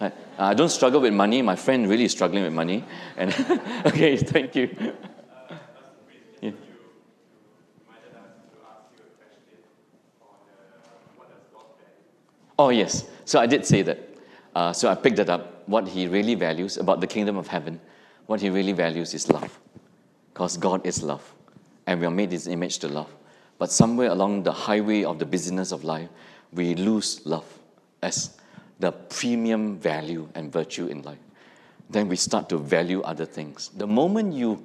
I, 0.00 0.12
I 0.38 0.54
don't 0.54 0.70
struggle 0.70 1.00
with 1.00 1.12
money. 1.12 1.42
My 1.42 1.56
friend 1.56 1.88
really 1.88 2.04
is 2.04 2.12
struggling 2.12 2.44
with 2.44 2.52
money. 2.52 2.84
And 3.16 3.32
okay, 3.86 4.16
thank 4.16 4.56
you. 4.56 4.94
Oh, 12.60 12.68
yes. 12.68 13.08
So 13.24 13.40
I 13.40 13.46
did 13.46 13.64
say 13.64 13.80
that. 13.80 13.98
Uh, 14.54 14.70
so 14.74 14.90
I 14.90 14.94
picked 14.94 15.16
that 15.16 15.30
up. 15.30 15.66
What 15.66 15.88
he 15.88 16.06
really 16.06 16.34
values 16.34 16.76
about 16.76 17.00
the 17.00 17.06
kingdom 17.06 17.38
of 17.38 17.46
heaven, 17.46 17.80
what 18.26 18.38
he 18.42 18.50
really 18.50 18.72
values 18.72 19.14
is 19.14 19.30
love. 19.30 19.58
Because 20.34 20.58
God 20.58 20.84
is 20.84 21.02
love. 21.02 21.22
And 21.86 22.00
we 22.00 22.06
are 22.06 22.10
made 22.10 22.30
his 22.30 22.46
image 22.46 22.78
to 22.80 22.88
love. 22.88 23.08
But 23.56 23.72
somewhere 23.72 24.10
along 24.10 24.42
the 24.42 24.52
highway 24.52 25.04
of 25.04 25.18
the 25.18 25.24
busyness 25.24 25.72
of 25.72 25.84
life, 25.84 26.10
we 26.52 26.74
lose 26.74 27.24
love 27.24 27.46
as 28.02 28.36
the 28.80 28.92
premium 28.92 29.78
value 29.78 30.28
and 30.34 30.52
virtue 30.52 30.86
in 30.86 31.02
life. 31.02 31.18
Then 31.88 32.08
we 32.08 32.16
start 32.16 32.48
to 32.48 32.58
value 32.58 33.02
other 33.02 33.26
things. 33.26 33.70
The 33.76 33.86
moment 33.86 34.32
you 34.32 34.64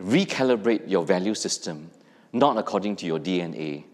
recalibrate 0.00 0.88
your 0.88 1.04
value 1.04 1.34
system, 1.34 1.90
not 2.32 2.56
according 2.56 2.96
to 2.96 3.06
your 3.06 3.18
DNA, 3.18 3.84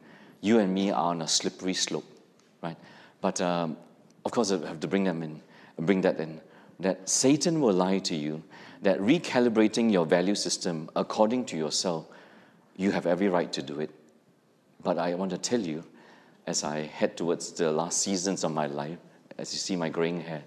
you 0.41 0.59
and 0.59 0.73
me 0.73 0.91
are 0.91 1.11
on 1.11 1.23
a 1.23 1.29
slippery 1.29 1.73
slope, 1.75 2.05
right? 2.63 2.77
But 3.21 3.41
um, 3.41 3.77
of 4.25 4.33
course, 4.33 4.53
I 4.53 4.59
have 4.67 4.81
to 4.81 4.89
bring 4.89 5.05
them 5.05 5.23
in, 5.23 5.41
bring 5.79 6.03
that 6.03 6.21
in. 6.21 6.41
That 6.81 7.09
Satan 7.09 7.61
will 7.61 7.73
lie 7.73 8.01
to 8.01 8.15
you. 8.15 8.43
That 8.83 8.99
recalibrating 9.01 9.91
your 9.91 10.05
value 10.05 10.35
system 10.35 10.91
according 10.95 11.47
to 11.47 11.57
yourself, 11.57 12.07
you 12.77 12.91
have 12.91 13.07
every 13.07 13.29
right 13.29 13.51
to 13.53 13.63
do 13.63 13.81
it. 13.81 13.91
But 14.83 14.99
I 14.99 15.15
want 15.15 15.31
to 15.31 15.39
tell 15.39 15.61
you, 15.61 15.85
as 16.47 16.65
I 16.65 16.81
head 16.81 17.17
towards 17.17 17.53
the 17.53 17.73
last 17.73 18.03
seasons 18.03 18.45
of 18.45 18.53
my 18.53 18.67
life, 18.67 18.99
as 19.39 19.53
you 19.53 19.59
see 19.59 19.77
my 19.77 19.89
graying 19.89 20.21
hair, 20.21 20.43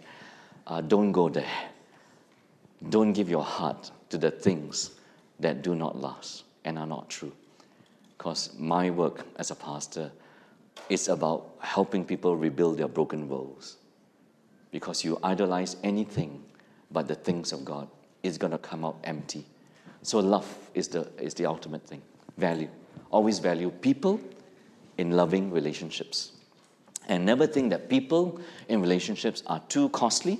uh, 0.67 0.81
don't 0.81 1.11
go 1.11 1.29
there. 1.29 1.69
Don't 2.89 3.13
give 3.13 3.29
your 3.29 3.43
heart 3.43 3.91
to 4.09 4.17
the 4.17 4.31
things 4.31 4.91
that 5.39 5.61
do 5.61 5.75
not 5.75 5.99
last 5.99 6.43
and 6.65 6.77
are 6.77 6.87
not 6.87 7.09
true. 7.09 7.31
Because 8.17 8.51
my 8.57 8.89
work 8.89 9.25
as 9.37 9.51
a 9.51 9.55
pastor 9.55 10.11
is 10.89 11.07
about 11.07 11.49
helping 11.59 12.05
people 12.05 12.35
rebuild 12.35 12.77
their 12.77 12.87
broken 12.87 13.27
worlds. 13.27 13.77
Because 14.71 15.03
you 15.03 15.19
idolize 15.23 15.75
anything 15.83 16.43
but 16.91 17.07
the 17.07 17.15
things 17.15 17.51
of 17.51 17.65
God, 17.65 17.87
it's 18.23 18.37
going 18.37 18.51
to 18.51 18.57
come 18.57 18.85
out 18.85 18.97
empty. 19.03 19.45
So, 20.03 20.19
love 20.19 20.47
is 20.73 20.87
the, 20.87 21.07
is 21.19 21.33
the 21.33 21.45
ultimate 21.45 21.85
thing. 21.85 22.01
Value. 22.37 22.69
Always 23.11 23.39
value 23.39 23.71
people 23.71 24.19
in 24.97 25.11
loving 25.11 25.51
relationships 25.51 26.31
and 27.07 27.25
never 27.25 27.47
think 27.47 27.69
that 27.71 27.89
people 27.89 28.39
in 28.67 28.81
relationships 28.81 29.41
are 29.47 29.61
too 29.69 29.89
costly, 29.89 30.39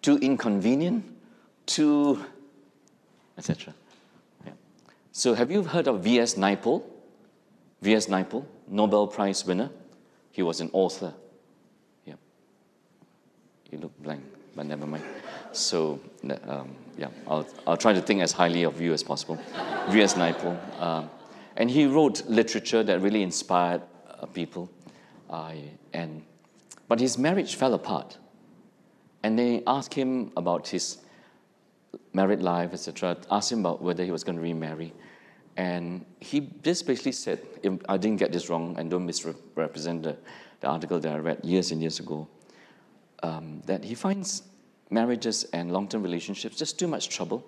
too 0.00 0.16
inconvenient, 0.18 1.04
too, 1.66 2.24
etc. 3.36 3.74
Yeah. 4.46 4.52
So, 5.12 5.34
have 5.34 5.50
you 5.50 5.62
heard 5.64 5.88
of 5.88 6.02
V.S. 6.02 6.34
Naipaul? 6.34 6.82
V.S. 7.82 8.06
Naipaul, 8.06 8.44
Nobel 8.68 9.06
Prize 9.06 9.44
winner. 9.44 9.70
He 10.32 10.42
was 10.42 10.60
an 10.60 10.70
author. 10.72 11.14
Yep. 12.06 12.18
You 13.70 13.78
look 13.78 14.02
blank, 14.02 14.22
but 14.54 14.66
never 14.66 14.86
mind. 14.86 15.04
So, 15.52 16.00
um, 16.46 16.74
yeah, 16.96 17.08
I'll, 17.26 17.46
I'll 17.66 17.76
try 17.76 17.92
to 17.92 18.00
think 18.00 18.20
as 18.22 18.32
highly 18.32 18.64
of 18.64 18.80
you 18.80 18.92
as 18.92 19.02
possible. 19.02 19.36
V.S. 19.90 20.14
Naipaul. 20.14 20.80
Um, 20.80 21.10
and 21.56 21.68
he 21.68 21.86
wrote 21.86 22.24
literature 22.28 22.84
that 22.84 23.00
really 23.00 23.22
inspired 23.22 23.82
uh, 24.08 24.26
people. 24.26 24.70
And, 25.30 26.22
but 26.88 27.00
his 27.00 27.18
marriage 27.18 27.54
fell 27.54 27.74
apart. 27.74 28.18
And 29.22 29.38
they 29.38 29.62
asked 29.66 29.94
him 29.94 30.32
about 30.36 30.68
his 30.68 30.98
married 32.12 32.40
life, 32.40 32.72
etc., 32.72 33.16
asked 33.30 33.52
him 33.52 33.60
about 33.60 33.82
whether 33.82 34.04
he 34.04 34.10
was 34.10 34.24
going 34.24 34.36
to 34.36 34.42
remarry. 34.42 34.92
And 35.56 36.04
he 36.20 36.52
just 36.62 36.86
basically 36.86 37.12
said, 37.12 37.40
I 37.88 37.96
didn't 37.96 38.18
get 38.18 38.32
this 38.32 38.48
wrong, 38.48 38.76
and 38.78 38.90
don't 38.90 39.06
misrepresent 39.06 40.04
the, 40.04 40.16
the 40.60 40.68
article 40.68 41.00
that 41.00 41.12
I 41.12 41.18
read 41.18 41.44
years 41.44 41.72
and 41.72 41.80
years 41.80 41.98
ago, 41.98 42.28
um, 43.22 43.62
that 43.66 43.84
he 43.84 43.94
finds 43.94 44.42
marriages 44.90 45.44
and 45.52 45.72
long 45.72 45.88
term 45.88 46.02
relationships 46.02 46.56
just 46.56 46.78
too 46.78 46.86
much 46.86 47.08
trouble. 47.08 47.44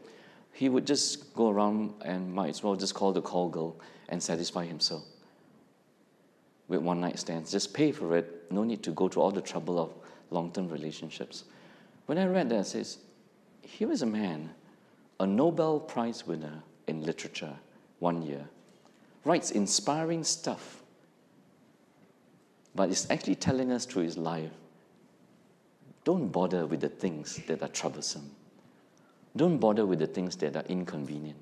He 0.52 0.68
would 0.68 0.86
just 0.86 1.32
go 1.34 1.48
around 1.48 1.94
and 2.04 2.34
might 2.34 2.50
as 2.50 2.62
well 2.62 2.74
just 2.74 2.94
call 2.94 3.12
the 3.12 3.22
call 3.22 3.48
girl 3.48 3.80
and 4.08 4.20
satisfy 4.20 4.66
himself 4.66 5.04
with 6.70 6.80
one 6.80 7.00
night 7.00 7.18
stands. 7.18 7.50
Just 7.50 7.74
pay 7.74 7.90
for 7.90 8.16
it. 8.16 8.50
No 8.50 8.62
need 8.62 8.82
to 8.84 8.92
go 8.92 9.08
to 9.08 9.20
all 9.20 9.32
the 9.32 9.42
trouble 9.42 9.78
of 9.78 9.92
long 10.30 10.52
term 10.52 10.68
relationships. 10.68 11.44
When 12.06 12.16
I 12.16 12.26
read 12.26 12.48
that, 12.48 12.60
I 12.60 12.62
says, 12.62 12.98
here 13.60 13.90
is 13.90 14.02
a 14.02 14.06
man, 14.06 14.50
a 15.18 15.26
Nobel 15.26 15.80
Prize 15.80 16.26
winner 16.26 16.62
in 16.86 17.02
literature 17.04 17.54
one 17.98 18.22
year, 18.22 18.48
writes 19.24 19.50
inspiring 19.50 20.24
stuff, 20.24 20.82
but 22.74 22.88
is 22.88 23.06
actually 23.10 23.34
telling 23.34 23.72
us 23.72 23.84
through 23.84 24.04
his 24.04 24.16
life 24.16 24.50
don't 26.04 26.28
bother 26.28 26.66
with 26.66 26.80
the 26.80 26.88
things 26.88 27.40
that 27.46 27.62
are 27.62 27.68
troublesome. 27.68 28.30
Don't 29.36 29.58
bother 29.58 29.84
with 29.84 29.98
the 29.98 30.06
things 30.06 30.34
that 30.36 30.56
are 30.56 30.64
inconvenient. 30.68 31.38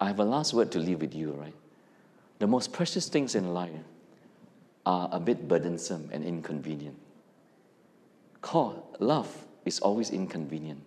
I 0.00 0.06
have 0.06 0.20
a 0.20 0.24
last 0.24 0.54
word 0.54 0.72
to 0.72 0.78
leave 0.78 1.00
with 1.00 1.14
you, 1.14 1.32
right? 1.32 1.54
The 2.38 2.46
most 2.46 2.72
precious 2.72 3.08
things 3.08 3.34
in 3.34 3.52
life 3.52 3.70
are 4.86 5.08
a 5.12 5.20
bit 5.20 5.48
burdensome 5.48 6.10
and 6.12 6.24
inconvenient. 6.24 6.96
Love 9.00 9.46
is 9.64 9.80
always 9.80 10.10
inconvenient. 10.10 10.80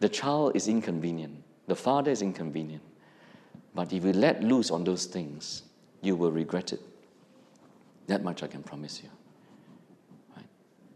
The 0.00 0.08
child 0.08 0.56
is 0.56 0.66
inconvenient. 0.66 1.42
The 1.66 1.76
father 1.76 2.10
is 2.10 2.22
inconvenient. 2.22 2.82
But 3.74 3.92
if 3.92 4.04
you 4.04 4.12
let 4.12 4.42
loose 4.42 4.70
on 4.70 4.84
those 4.84 5.04
things, 5.06 5.62
you 6.02 6.16
will 6.16 6.32
regret 6.32 6.72
it. 6.72 6.80
That 8.06 8.24
much 8.24 8.42
I 8.42 8.46
can 8.48 8.62
promise 8.62 9.02
you. 9.02 9.10
Right? 10.34 10.46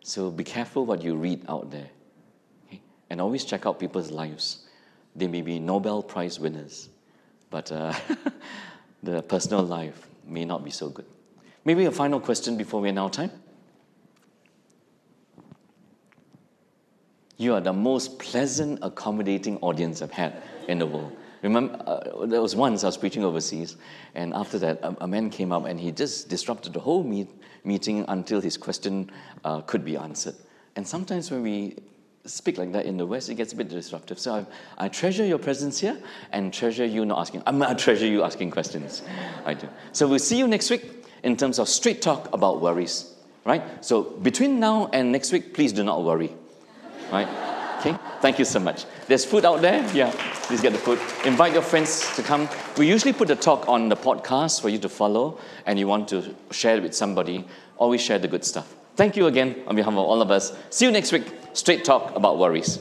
So 0.03 0.31
be 0.31 0.43
careful 0.43 0.87
what 0.87 1.03
you 1.03 1.15
read 1.15 1.45
out 1.49 1.71
there. 1.71 1.91
Okay? 2.67 2.81
And 3.11 3.21
always 3.21 3.45
check 3.45 3.67
out 3.67 3.79
people's 3.79 4.11
lives. 4.11 4.67
They 5.15 5.29
may 5.29 5.43
be 5.43 5.61
Nobel 5.61 6.03
Prize 6.03 6.41
winners, 6.41 6.89
but 7.51 7.71
uh, 7.71 7.95
the 9.03 9.23
personal 9.23 9.63
life 9.63 10.09
may 10.27 10.45
not 10.45 10.65
be 10.65 10.71
so 10.71 10.89
good. 10.89 11.07
Maybe 11.65 11.87
a 11.87 11.91
final 11.91 12.21
question 12.21 12.57
before 12.57 12.81
we 12.81 12.89
end 12.89 12.99
our 12.99 13.11
time. 13.11 13.31
You 17.37 17.55
are 17.55 17.61
the 17.61 17.73
most 17.73 18.19
pleasant, 18.19 18.79
accommodating 18.83 19.59
audience 19.59 20.03
I've 20.03 20.13
had 20.13 20.43
in 20.69 20.79
the 20.79 20.87
world. 20.87 21.17
Remember, 21.43 21.77
uh, 21.87 22.27
there 22.27 22.41
was 22.41 22.55
once 22.55 22.85
I 22.85 22.87
was 22.87 22.97
preaching 22.97 23.25
overseas, 23.25 23.77
and 24.15 24.33
after 24.33 24.59
that, 24.61 24.81
a, 24.83 25.05
a 25.05 25.07
man 25.07 25.31
came 25.31 25.53
up 25.53 25.67
and 25.67 25.79
he 25.79 25.91
just 25.91 26.29
disrupted 26.29 26.73
the 26.73 26.81
whole 26.81 27.03
meet, 27.03 27.29
meeting 27.65 28.05
until 28.09 28.41
his 28.41 28.57
question 28.57 29.11
uh, 29.45 29.61
could 29.63 29.85
be 29.85 29.97
answered. 29.97 30.37
And 30.77 30.87
sometimes 30.87 31.31
when 31.31 31.43
we 31.43 31.77
speak 32.25 32.57
like 32.57 32.73
that 32.73 32.87
in 32.87 32.97
the 32.97 33.05
West, 33.05 33.29
it 33.29 33.35
gets 33.35 33.53
a 33.53 33.57
bit 33.57 33.69
disruptive. 33.69 34.19
So 34.19 34.47
I, 34.79 34.87
I 34.87 34.89
treasure 34.89 35.27
your 35.27 35.39
presence 35.39 35.81
here 35.81 35.99
and 36.33 36.53
treasure 36.53 36.87
you 36.87 37.05
not 37.05 37.19
asking. 37.19 37.43
I 37.47 37.75
treasure 37.75 38.07
you 38.07 38.23
asking 38.23 38.51
questions. 38.51 39.03
I 39.45 39.55
do. 39.55 39.69
So 39.93 40.09
we'll 40.09 40.19
see 40.19 40.39
you 40.39 40.49
next 40.49 40.71
week 40.71 41.04
in 41.25 41.37
terms 41.37 41.59
of 41.59 41.69
straight 41.69 42.01
talk 42.01 42.33
about 42.33 42.61
worries. 42.61 43.11
Right? 43.45 43.85
So 43.85 44.03
between 44.03 44.61
now 44.61 44.89
and 44.93 45.13
next 45.13 45.33
week, 45.33 45.53
please 45.53 45.73
do 45.73 45.83
not 45.83 46.03
worry. 46.03 46.33
Right? 47.13 47.29
Okay? 47.81 47.99
Thank 48.21 48.39
you 48.39 48.47
so 48.47 48.59
much. 48.59 48.87
There's 49.07 49.25
food 49.27 49.45
out 49.45 49.61
there. 49.61 49.87
Yeah, 49.93 50.11
please 50.45 50.63
get 50.63 50.73
the 50.73 50.79
food. 50.79 50.99
Invite 51.27 51.53
your 51.53 51.61
friends 51.61 52.17
to 52.17 52.23
come. 52.23 52.49
We 52.79 52.89
usually 52.89 53.13
put 53.13 53.29
the 53.29 53.37
talk 53.37 53.69
on 53.69 53.91
the 53.91 53.97
podcast 53.97 54.63
for 54.63 54.71
you 54.71 54.79
to 54.79 54.89
follow, 54.89 55.39
and 55.67 55.79
you 55.79 55.87
want 55.87 56.09
to 56.09 56.35
share 56.51 56.77
it 56.79 56.83
with 56.83 56.95
somebody. 56.95 57.45
Always 57.77 58.01
share 58.01 58.19
the 58.19 58.29
good 58.29 58.45
stuff. 58.45 58.75
Thank 58.97 59.17
you 59.17 59.27
again 59.27 59.63
on 59.67 59.77
behalf 59.77 59.93
of 59.93 59.99
all 59.99 60.23
of 60.23 60.31
us. 60.31 60.57
See 60.71 60.87
you 60.87 60.93
next 60.93 61.13
week. 61.13 61.31
Straight 61.53 61.85
talk 61.85 62.17
about 62.17 62.39
worries. 62.39 62.79